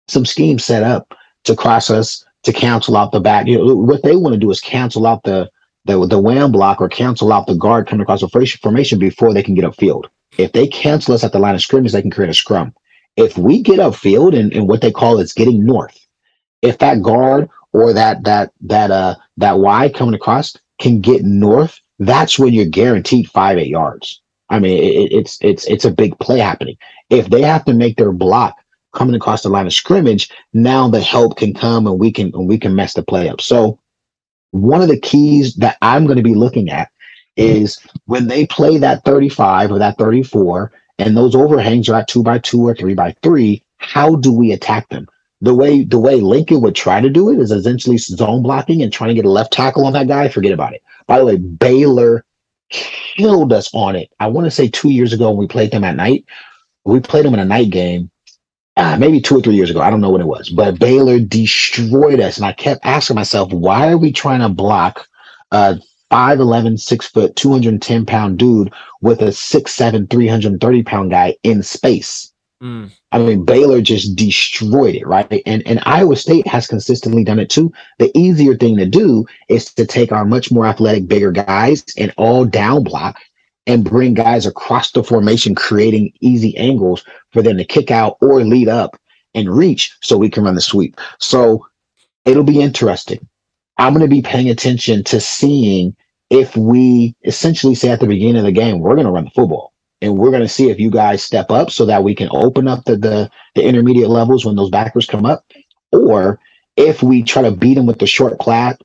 some 0.07 0.27
schemes 0.27 0.65
set 0.65 0.83
up 0.83 1.15
to 1.45 1.57
cross 1.57 1.91
us 1.91 2.24
to 2.45 2.53
cancel 2.53 2.97
out 2.97 3.13
the 3.13 3.21
back. 3.21 3.47
You 3.47 3.59
know, 3.59 3.75
what 3.75 4.03
they 4.03 4.17
want 4.17 4.35
to 4.35 4.41
do 4.41 4.51
is 4.51 4.61
cancel 4.61 5.07
out 5.07 5.25
the 5.25 5.51
the 5.85 6.07
the 6.07 6.21
wham 6.21 6.53
block 6.53 6.81
or 6.81 6.89
cancel 6.89 7.33
out 7.33 7.47
the 7.47 7.55
guard 7.55 7.87
coming 7.89 8.03
across 8.03 8.21
the 8.21 8.59
formation 8.63 8.99
before 8.99 9.35
they 9.35 9.43
can 9.43 9.55
get 9.55 9.65
upfield. 9.65 10.05
If 10.39 10.53
they 10.53 10.67
cancel 10.67 11.15
us 11.15 11.25
at 11.25 11.33
the 11.33 11.39
line 11.39 11.55
of 11.55 11.63
scrimmage, 11.63 11.93
they 11.93 12.03
can 12.03 12.11
create 12.11 12.31
a 12.31 12.35
scrum. 12.35 12.75
If 13.17 13.39
we 13.39 13.63
get 13.63 13.79
upfield 13.79 14.39
and, 14.39 14.53
and 14.53 14.69
what 14.69 14.81
they 14.81 14.91
call 14.91 15.19
is 15.21 15.33
getting 15.33 15.65
north, 15.65 15.99
if 16.63 16.79
that 16.79 17.03
guard 17.03 17.49
or 17.73 17.93
that 17.93 18.25
that 18.25 18.53
that 18.63 18.91
uh 18.91 19.15
that 19.37 19.59
Y 19.59 19.89
coming 19.91 20.15
across 20.15 20.57
can 20.81 21.01
get 21.01 21.23
north, 21.23 21.81
that's 21.99 22.39
when 22.39 22.53
you're 22.53 22.67
guaranteed 22.67 23.31
five 23.31 23.59
eight 23.59 23.69
yards. 23.69 24.21
I 24.51 24.59
mean, 24.59 24.83
it, 24.83 25.13
it's 25.13 25.39
it's 25.41 25.67
it's 25.67 25.85
a 25.85 25.91
big 25.91 26.19
play 26.19 26.39
happening. 26.39 26.77
If 27.11 27.31
they 27.31 27.43
have 27.43 27.65
to 27.67 27.75
make 27.75 27.97
their 27.97 28.13
block 28.13 28.57
coming 28.95 29.15
across 29.15 29.43
the 29.43 29.49
line 29.49 29.67
of 29.67 29.73
scrimmage, 29.73 30.31
now 30.53 30.89
the 30.89 31.01
help 31.01 31.37
can 31.37 31.53
come 31.53 31.87
and 31.87 31.99
we 31.99 32.13
can 32.13 32.33
and 32.35 32.49
we 32.49 32.59
can 32.59 32.75
mess 32.75 32.95
the 32.95 33.03
play 33.03 33.29
up. 33.29 33.41
So 33.41 33.79
one 34.51 34.83
of 34.83 34.89
the 34.89 34.99
keys 34.99 35.55
that 35.57 35.77
I'm 35.83 36.07
going 36.07 36.17
to 36.17 36.23
be 36.23 36.35
looking 36.35 36.71
at 36.71 36.91
is 37.37 37.81
when 38.07 38.29
they 38.29 38.47
play 38.47 38.79
that 38.79 39.05
35 39.05 39.73
or 39.73 39.79
that 39.81 39.99
34 39.99 40.73
and 40.99 41.17
those 41.17 41.35
overhangs 41.35 41.89
are 41.89 41.97
at 41.97 42.09
two 42.09 42.23
by 42.23 42.39
two 42.39 42.63
or 42.63 42.75
three 42.75 42.95
by 42.95 43.17
three, 43.23 43.65
how 43.79 44.17
do 44.17 44.33
we 44.33 44.53
attack 44.53 44.89
them? 44.89 45.09
The 45.41 45.55
way 45.55 45.83
the 45.83 45.99
way 45.99 46.21
Lincoln 46.21 46.63
would 46.63 46.75
try 46.75 47.01
to 47.01 47.11
do 47.11 47.31
it 47.31 47.39
is 47.39 47.51
essentially 47.51 47.99
zone 47.99 48.43
blocking 48.43 48.81
and 48.81 48.93
trying 48.93 49.09
to 49.09 49.15
get 49.15 49.27
a 49.27 49.31
left 49.31 49.53
tackle 49.53 49.85
on 49.85 49.93
that 49.93 50.09
guy. 50.09 50.29
Forget 50.29 50.53
about 50.53 50.73
it. 50.73 50.83
By 51.07 51.19
the 51.19 51.25
way, 51.25 51.37
Baylor 51.37 52.25
killed 52.71 53.53
us 53.53 53.69
on 53.75 53.97
it. 53.97 54.11
I 54.21 54.29
want 54.29 54.47
to 54.47 54.51
say 54.51 54.69
two 54.69 54.91
years 54.91 55.13
ago 55.13 55.31
when 55.31 55.39
we 55.39 55.47
played 55.47 55.71
them 55.71 55.85
at 55.85 55.97
night. 55.97 56.25
We 56.85 57.01
played 57.01 57.25
them 57.25 57.35
in 57.35 57.41
a 57.41 57.45
night 57.45 57.71
game 57.71 58.11
uh, 58.77 58.97
maybe 58.99 59.21
two 59.21 59.37
or 59.37 59.41
three 59.41 59.55
years 59.55 59.71
ago. 59.71 59.81
I 59.81 59.91
don't 59.91 60.01
know 60.01 60.11
when 60.11 60.21
it 60.21 60.27
was, 60.27 60.51
but 60.51 60.79
Baylor 60.79 61.21
destroyed 61.21 62.21
us. 62.21 62.37
And 62.37 62.47
I 62.47 62.53
kept 62.53 62.85
asking 62.85 63.17
myself, 63.17 63.53
why 63.53 63.91
are 63.91 63.99
we 63.99 64.13
trying 64.13 64.41
to 64.41 64.49
block 64.49 65.07
a 65.53 65.81
5'11, 66.11 66.81
6 66.81 67.07
foot, 67.09 67.37
210 67.37 68.07
pound 68.07 68.39
dude 68.39 68.73
with 69.01 69.21
a 69.23 69.27
6'7, 69.27 70.11
330 70.11 70.83
pound 70.83 71.11
guy 71.11 71.37
in 71.43 71.63
space? 71.63 72.33
Mm. 72.63 72.91
I 73.13 73.19
mean, 73.19 73.45
Baylor 73.45 73.81
just 73.81 74.17
destroyed 74.17 74.95
it, 74.95 75.07
right? 75.07 75.43
And 75.45 75.63
and 75.67 75.81
Iowa 75.85 76.17
State 76.17 76.47
has 76.47 76.67
consistently 76.67 77.23
done 77.23 77.39
it 77.39 77.51
too. 77.51 77.73
The 77.99 78.17
easier 78.17 78.57
thing 78.57 78.77
to 78.79 78.87
do 78.87 79.27
is 79.49 79.73
to 79.75 79.85
take 79.85 80.13
our 80.13 80.25
much 80.25 80.51
more 80.51 80.65
athletic, 80.65 81.07
bigger 81.07 81.31
guys 81.31 81.85
and 81.99 82.13
all 82.17 82.45
down 82.45 82.83
block 82.83 83.19
and 83.67 83.85
bring 83.85 84.15
guys 84.15 84.47
across 84.47 84.91
the 84.93 85.03
formation, 85.03 85.55
creating 85.55 86.13
easy 86.21 86.57
angles 86.57 87.05
for 87.33 87.43
them 87.43 87.57
to 87.57 87.65
kick 87.65 87.91
out 87.91 88.19
or 88.21 88.43
lead 88.43 88.69
up 88.69 88.97
and 89.35 89.49
reach 89.49 89.97
so 90.03 90.17
we 90.17 90.31
can 90.31 90.45
run 90.45 90.55
the 90.55 90.61
sweep. 90.61 91.01
So 91.19 91.67
it'll 92.25 92.45
be 92.45 92.61
interesting. 92.61 93.27
I'm 93.79 93.93
going 93.93 94.09
to 94.09 94.15
be 94.15 94.23
paying 94.23 94.51
attention 94.51 95.03
to 95.05 95.21
seeing 95.21 95.97
if 96.31 96.57
we 96.57 97.15
essentially 97.25 97.75
say 97.75 97.91
at 97.91 98.01
the 98.01 98.07
beginning 98.07 98.37
of 98.37 98.45
the 98.45 98.53
game, 98.53 98.81
we're 98.81 98.95
going 98.95 99.07
to 99.07 99.13
run 99.13 99.25
the 99.25 99.31
football 99.31 99.73
and 100.01 100.17
we're 100.17 100.31
going 100.31 100.43
to 100.43 100.49
see 100.49 100.71
if 100.71 100.79
you 100.79 100.91
guys 100.91 101.23
step 101.23 101.51
up 101.51 101.71
so 101.71 101.87
that 101.87 102.05
we 102.05 102.15
can 102.15 102.29
open 102.31 102.69
up 102.69 102.85
the, 102.85 102.97
the, 102.97 103.31
the 103.55 103.65
intermediate 103.65 104.11
levels 104.11 104.45
when 104.45 104.57
those 104.57 104.71
backers 104.71 105.07
come 105.07 105.25
up, 105.25 105.45
or 105.93 106.39
if 106.77 107.03
we 107.03 107.23
try 107.23 107.43
to 107.43 107.51
beat 107.51 107.75
them 107.75 107.87
with 107.87 107.99
the 107.99 108.07
short 108.07 108.39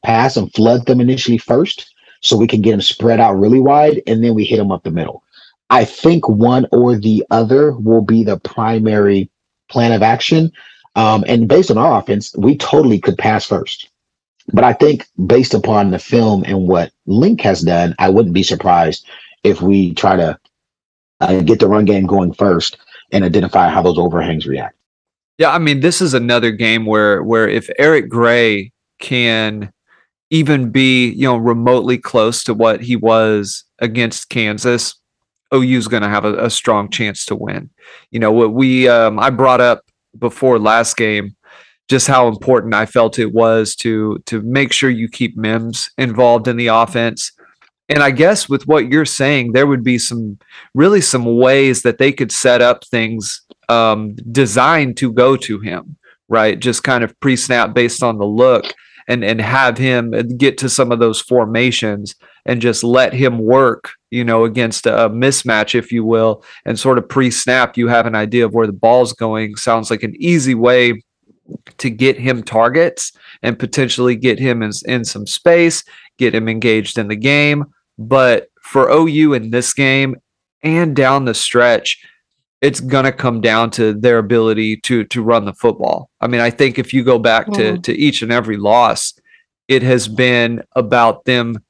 pass 0.03 0.37
and 0.37 0.53
flood 0.53 0.85
them 0.85 1.01
initially 1.01 1.37
first, 1.37 1.93
so 2.21 2.37
we 2.37 2.47
can 2.47 2.61
get 2.61 2.71
them 2.71 2.81
spread 2.81 3.19
out 3.19 3.33
really 3.39 3.59
wide, 3.59 4.01
and 4.07 4.23
then 4.23 4.33
we 4.33 4.45
hit 4.45 4.57
them 4.57 4.71
up 4.71 4.83
the 4.83 4.91
middle. 4.91 5.23
I 5.69 5.85
think 5.85 6.27
one 6.27 6.65
or 6.71 6.95
the 6.95 7.23
other 7.29 7.73
will 7.73 8.01
be 8.01 8.23
the 8.23 8.39
primary 8.39 9.29
plan 9.69 9.91
of 9.91 10.01
action. 10.01 10.51
Um, 10.95 11.23
and 11.27 11.47
based 11.47 11.69
on 11.69 11.77
our 11.77 11.99
offense, 11.99 12.35
we 12.35 12.57
totally 12.57 12.99
could 12.99 13.17
pass 13.17 13.45
first. 13.45 13.89
But 14.51 14.63
I 14.63 14.73
think 14.73 15.05
based 15.27 15.53
upon 15.53 15.91
the 15.91 15.99
film 15.99 16.43
and 16.43 16.67
what 16.67 16.91
Link 17.05 17.41
has 17.41 17.61
done, 17.61 17.93
I 17.99 18.09
wouldn't 18.09 18.33
be 18.33 18.43
surprised 18.43 19.07
if 19.43 19.61
we 19.61 19.93
try 19.93 20.15
to 20.15 20.39
uh, 21.21 21.41
get 21.41 21.59
the 21.59 21.67
run 21.67 21.85
game 21.85 22.07
going 22.07 22.33
first 22.33 22.77
and 23.11 23.23
identify 23.23 23.69
how 23.69 23.81
those 23.81 23.99
overhangs 23.99 24.47
react. 24.47 24.75
Yeah, 25.37 25.51
I 25.51 25.59
mean, 25.59 25.79
this 25.79 26.01
is 26.01 26.13
another 26.13 26.51
game 26.51 26.85
where 26.85 27.23
where 27.23 27.47
if 27.47 27.69
Eric 27.77 28.09
Gray 28.09 28.71
can 28.99 29.71
even 30.29 30.71
be 30.71 31.09
you 31.09 31.23
know 31.23 31.37
remotely 31.37 31.97
close 31.97 32.43
to 32.43 32.53
what 32.53 32.81
he 32.81 32.95
was 32.95 33.63
against 33.79 34.29
Kansas, 34.29 34.95
OU 35.53 35.77
is 35.77 35.87
going 35.87 36.03
to 36.03 36.09
have 36.09 36.25
a, 36.25 36.45
a, 36.45 36.49
strong 36.49 36.89
chance 36.89 37.25
to 37.25 37.35
win. 37.35 37.69
You 38.11 38.19
know 38.19 38.31
what 38.31 38.53
we 38.53 38.87
um, 38.87 39.19
I 39.19 39.29
brought 39.29 39.61
up 39.61 39.83
before 40.17 40.59
last 40.59 40.97
game 40.97 41.35
just 41.87 42.07
how 42.07 42.27
important 42.27 42.75
I 42.75 42.85
felt 42.85 43.19
it 43.19 43.33
was 43.33 43.75
to 43.77 44.19
to 44.25 44.41
make 44.41 44.71
sure 44.73 44.89
you 44.89 45.09
keep 45.09 45.37
Mims 45.37 45.89
involved 45.97 46.47
in 46.47 46.57
the 46.57 46.67
offense 46.67 47.31
and 47.89 48.03
I 48.03 48.11
guess 48.11 48.47
with 48.47 48.67
what 48.67 48.91
you're 48.91 49.03
saying, 49.03 49.51
there 49.51 49.65
would 49.65 49.83
be 49.83 49.97
some 49.97 50.37
really 50.75 51.01
some 51.01 51.25
ways 51.37 51.81
that 51.81 51.97
they 51.97 52.11
could 52.11 52.31
set 52.31 52.61
up 52.61 52.85
things 52.85 53.41
um, 53.67 54.15
designed 54.31 54.95
to 54.97 55.11
go 55.11 55.35
to 55.37 55.59
him, 55.59 55.97
right? 56.27 56.59
Just 56.59 56.83
kind 56.83 57.03
of 57.03 57.19
pre 57.19 57.35
snap 57.35 57.73
based 57.73 58.03
on 58.03 58.19
the 58.19 58.25
look 58.25 58.65
and, 59.09 59.25
and 59.25 59.41
have 59.41 59.77
him 59.77 60.11
get 60.37 60.57
to 60.59 60.69
some 60.69 60.93
of 60.93 60.99
those 60.99 61.19
formations 61.19 62.15
and 62.45 62.61
just 62.61 62.81
let 62.81 63.11
him 63.11 63.39
work, 63.39 63.91
you 64.09 64.23
know, 64.23 64.45
against 64.45 64.85
a 64.85 65.09
mismatch, 65.09 65.75
if 65.75 65.91
you 65.91 66.05
will, 66.05 66.41
and 66.63 66.79
sort 66.79 66.97
of 66.97 67.09
pre 67.09 67.29
snap. 67.29 67.75
You 67.75 67.89
have 67.89 68.05
an 68.05 68.15
idea 68.15 68.45
of 68.45 68.53
where 68.53 68.67
the 68.67 68.73
ball's 68.73 69.11
going. 69.11 69.57
Sounds 69.57 69.91
like 69.91 70.03
an 70.03 70.15
easy 70.17 70.55
way 70.55 71.03
to 71.79 71.89
get 71.89 72.17
him 72.17 72.43
targets 72.43 73.11
and 73.43 73.59
potentially 73.59 74.15
get 74.15 74.39
him 74.39 74.63
in, 74.63 74.71
in 74.85 75.03
some 75.03 75.27
space, 75.27 75.83
get 76.17 76.33
him 76.33 76.47
engaged 76.47 76.97
in 76.97 77.09
the 77.09 77.17
game 77.17 77.65
but 77.99 78.47
for 78.61 78.89
OU 78.89 79.33
in 79.33 79.51
this 79.51 79.73
game 79.73 80.15
and 80.63 80.95
down 80.95 81.25
the 81.25 81.33
stretch, 81.33 82.01
it's 82.61 82.79
gonna 82.79 83.11
come 83.11 83.41
down 83.41 83.71
to 83.71 83.93
their 83.93 84.17
ability 84.17 84.77
to 84.77 85.05
to 85.05 85.23
run 85.23 85.45
the 85.45 85.53
football. 85.53 86.09
I 86.21 86.27
mean, 86.27 86.41
I 86.41 86.49
think 86.49 86.77
if 86.77 86.93
you 86.93 87.03
go 87.03 87.19
back 87.19 87.47
mm-hmm. 87.47 87.75
to 87.75 87.81
to 87.81 87.97
each 87.97 88.21
and 88.21 88.31
every 88.31 88.57
loss, 88.57 89.13
it 89.67 89.83
has 89.83 90.07
been 90.07 90.63
about 90.75 91.25
them 91.25 91.63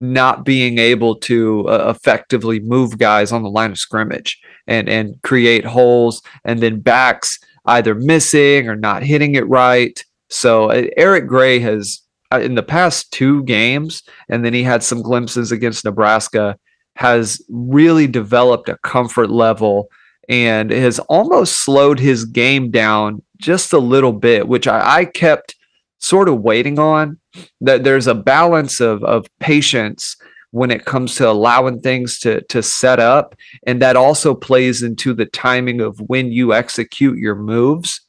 not 0.00 0.44
being 0.44 0.78
able 0.78 1.16
to 1.16 1.68
uh, 1.68 1.92
effectively 1.94 2.60
move 2.60 2.98
guys 2.98 3.32
on 3.32 3.42
the 3.42 3.50
line 3.50 3.70
of 3.70 3.78
scrimmage 3.78 4.40
and 4.66 4.88
and 4.88 5.20
create 5.22 5.64
holes 5.64 6.22
and 6.44 6.60
then 6.60 6.80
backs 6.80 7.38
either 7.66 7.94
missing 7.94 8.68
or 8.68 8.76
not 8.76 9.02
hitting 9.02 9.34
it 9.34 9.48
right. 9.48 10.04
So 10.30 10.70
uh, 10.70 10.84
Eric 10.96 11.26
Gray 11.26 11.58
has 11.60 12.00
uh, 12.32 12.40
in 12.40 12.54
the 12.54 12.62
past 12.62 13.12
two 13.12 13.42
games, 13.44 14.02
and 14.28 14.44
then 14.44 14.54
he 14.54 14.62
had 14.62 14.82
some 14.82 15.02
glimpses 15.02 15.52
against 15.52 15.84
Nebraska, 15.84 16.58
has 16.96 17.42
really 17.48 18.06
developed 18.06 18.68
a 18.68 18.78
comfort 18.78 19.30
level 19.30 19.88
and 20.28 20.70
has 20.70 20.98
almost 21.00 21.64
slowed 21.64 21.98
his 21.98 22.24
game 22.24 22.70
down 22.70 23.22
just 23.38 23.72
a 23.72 23.78
little 23.78 24.12
bit, 24.12 24.48
which 24.48 24.66
I, 24.66 24.98
I 24.98 25.04
kept 25.04 25.56
sort 25.98 26.28
of 26.28 26.40
waiting 26.40 26.78
on. 26.78 27.18
That 27.60 27.82
there's 27.82 28.06
a 28.06 28.14
balance 28.14 28.80
of 28.80 29.02
of 29.02 29.26
patience 29.40 30.16
when 30.52 30.70
it 30.70 30.84
comes 30.84 31.16
to 31.16 31.28
allowing 31.28 31.80
things 31.80 32.18
to 32.20 32.42
to 32.42 32.62
set 32.62 33.00
up, 33.00 33.34
and 33.66 33.82
that 33.82 33.96
also 33.96 34.34
plays 34.34 34.82
into 34.82 35.12
the 35.14 35.26
timing 35.26 35.80
of 35.80 35.98
when 36.06 36.30
you 36.30 36.54
execute 36.54 37.18
your 37.18 37.34
moves. 37.34 38.00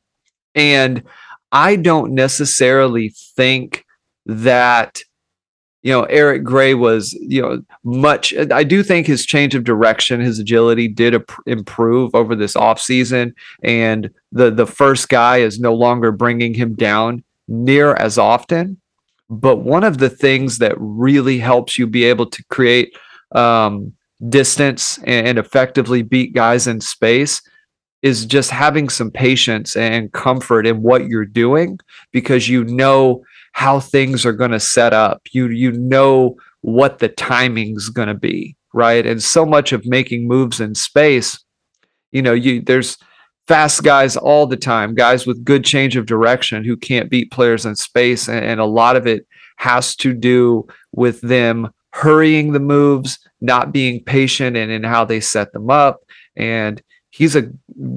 And 0.54 1.04
I 1.52 1.76
don't 1.76 2.14
necessarily 2.14 3.14
think 3.36 3.84
that 4.26 5.02
you 5.86 5.92
know 5.92 6.04
Eric 6.06 6.44
Gray 6.44 6.74
was 6.74 7.14
you 7.14 7.44
know 7.44 7.62
much 7.84 8.34
I 8.52 8.64
do 8.64 8.82
think 8.82 9.06
his 9.06 9.24
change 9.24 9.54
of 9.54 9.64
direction 9.64 10.20
his 10.20 10.40
agility 10.40 10.88
did 10.88 11.16
improve 11.46 12.16
over 12.16 12.36
this 12.36 12.56
offseason. 12.56 13.34
And 13.64 14.10
the 14.32 14.50
the 14.50 14.66
first 14.66 15.10
guy 15.10 15.38
is 15.38 15.60
no 15.60 15.76
longer 15.76 16.12
bringing 16.12 16.56
him 16.56 16.74
down 16.74 17.24
near 17.48 17.94
as 17.94 18.18
often. 18.18 18.82
But 19.30 19.58
one 19.58 19.84
of 19.84 20.00
the 20.00 20.10
things 20.10 20.58
that 20.58 20.74
really 20.80 21.38
helps 21.38 21.78
you 21.78 21.86
be 21.86 22.04
able 22.06 22.26
to 22.32 22.44
create 22.46 22.98
um, 23.34 23.94
distance 24.28 24.98
and 25.04 25.38
effectively 25.38 26.02
beat 26.02 26.34
guys 26.34 26.66
in 26.66 26.82
space 26.82 27.44
is 28.02 28.26
just 28.26 28.50
having 28.50 28.90
some 28.90 29.12
patience 29.12 29.76
and 29.76 30.12
comfort 30.14 30.66
in 30.66 30.82
what 30.82 31.06
you're 31.06 31.26
doing 31.26 31.80
because 32.12 32.50
you 32.50 32.64
know 32.64 33.24
how 33.56 33.80
things 33.80 34.26
are 34.26 34.34
going 34.34 34.52
to 34.52 34.60
set 34.60 34.92
up. 34.92 35.22
You 35.32 35.48
you 35.48 35.72
know 35.72 36.36
what 36.60 37.00
the 37.00 37.08
timing's 37.08 37.88
going 37.88 38.10
to 38.10 38.14
be, 38.14 38.58
right? 38.74 39.06
And 39.06 39.24
so 39.24 39.46
much 39.46 39.72
of 39.72 39.86
making 39.86 40.28
moves 40.28 40.60
in 40.60 40.76
space, 40.76 41.42
you 42.12 42.22
know, 42.22 42.34
you 42.34 42.62
there's 42.62 42.98
fast 43.48 43.82
guys 43.82 44.18
all 44.18 44.46
the 44.46 44.58
time, 44.58 44.94
guys 44.94 45.26
with 45.26 45.46
good 45.46 45.64
change 45.64 45.96
of 45.96 46.06
direction 46.06 46.66
who 46.66 46.76
can't 46.76 47.10
beat 47.10 47.32
players 47.32 47.66
in 47.66 47.78
space, 47.78 48.28
and, 48.28 48.44
and 48.44 48.60
a 48.60 48.66
lot 48.66 48.98
of 48.98 49.08
it 49.08 49.26
has 49.56 49.96
to 49.96 50.14
do 50.14 50.68
with 50.92 51.22
them 51.22 51.70
hurrying 51.92 52.52
the 52.52 52.60
moves, 52.60 53.18
not 53.40 53.72
being 53.72 54.04
patient 54.04 54.58
and 54.58 54.70
in 54.70 54.84
how 54.84 55.06
they 55.06 55.22
set 55.22 55.54
them 55.54 55.70
up. 55.70 56.02
And 56.36 56.82
he's 57.10 57.38
a 57.38 57.50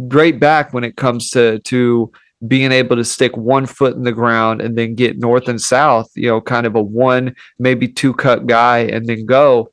great 0.06 0.38
back 0.38 0.72
when 0.72 0.84
it 0.84 0.96
comes 0.96 1.30
to 1.30 1.58
to 1.58 2.12
being 2.46 2.70
able 2.70 2.96
to 2.96 3.04
stick 3.04 3.36
one 3.36 3.66
foot 3.66 3.96
in 3.96 4.04
the 4.04 4.12
ground 4.12 4.60
and 4.60 4.76
then 4.78 4.94
get 4.94 5.18
north 5.18 5.48
and 5.48 5.60
south, 5.60 6.08
you 6.14 6.28
know, 6.28 6.40
kind 6.40 6.66
of 6.66 6.76
a 6.76 6.82
one, 6.82 7.34
maybe 7.58 7.88
two 7.88 8.14
cut 8.14 8.46
guy 8.46 8.78
and 8.78 9.06
then 9.06 9.26
go. 9.26 9.70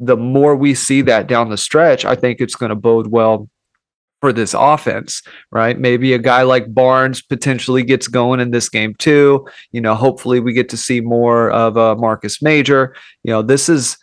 The 0.00 0.16
more 0.16 0.56
we 0.56 0.74
see 0.74 1.02
that 1.02 1.28
down 1.28 1.50
the 1.50 1.56
stretch, 1.56 2.04
I 2.04 2.14
think 2.14 2.40
it's 2.40 2.54
going 2.54 2.70
to 2.70 2.76
bode 2.76 3.08
well 3.08 3.48
for 4.20 4.32
this 4.32 4.54
offense, 4.54 5.22
right? 5.52 5.78
Maybe 5.78 6.12
a 6.12 6.18
guy 6.18 6.42
like 6.42 6.74
Barnes 6.74 7.22
potentially 7.22 7.84
gets 7.84 8.08
going 8.08 8.40
in 8.40 8.50
this 8.50 8.68
game 8.68 8.94
too. 8.98 9.46
You 9.70 9.80
know, 9.80 9.94
hopefully 9.94 10.40
we 10.40 10.52
get 10.52 10.68
to 10.70 10.76
see 10.76 11.00
more 11.00 11.50
of 11.50 11.76
uh, 11.76 11.94
Marcus 11.94 12.42
Major. 12.42 12.96
You 13.22 13.32
know, 13.32 13.42
this 13.42 13.68
is 13.68 13.96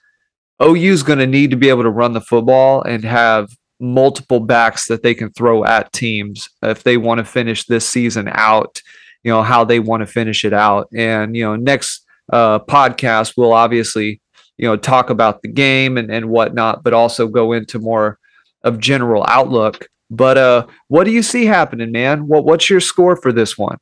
OU's 0.62 1.04
going 1.04 1.20
to 1.20 1.28
need 1.28 1.52
to 1.52 1.58
be 1.58 1.70
able 1.70 1.84
to 1.84 1.90
run 1.90 2.14
the 2.14 2.22
football 2.22 2.82
and 2.84 3.04
have 3.04 3.50
multiple 3.94 4.40
backs 4.40 4.88
that 4.88 5.04
they 5.04 5.14
can 5.14 5.32
throw 5.32 5.64
at 5.64 5.92
teams 5.94 6.50
if 6.62 6.84
they 6.84 6.98
want 6.98 7.20
to 7.20 7.26
finish 7.26 7.66
this 7.66 7.88
season 7.88 8.30
out, 8.32 8.82
you 9.24 9.32
know, 9.32 9.44
how 9.44 9.64
they 9.64 9.80
want 9.80 10.02
to 10.02 10.08
finish 10.08 10.46
it 10.46 10.54
out. 10.54 10.88
And, 10.94 11.36
you 11.36 11.44
know, 11.44 11.56
next 11.56 12.06
uh, 12.32 12.60
podcast, 12.60 13.34
we'll 13.38 13.54
obviously, 13.54 14.22
you 14.58 14.68
know, 14.68 14.76
talk 14.76 15.10
about 15.10 15.42
the 15.42 15.48
game 15.48 15.98
and, 15.98 16.12
and 16.12 16.30
whatnot, 16.30 16.84
but 16.84 16.94
also 16.94 17.28
go 17.28 17.54
into 17.54 17.80
more 17.80 18.20
of 18.64 18.80
general 18.80 19.24
outlook. 19.28 19.88
But 20.10 20.38
uh, 20.38 20.68
what 20.88 21.06
do 21.06 21.12
you 21.12 21.24
see 21.24 21.46
happening, 21.46 21.92
man? 21.92 22.28
What 22.28 22.46
what's 22.46 22.70
your 22.70 22.80
score 22.80 23.16
for 23.16 23.32
this 23.32 23.58
one? 23.58 23.78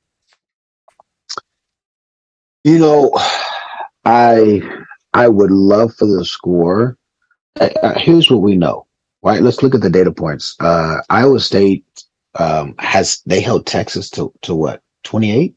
You 2.63 2.79
know, 2.79 3.11
I 4.05 4.61
I 5.13 5.27
would 5.27 5.51
love 5.51 5.93
for 5.95 6.07
the 6.07 6.23
score. 6.23 6.97
Uh, 7.59 7.99
here's 7.99 8.31
what 8.31 8.41
we 8.41 8.55
know 8.55 8.82
right? 9.23 9.41
Let's 9.41 9.63
look 9.63 9.75
at 9.75 9.81
the 9.81 9.89
data 9.89 10.11
points. 10.11 10.55
Uh, 10.59 10.97
Iowa 11.09 11.39
State 11.39 11.85
um, 12.39 12.75
has 12.79 13.21
they 13.25 13.41
held 13.41 13.65
Texas 13.65 14.09
to 14.11 14.33
to 14.43 14.55
what 14.55 14.81
28? 15.03 15.55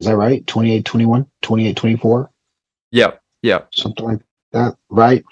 Is 0.00 0.06
that 0.06 0.16
right? 0.16 0.46
28 0.46 0.84
21, 0.84 1.26
28 1.42 1.76
24? 1.76 2.30
Yep. 2.92 3.22
Yep. 3.42 3.68
Something 3.74 4.04
like 4.04 4.20
that, 4.52 4.76
right? 4.90 5.24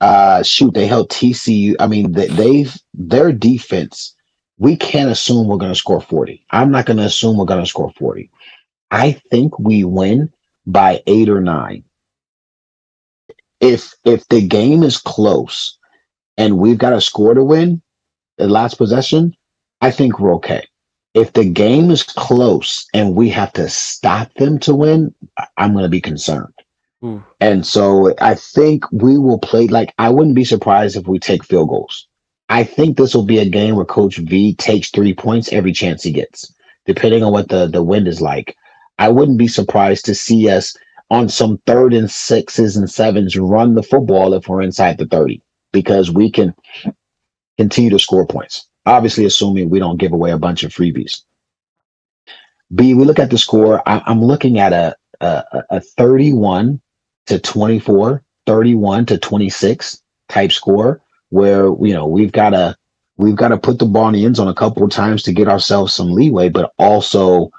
Uh 0.00 0.42
shoot, 0.42 0.74
they 0.74 0.86
held 0.86 1.10
TCU. 1.10 1.74
I 1.80 1.86
mean, 1.88 2.12
they, 2.12 2.28
they've 2.28 2.76
their 2.94 3.32
defense 3.32 4.14
we 4.58 4.76
can't 4.76 5.10
assume 5.10 5.46
we're 5.46 5.56
going 5.56 5.72
to 5.72 5.78
score 5.78 6.00
40. 6.00 6.44
I'm 6.50 6.70
not 6.70 6.86
going 6.86 6.96
to 6.96 7.04
assume 7.04 7.36
we're 7.36 7.44
going 7.44 7.62
to 7.62 7.68
score 7.68 7.92
40. 7.96 8.30
I 8.90 9.12
think 9.30 9.58
we 9.58 9.84
win 9.84 10.32
by 10.66 11.02
eight 11.06 11.28
or 11.28 11.40
nine. 11.40 11.84
If 13.60 13.94
if 14.04 14.26
the 14.28 14.46
game 14.46 14.82
is 14.82 14.98
close 14.98 15.77
and 16.38 16.56
we've 16.56 16.78
got 16.78 16.94
a 16.94 17.00
score 17.00 17.34
to 17.34 17.44
win, 17.44 17.82
the 18.38 18.48
last 18.48 18.78
possession, 18.78 19.36
I 19.82 19.90
think 19.90 20.18
we're 20.18 20.34
okay. 20.36 20.66
If 21.14 21.32
the 21.32 21.44
game 21.44 21.90
is 21.90 22.02
close 22.02 22.86
and 22.94 23.14
we 23.14 23.28
have 23.30 23.52
to 23.54 23.68
stop 23.68 24.32
them 24.34 24.58
to 24.60 24.74
win, 24.74 25.14
I'm 25.56 25.72
going 25.72 25.82
to 25.82 25.90
be 25.90 26.00
concerned. 26.00 26.54
Ooh. 27.04 27.24
And 27.40 27.66
so 27.66 28.14
I 28.20 28.34
think 28.34 28.84
we 28.92 29.18
will 29.18 29.38
play 29.38 29.66
like 29.66 29.92
I 29.98 30.10
wouldn't 30.10 30.34
be 30.34 30.44
surprised 30.44 30.96
if 30.96 31.06
we 31.06 31.18
take 31.18 31.44
field 31.44 31.68
goals. 31.68 32.06
I 32.48 32.64
think 32.64 32.96
this 32.96 33.14
will 33.14 33.24
be 33.24 33.38
a 33.38 33.48
game 33.48 33.76
where 33.76 33.84
Coach 33.84 34.16
V 34.16 34.54
takes 34.54 34.90
three 34.90 35.14
points 35.14 35.52
every 35.52 35.72
chance 35.72 36.02
he 36.02 36.12
gets, 36.12 36.52
depending 36.86 37.22
on 37.22 37.32
what 37.32 37.48
the, 37.48 37.66
the 37.66 37.82
wind 37.82 38.08
is 38.08 38.20
like. 38.20 38.56
I 38.98 39.08
wouldn't 39.10 39.38
be 39.38 39.48
surprised 39.48 40.04
to 40.06 40.14
see 40.14 40.48
us 40.48 40.76
on 41.10 41.28
some 41.28 41.58
third 41.66 41.94
and 41.94 42.10
sixes 42.10 42.76
and 42.76 42.90
sevens 42.90 43.36
run 43.36 43.74
the 43.74 43.82
football 43.82 44.34
if 44.34 44.48
we're 44.48 44.62
inside 44.62 44.98
the 44.98 45.06
30, 45.06 45.42
because 45.72 46.10
we 46.10 46.30
can 46.30 46.54
continue 47.58 47.90
to 47.90 47.98
score 47.98 48.26
points. 48.26 48.66
Obviously, 48.86 49.24
assuming 49.24 49.70
we 49.70 49.78
don't 49.78 49.98
give 49.98 50.12
away 50.12 50.30
a 50.30 50.38
bunch 50.38 50.64
of 50.64 50.72
freebies. 50.72 51.22
B, 52.74 52.94
we 52.94 53.04
look 53.04 53.18
at 53.18 53.30
the 53.30 53.38
score. 53.38 53.86
I, 53.86 54.02
am 54.06 54.22
looking 54.22 54.58
at 54.58 54.72
a, 54.72 54.96
a, 55.20 55.44
a 55.70 55.80
31 55.80 56.80
to 57.26 57.38
24, 57.38 58.22
31 58.46 59.06
to 59.06 59.18
26 59.18 60.02
type 60.28 60.52
score 60.52 61.02
where 61.30 61.66
you 61.82 61.92
know 61.92 62.06
we've 62.06 62.32
got 62.32 62.50
to 62.50 62.76
we've 63.16 63.36
got 63.36 63.48
to 63.48 63.58
put 63.58 63.78
the 63.78 63.84
ball 63.84 64.08
in 64.08 64.14
the 64.14 64.24
end 64.24 64.36
zone 64.36 64.48
a 64.48 64.54
couple 64.54 64.82
of 64.82 64.90
times 64.90 65.22
to 65.22 65.32
get 65.32 65.48
ourselves 65.48 65.94
some 65.94 66.12
leeway, 66.12 66.48
but 66.48 66.72
also 66.78 67.50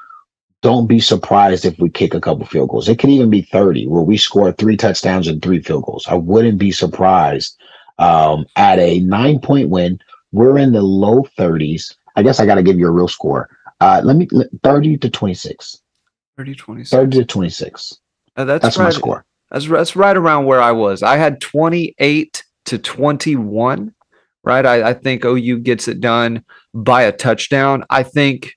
don't 0.61 0.87
be 0.87 0.99
surprised 0.99 1.65
if 1.65 1.77
we 1.79 1.89
kick 1.89 2.13
a 2.13 2.21
couple 2.21 2.45
field 2.45 2.69
goals. 2.69 2.89
It 2.89 2.99
could 2.99 3.09
even 3.09 3.29
be 3.29 3.43
30 3.43 3.87
where 3.87 4.01
we 4.01 4.17
score 4.17 4.51
three 4.51 4.75
touchdowns 4.75 5.27
and 5.27 5.41
three 5.41 5.61
field 5.61 5.83
goals. 5.83 6.05
I 6.07 6.15
wouldn't 6.15 6.57
be 6.57 6.71
surprised 6.71 7.57
um, 7.99 8.45
at 8.55 8.79
a 8.79 8.99
nine 9.01 9.39
point 9.39 9.69
win. 9.69 9.99
We're 10.31 10.57
in 10.57 10.73
the 10.73 10.81
low 10.81 11.23
30s. 11.37 11.95
I 12.15 12.23
guess 12.23 12.39
I 12.39 12.45
got 12.45 12.55
to 12.55 12.63
give 12.63 12.77
you 12.77 12.87
a 12.87 12.91
real 12.91 13.07
score. 13.07 13.49
Uh, 13.79 14.01
let 14.03 14.15
me 14.15 14.27
30 14.63 14.97
to 14.97 15.09
26. 15.09 15.81
30 16.37 16.55
26. 16.55 16.91
30 16.91 17.17
to 17.17 17.25
26. 17.25 17.97
Uh, 18.35 18.45
that's 18.45 18.63
that's 18.63 18.77
right. 18.77 18.85
my 18.85 18.89
score. 18.89 19.25
That's, 19.51 19.67
that's 19.67 19.95
right 19.95 20.15
around 20.15 20.45
where 20.45 20.61
I 20.61 20.71
was. 20.71 21.03
I 21.03 21.17
had 21.17 21.41
28 21.41 22.43
to 22.65 22.77
21, 22.77 23.93
right? 24.43 24.65
I, 24.65 24.89
I 24.89 24.93
think 24.93 25.25
OU 25.25 25.59
gets 25.59 25.87
it 25.87 25.99
done 25.99 26.43
by 26.73 27.03
a 27.03 27.11
touchdown. 27.11 27.83
I 27.89 28.03
think 28.03 28.53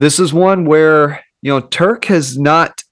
this 0.00 0.18
is 0.18 0.32
one 0.32 0.64
where, 0.64 1.22
you 1.42 1.52
know, 1.52 1.60
Turk 1.60 2.06
has 2.06 2.38
not, 2.38 2.82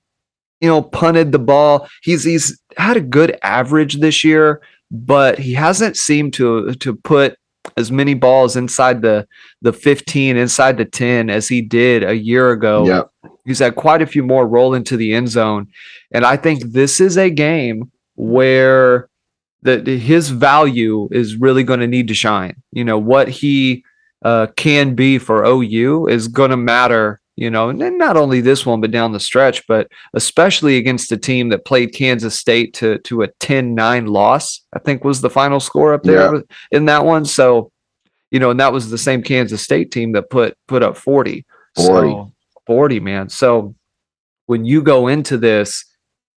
you 0.60 0.68
know, 0.68 0.82
punted 0.82 1.32
the 1.32 1.38
ball. 1.38 1.88
He's 2.02 2.22
he's 2.22 2.60
had 2.76 2.96
a 2.96 3.00
good 3.00 3.38
average 3.42 4.00
this 4.00 4.22
year, 4.22 4.60
but 4.92 5.38
he 5.38 5.54
hasn't 5.54 5.96
seemed 5.96 6.32
to 6.34 6.74
to 6.74 6.94
put 6.94 7.36
as 7.76 7.90
many 7.90 8.14
balls 8.14 8.54
inside 8.54 9.02
the 9.02 9.26
the 9.62 9.72
15 9.72 10.36
inside 10.36 10.76
the 10.76 10.84
10 10.84 11.30
as 11.30 11.48
he 11.48 11.60
did 11.62 12.04
a 12.04 12.16
year 12.16 12.52
ago 12.52 12.86
yep. 12.86 13.10
he's 13.44 13.60
had 13.60 13.74
quite 13.74 14.02
a 14.02 14.06
few 14.06 14.22
more 14.22 14.46
roll 14.46 14.74
into 14.74 14.96
the 14.96 15.14
end 15.14 15.28
zone 15.28 15.66
and 16.12 16.24
i 16.24 16.36
think 16.36 16.62
this 16.62 17.00
is 17.00 17.16
a 17.16 17.30
game 17.30 17.90
where 18.14 19.08
that 19.62 19.86
his 19.86 20.28
value 20.30 21.08
is 21.10 21.36
really 21.36 21.64
going 21.64 21.80
to 21.80 21.86
need 21.86 22.08
to 22.08 22.14
shine. 22.14 22.62
You 22.72 22.84
know, 22.84 22.98
what 22.98 23.28
he 23.28 23.84
uh, 24.24 24.48
can 24.56 24.94
be 24.94 25.18
for 25.18 25.44
OU 25.44 26.08
is 26.08 26.28
going 26.28 26.50
to 26.50 26.56
matter, 26.56 27.20
you 27.36 27.50
know, 27.50 27.70
and 27.70 27.98
not 27.98 28.16
only 28.16 28.40
this 28.40 28.66
one, 28.66 28.80
but 28.80 28.90
down 28.90 29.12
the 29.12 29.20
stretch, 29.20 29.66
but 29.66 29.88
especially 30.12 30.76
against 30.76 31.12
a 31.12 31.16
team 31.16 31.48
that 31.48 31.64
played 31.64 31.94
Kansas 31.94 32.38
State 32.38 32.74
to, 32.74 32.98
to 32.98 33.22
a 33.22 33.28
10 33.40 33.74
9 33.74 34.06
loss, 34.06 34.60
I 34.72 34.78
think 34.78 35.04
was 35.04 35.20
the 35.20 35.30
final 35.30 35.60
score 35.60 35.94
up 35.94 36.02
there 36.02 36.34
yeah. 36.34 36.40
in 36.70 36.84
that 36.86 37.04
one. 37.04 37.24
So, 37.24 37.70
you 38.30 38.38
know, 38.38 38.50
and 38.50 38.60
that 38.60 38.72
was 38.72 38.90
the 38.90 38.98
same 38.98 39.22
Kansas 39.22 39.62
State 39.62 39.90
team 39.90 40.12
that 40.12 40.30
put 40.30 40.56
put 40.68 40.82
up 40.82 40.96
40. 40.96 41.46
40. 41.74 42.10
So, 42.10 42.32
40, 42.66 43.00
man. 43.00 43.28
So 43.28 43.74
when 44.46 44.64
you 44.64 44.82
go 44.82 45.08
into 45.08 45.38
this, 45.38 45.84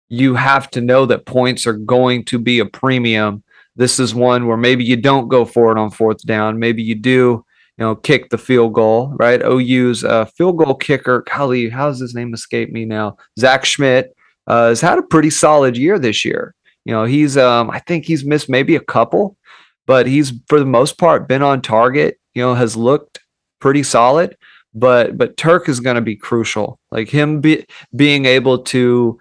you 0.08 0.34
have 0.34 0.70
to 0.72 0.82
know 0.82 1.06
that 1.06 1.24
points 1.24 1.66
are 1.66 1.72
going 1.72 2.24
to 2.26 2.38
be 2.38 2.58
a 2.58 2.66
premium. 2.66 3.42
This 3.76 3.98
is 3.98 4.14
one 4.14 4.46
where 4.46 4.58
maybe 4.58 4.84
you 4.84 4.96
don't 4.96 5.28
go 5.28 5.46
for 5.46 5.72
it 5.72 5.78
on 5.78 5.90
fourth 5.90 6.22
down. 6.26 6.58
Maybe 6.58 6.82
you 6.82 6.94
do, 6.94 7.46
you 7.82 7.88
know, 7.88 7.96
kick 7.96 8.30
the 8.30 8.38
field 8.38 8.74
goal, 8.74 9.12
right? 9.16 9.42
OU's 9.42 10.04
uh, 10.04 10.24
field 10.26 10.56
goal 10.56 10.76
kicker, 10.76 11.24
golly, 11.28 11.68
how's 11.68 11.98
his 11.98 12.14
name 12.14 12.32
escape 12.32 12.70
me 12.70 12.84
now? 12.84 13.16
Zach 13.40 13.64
Schmit 13.64 14.10
uh, 14.46 14.68
has 14.68 14.80
had 14.80 15.00
a 15.00 15.02
pretty 15.02 15.30
solid 15.30 15.76
year 15.76 15.98
this 15.98 16.24
year. 16.24 16.54
You 16.84 16.92
know, 16.92 17.02
he's, 17.02 17.36
um, 17.36 17.72
I 17.72 17.80
think 17.80 18.04
he's 18.04 18.24
missed 18.24 18.48
maybe 18.48 18.76
a 18.76 18.80
couple, 18.80 19.36
but 19.84 20.06
he's 20.06 20.32
for 20.46 20.60
the 20.60 20.64
most 20.64 20.96
part 20.96 21.26
been 21.26 21.42
on 21.42 21.60
target. 21.60 22.20
You 22.34 22.42
know, 22.42 22.54
has 22.54 22.76
looked 22.76 23.18
pretty 23.58 23.82
solid. 23.82 24.36
But 24.72 25.18
but 25.18 25.36
Turk 25.36 25.68
is 25.68 25.80
going 25.80 25.96
to 25.96 26.02
be 26.02 26.14
crucial. 26.14 26.78
Like 26.92 27.08
him 27.08 27.40
be, 27.40 27.66
being 27.96 28.26
able 28.26 28.62
to 28.64 29.18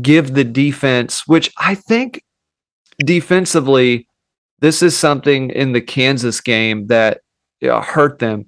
give 0.00 0.32
the 0.32 0.44
defense, 0.44 1.26
which 1.26 1.52
I 1.58 1.74
think 1.74 2.22
defensively, 3.04 4.08
this 4.60 4.82
is 4.82 4.96
something 4.96 5.50
in 5.50 5.72
the 5.72 5.82
Kansas 5.82 6.40
game 6.40 6.86
that 6.86 7.20
you 7.60 7.68
know, 7.68 7.80
hurt 7.80 8.18
them. 8.18 8.46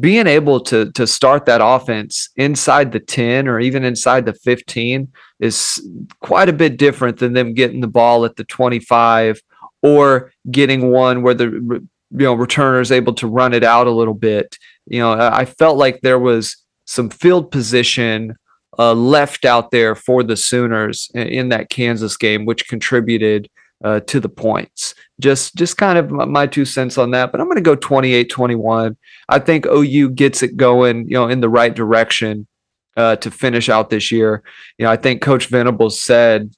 Being 0.00 0.26
able 0.26 0.60
to 0.62 0.90
to 0.92 1.06
start 1.06 1.46
that 1.46 1.60
offense 1.62 2.30
inside 2.36 2.90
the 2.90 2.98
10 2.98 3.46
or 3.46 3.60
even 3.60 3.84
inside 3.84 4.26
the 4.26 4.34
15 4.34 5.12
is 5.38 5.80
quite 6.20 6.48
a 6.48 6.52
bit 6.52 6.76
different 6.76 7.18
than 7.18 7.34
them 7.34 7.54
getting 7.54 7.80
the 7.80 7.86
ball 7.86 8.24
at 8.24 8.34
the 8.34 8.44
25 8.44 9.40
or 9.82 10.32
getting 10.50 10.90
one 10.90 11.22
where 11.22 11.34
the 11.34 11.44
you 11.44 11.86
know 12.10 12.36
returner 12.36 12.80
is 12.80 12.90
able 12.90 13.14
to 13.14 13.28
run 13.28 13.52
it 13.52 13.62
out 13.62 13.86
a 13.86 13.92
little 13.92 14.14
bit. 14.14 14.58
You 14.86 15.00
know, 15.00 15.12
I 15.12 15.44
felt 15.44 15.76
like 15.76 16.00
there 16.00 16.18
was 16.18 16.56
some 16.84 17.10
field 17.10 17.50
position 17.50 18.36
uh, 18.78 18.94
left 18.94 19.44
out 19.44 19.70
there 19.70 19.94
for 19.94 20.22
the 20.22 20.36
Sooners 20.36 21.10
in 21.14 21.48
that 21.50 21.70
Kansas 21.70 22.16
game, 22.16 22.44
which 22.44 22.68
contributed 22.68 23.48
uh, 23.84 24.00
to 24.00 24.20
the 24.20 24.28
points. 24.28 24.94
Just 25.20 25.54
just 25.54 25.76
kind 25.76 25.98
of 25.98 26.10
my 26.10 26.46
two 26.46 26.64
cents 26.64 26.98
on 26.98 27.10
that, 27.12 27.32
but 27.32 27.40
I'm 27.40 27.46
going 27.46 27.56
to 27.56 27.62
go 27.62 27.76
28-21. 27.76 28.96
I 29.28 29.38
think 29.38 29.66
OU 29.66 30.10
gets 30.10 30.42
it 30.42 30.56
going, 30.56 31.08
you 31.08 31.14
know, 31.14 31.28
in 31.28 31.40
the 31.40 31.48
right 31.48 31.74
direction 31.74 32.46
uh, 32.96 33.16
to 33.16 33.30
finish 33.30 33.68
out 33.68 33.90
this 33.90 34.10
year. 34.10 34.42
You 34.78 34.84
know, 34.84 34.90
I 34.90 34.96
think 34.96 35.22
Coach 35.22 35.48
Venables 35.48 36.00
said 36.00 36.54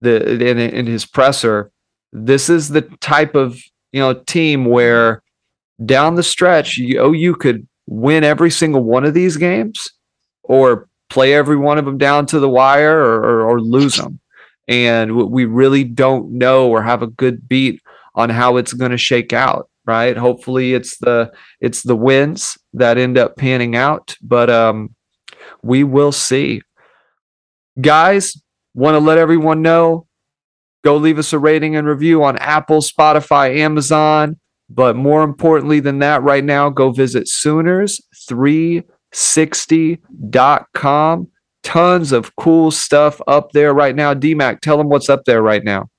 the 0.00 0.48
in, 0.48 0.58
in 0.58 0.86
his 0.86 1.06
presser, 1.06 1.70
this 2.12 2.48
is 2.48 2.68
the 2.68 2.82
type 3.00 3.34
of 3.34 3.60
you 3.92 4.00
know 4.00 4.14
team 4.14 4.64
where 4.64 5.22
down 5.84 6.14
the 6.14 6.22
stretch, 6.22 6.76
you, 6.76 7.00
OU 7.02 7.36
could 7.36 7.66
win 7.86 8.24
every 8.24 8.50
single 8.50 8.84
one 8.84 9.04
of 9.04 9.14
these 9.14 9.36
games 9.36 9.90
or 10.42 10.88
play 11.08 11.34
every 11.34 11.56
one 11.56 11.78
of 11.78 11.84
them 11.84 11.98
down 11.98 12.26
to 12.26 12.38
the 12.38 12.48
wire 12.48 12.98
or, 12.98 13.16
or, 13.16 13.50
or 13.50 13.60
lose 13.60 13.96
them. 13.96 14.19
And 14.70 15.30
we 15.30 15.44
really 15.44 15.84
don't 15.84 16.32
know 16.32 16.70
or 16.70 16.82
have 16.82 17.02
a 17.02 17.06
good 17.06 17.46
beat 17.46 17.82
on 18.14 18.30
how 18.30 18.56
it's 18.56 18.72
going 18.72 18.92
to 18.92 18.96
shake 18.96 19.32
out 19.32 19.68
right 19.86 20.16
hopefully 20.16 20.74
it's 20.74 20.98
the 20.98 21.32
it's 21.60 21.82
the 21.82 21.96
wins 21.96 22.58
that 22.74 22.98
end 22.98 23.16
up 23.16 23.36
panning 23.36 23.74
out 23.74 24.14
but 24.20 24.50
um 24.50 24.94
we 25.62 25.84
will 25.84 26.12
see 26.12 26.60
guys 27.80 28.36
want 28.74 28.94
to 28.94 28.98
let 28.98 29.16
everyone 29.16 29.62
know 29.62 30.06
go 30.84 30.96
leave 30.96 31.18
us 31.18 31.32
a 31.32 31.38
rating 31.38 31.76
and 31.76 31.86
review 31.86 32.22
on 32.22 32.36
apple 32.38 32.80
spotify 32.80 33.56
amazon 33.58 34.38
but 34.68 34.96
more 34.96 35.22
importantly 35.22 35.80
than 35.80 36.00
that 36.00 36.22
right 36.22 36.44
now 36.44 36.68
go 36.68 36.90
visit 36.90 37.26
sooners 37.26 38.02
3 38.28 38.82
60.com. 39.12 41.28
Tons 41.62 42.12
of 42.12 42.34
cool 42.36 42.70
stuff 42.70 43.20
up 43.26 43.52
there 43.52 43.74
right 43.74 43.94
now. 43.94 44.14
DMAC, 44.14 44.60
tell 44.60 44.78
them 44.78 44.88
what's 44.88 45.10
up 45.10 45.24
there 45.24 45.42
right 45.42 45.62
now. 45.62 45.90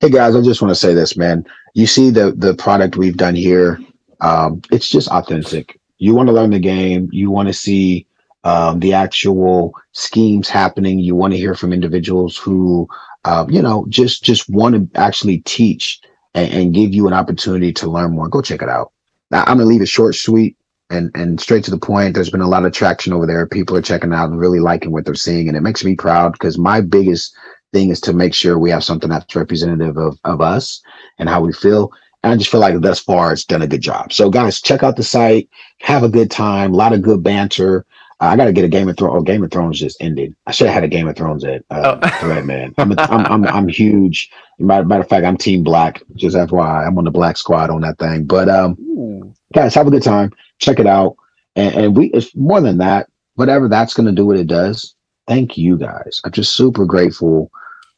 Hey 0.00 0.10
guys, 0.10 0.34
I 0.34 0.40
just 0.40 0.62
want 0.62 0.70
to 0.70 0.80
say 0.80 0.94
this, 0.94 1.16
man. 1.16 1.44
You 1.74 1.86
see 1.86 2.10
the 2.10 2.32
the 2.32 2.54
product 2.54 2.96
we've 2.96 3.16
done 3.16 3.34
here. 3.34 3.78
Um, 4.20 4.62
it's 4.72 4.88
just 4.88 5.08
authentic. 5.08 5.78
You 5.98 6.14
want 6.14 6.28
to 6.28 6.32
learn 6.32 6.50
the 6.50 6.58
game. 6.58 7.08
You 7.12 7.30
want 7.30 7.48
to 7.48 7.54
see 7.54 8.06
um, 8.44 8.80
the 8.80 8.94
actual 8.94 9.74
schemes 9.92 10.48
happening. 10.48 10.98
You 10.98 11.14
want 11.14 11.34
to 11.34 11.38
hear 11.38 11.54
from 11.54 11.72
individuals 11.72 12.36
who, 12.36 12.88
um, 13.24 13.50
you 13.50 13.60
know, 13.60 13.86
just 13.88 14.24
just 14.24 14.48
want 14.48 14.74
to 14.74 15.00
actually 15.00 15.38
teach 15.40 16.00
and, 16.34 16.52
and, 16.52 16.74
give 16.74 16.94
you 16.94 17.06
an 17.06 17.12
opportunity 17.12 17.72
to 17.74 17.90
learn 17.90 18.12
more. 18.12 18.28
Go 18.28 18.40
check 18.40 18.62
it 18.62 18.68
out. 18.68 18.92
Now, 19.30 19.40
I'm 19.40 19.58
gonna 19.58 19.64
leave 19.64 19.82
it 19.82 19.88
short, 19.88 20.14
sweet 20.14 20.56
and 20.90 21.10
and 21.14 21.40
straight 21.40 21.64
to 21.64 21.70
the 21.70 21.78
point. 21.78 22.14
There's 22.14 22.30
been 22.30 22.40
a 22.40 22.48
lot 22.48 22.64
of 22.64 22.72
traction 22.72 23.12
over 23.12 23.26
there. 23.26 23.46
People 23.46 23.76
are 23.76 23.82
checking 23.82 24.12
out 24.12 24.30
and 24.30 24.38
really 24.38 24.60
liking 24.60 24.90
what 24.90 25.04
they're 25.04 25.14
seeing, 25.14 25.48
and 25.48 25.56
it 25.56 25.62
makes 25.62 25.84
me 25.84 25.94
proud 25.94 26.32
because 26.32 26.58
my 26.58 26.80
biggest 26.80 27.34
thing 27.72 27.90
is 27.90 28.00
to 28.00 28.12
make 28.12 28.34
sure 28.34 28.58
we 28.58 28.70
have 28.70 28.84
something 28.84 29.08
that's 29.08 29.34
representative 29.34 29.96
of 29.96 30.18
of 30.24 30.40
us 30.40 30.82
and 31.18 31.28
how 31.28 31.40
we 31.40 31.52
feel. 31.52 31.92
And 32.22 32.32
I 32.32 32.36
just 32.36 32.50
feel 32.50 32.60
like 32.60 32.78
thus 32.80 33.00
far 33.00 33.32
it's 33.32 33.44
done 33.44 33.62
a 33.62 33.66
good 33.66 33.80
job. 33.80 34.12
So 34.12 34.28
guys, 34.28 34.60
check 34.60 34.82
out 34.82 34.96
the 34.96 35.02
site, 35.02 35.48
have 35.80 36.02
a 36.02 36.08
good 36.08 36.30
time, 36.30 36.74
a 36.74 36.76
lot 36.76 36.92
of 36.92 37.02
good 37.02 37.22
banter. 37.22 37.86
Uh, 38.20 38.26
I 38.26 38.36
got 38.36 38.44
to 38.44 38.52
get 38.52 38.66
a 38.66 38.68
Game 38.68 38.86
of 38.88 38.98
Thrones. 38.98 39.16
Oh, 39.16 39.22
Game 39.22 39.42
of 39.42 39.50
Thrones 39.50 39.80
just 39.80 39.96
ended. 40.02 40.36
I 40.46 40.52
should 40.52 40.66
have 40.66 40.74
had 40.74 40.84
a 40.84 40.88
Game 40.88 41.08
of 41.08 41.16
Thrones 41.16 41.42
at 41.42 41.64
uh, 41.70 41.98
oh. 42.02 42.08
thread, 42.20 42.44
man. 42.44 42.74
I'm, 42.76 42.92
a, 42.92 42.96
I'm, 42.98 43.26
I'm, 43.26 43.46
I'm 43.46 43.68
huge. 43.68 44.30
Matter, 44.58 44.84
matter 44.84 45.00
of 45.00 45.08
fact, 45.08 45.24
I'm 45.24 45.38
Team 45.38 45.62
Black. 45.62 46.02
Just 46.16 46.36
FYI, 46.36 46.86
I'm 46.86 46.98
on 46.98 47.04
the 47.04 47.10
Black 47.10 47.38
Squad 47.38 47.70
on 47.70 47.80
that 47.80 47.98
thing. 47.98 48.26
But 48.26 48.50
um, 48.50 49.34
guys, 49.54 49.74
have 49.74 49.86
a 49.86 49.90
good 49.90 50.02
time. 50.02 50.32
Check 50.60 50.78
it 50.78 50.86
out. 50.86 51.16
And, 51.56 51.74
and 51.74 51.96
we, 51.96 52.06
it's 52.06 52.34
more 52.36 52.60
than 52.60 52.78
that. 52.78 53.08
Whatever 53.34 53.68
that's 53.68 53.94
going 53.94 54.06
to 54.06 54.12
do, 54.12 54.26
what 54.26 54.38
it 54.38 54.46
does. 54.46 54.94
Thank 55.26 55.56
you 55.56 55.76
guys. 55.76 56.20
I'm 56.24 56.32
just 56.32 56.54
super 56.54 56.84
grateful 56.84 57.50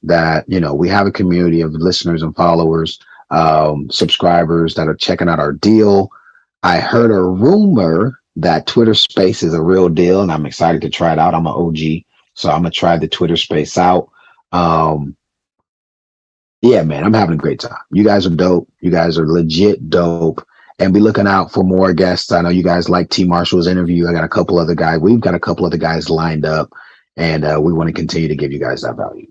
that 0.03 0.45
you 0.49 0.61
know 0.61 0.75
we 0.75 0.89
have 0.89 1.07
a 1.07 1.13
community 1.13 1.61
of 1.61 1.73
listeners 1.73 2.23
and 2.23 2.35
followers, 2.35 2.99
um, 3.31 3.89
subscribers 3.91 4.75
that 4.75 4.89
are 4.89 4.95
checking 4.95 5.29
out 5.29 5.41
our 5.41 5.53
deal. 5.53 6.11
I 6.63 6.81
heard 6.81 7.11
a 7.11 7.23
rumor 7.23 8.21
that 8.37 8.67
Twitter 8.67 8.95
Space 8.95 9.43
is 9.43 9.55
a 9.55 9.63
real 9.63 9.89
deal, 9.89 10.23
and 10.23 10.33
I'm 10.33 10.47
excited 10.47 10.81
to 10.83 10.91
try 10.91 11.13
it 11.13 11.19
out. 11.19 11.35
I'm 11.35 11.47
an 11.47 11.53
OG, 11.53 12.05
so 12.35 12.51
I'm 12.51 12.63
gonna 12.63 12.71
try 12.71 12.97
the 12.97 13.09
Twitter 13.09 13.37
Space 13.37 13.79
out. 13.79 14.11
Um, 14.53 15.17
yeah, 16.61 16.83
man, 16.83 17.05
I'm 17.05 17.15
having 17.15 17.35
a 17.35 17.39
great 17.39 17.61
time. 17.61 17.79
You 17.91 18.05
guys 18.05 18.27
are 18.27 18.31
dope. 18.31 18.69
You 18.81 18.91
guys 18.91 19.19
are 19.19 19.27
legit 19.27 19.91
dope. 19.91 20.47
And 20.83 20.93
be 20.93 20.99
looking 20.99 21.29
out 21.29 21.53
for 21.53 21.63
more 21.63 21.93
guests. 21.93 22.33
I 22.33 22.41
know 22.41 22.49
you 22.49 22.65
guys 22.65 22.89
like 22.89 23.09
T. 23.09 23.25
Marshall's 23.25 23.69
interview. 23.69 24.09
I 24.09 24.13
got 24.13 24.25
a 24.25 24.29
couple 24.29 24.59
other 24.59 24.75
guys. 24.75 24.99
We've 24.99 25.21
got 25.21 25.33
a 25.33 25.39
couple 25.39 25.65
other 25.65 25.77
guys 25.77 26.11
lined 26.11 26.45
up, 26.45 26.73
and 27.17 27.45
uh, 27.45 27.61
we 27.63 27.73
want 27.73 27.87
to 27.87 27.93
continue 27.93 28.27
to 28.27 28.35
give 28.35 28.51
you 28.51 28.59
guys 28.59 28.83
that 28.83 28.97
value. 28.97 29.29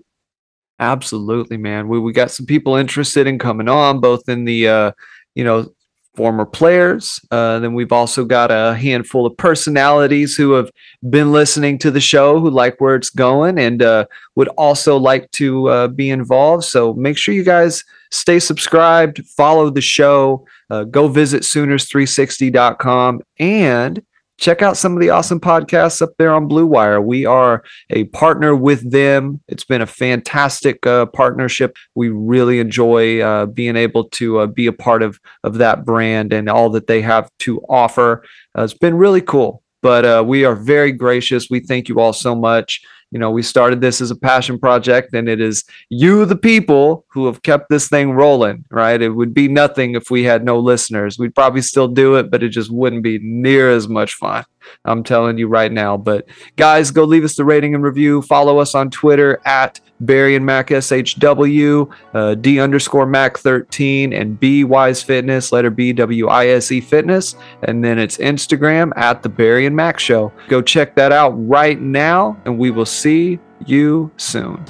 Absolutely, 0.78 1.58
man. 1.58 1.88
We 1.88 1.98
we 1.98 2.14
got 2.14 2.30
some 2.30 2.46
people 2.46 2.76
interested 2.76 3.26
in 3.26 3.38
coming 3.38 3.68
on, 3.68 4.00
both 4.00 4.30
in 4.30 4.46
the 4.46 4.66
uh, 4.66 4.92
you 5.34 5.44
know 5.44 5.70
former 6.14 6.46
players. 6.46 7.20
Uh, 7.30 7.58
then 7.58 7.74
we've 7.74 7.92
also 7.92 8.24
got 8.24 8.50
a 8.50 8.74
handful 8.74 9.26
of 9.26 9.36
personalities 9.36 10.34
who 10.34 10.52
have 10.52 10.70
been 11.10 11.32
listening 11.32 11.78
to 11.80 11.90
the 11.90 12.00
show, 12.00 12.40
who 12.40 12.48
like 12.48 12.80
where 12.80 12.94
it's 12.94 13.10
going, 13.10 13.58
and 13.58 13.82
uh, 13.82 14.06
would 14.36 14.48
also 14.48 14.96
like 14.96 15.30
to 15.32 15.68
uh, 15.68 15.88
be 15.88 16.08
involved. 16.08 16.64
So 16.64 16.94
make 16.94 17.18
sure 17.18 17.34
you 17.34 17.44
guys 17.44 17.84
stay 18.10 18.38
subscribed, 18.38 19.24
follow 19.26 19.70
the 19.70 19.80
show, 19.80 20.46
uh, 20.72 20.84
go 20.84 21.06
visit 21.06 21.42
Sooners360.com, 21.42 23.20
and 23.38 24.02
check 24.38 24.62
out 24.62 24.78
some 24.78 24.94
of 24.94 25.00
the 25.00 25.10
awesome 25.10 25.38
podcasts 25.38 26.00
up 26.00 26.14
there 26.16 26.32
on 26.32 26.48
Blue 26.48 26.66
Wire. 26.66 26.98
We 26.98 27.26
are 27.26 27.62
a 27.90 28.04
partner 28.04 28.56
with 28.56 28.90
them. 28.90 29.42
It's 29.48 29.64
been 29.64 29.82
a 29.82 29.86
fantastic 29.86 30.86
uh, 30.86 31.06
partnership. 31.06 31.76
We 31.94 32.08
really 32.08 32.58
enjoy 32.58 33.20
uh, 33.20 33.46
being 33.46 33.76
able 33.76 34.08
to 34.10 34.38
uh, 34.38 34.46
be 34.46 34.66
a 34.66 34.72
part 34.72 35.02
of 35.02 35.20
of 35.44 35.58
that 35.58 35.84
brand 35.84 36.32
and 36.32 36.48
all 36.48 36.70
that 36.70 36.86
they 36.86 37.02
have 37.02 37.30
to 37.40 37.60
offer. 37.68 38.24
Uh, 38.56 38.62
it's 38.62 38.72
been 38.72 38.96
really 38.96 39.20
cool. 39.20 39.62
But 39.82 40.04
uh, 40.04 40.24
we 40.26 40.44
are 40.44 40.54
very 40.54 40.92
gracious. 40.92 41.50
We 41.50 41.60
thank 41.60 41.88
you 41.88 42.00
all 42.00 42.12
so 42.12 42.34
much 42.34 42.80
you 43.12 43.18
know, 43.18 43.30
we 43.30 43.42
started 43.42 43.80
this 43.82 44.00
as 44.00 44.10
a 44.10 44.16
passion 44.16 44.58
project 44.58 45.12
and 45.14 45.28
it 45.28 45.40
is 45.40 45.64
you, 45.90 46.24
the 46.24 46.34
people, 46.34 47.04
who 47.08 47.26
have 47.26 47.42
kept 47.42 47.68
this 47.68 47.88
thing 47.88 48.12
rolling, 48.12 48.64
right? 48.70 49.00
It 49.00 49.10
would 49.10 49.34
be 49.34 49.48
nothing 49.48 49.94
if 49.94 50.10
we 50.10 50.24
had 50.24 50.44
no 50.44 50.58
listeners. 50.58 51.18
We'd 51.18 51.34
probably 51.34 51.60
still 51.60 51.88
do 51.88 52.14
it, 52.14 52.30
but 52.30 52.42
it 52.42 52.48
just 52.48 52.70
wouldn't 52.70 53.02
be 53.02 53.18
near 53.22 53.70
as 53.70 53.86
much 53.86 54.14
fun. 54.14 54.44
I'm 54.84 55.02
telling 55.02 55.38
you 55.38 55.48
right 55.48 55.72
now. 55.72 55.96
But 55.96 56.26
guys, 56.56 56.90
go 56.90 57.04
leave 57.04 57.24
us 57.24 57.36
the 57.36 57.44
rating 57.44 57.74
and 57.74 57.82
review. 57.82 58.22
Follow 58.22 58.58
us 58.58 58.74
on 58.74 58.90
Twitter 58.90 59.40
at 59.44 59.80
Barry 60.00 60.34
and 60.34 60.44
Mack 60.44 60.68
SHW, 60.68 61.92
uh, 62.14 62.34
D 62.34 62.58
underscore 62.58 63.06
Mack 63.06 63.38
13, 63.38 64.12
and 64.12 64.38
B 64.38 64.64
Wise 64.64 65.02
Fitness, 65.02 65.52
letter 65.52 65.70
B 65.70 65.92
W 65.92 66.28
I 66.28 66.48
S 66.48 66.72
E 66.72 66.80
Fitness. 66.80 67.36
And 67.62 67.84
then 67.84 67.98
it's 67.98 68.18
Instagram 68.18 68.92
at 68.96 69.22
the 69.22 69.28
Barry 69.28 69.66
and 69.66 69.76
Mack 69.76 69.98
Show. 69.98 70.32
Go 70.48 70.60
check 70.60 70.94
that 70.96 71.12
out 71.12 71.30
right 71.30 71.80
now, 71.80 72.36
and 72.44 72.58
we 72.58 72.70
will 72.70 72.86
see 72.86 73.38
you 73.66 74.10
soon. 74.16 74.64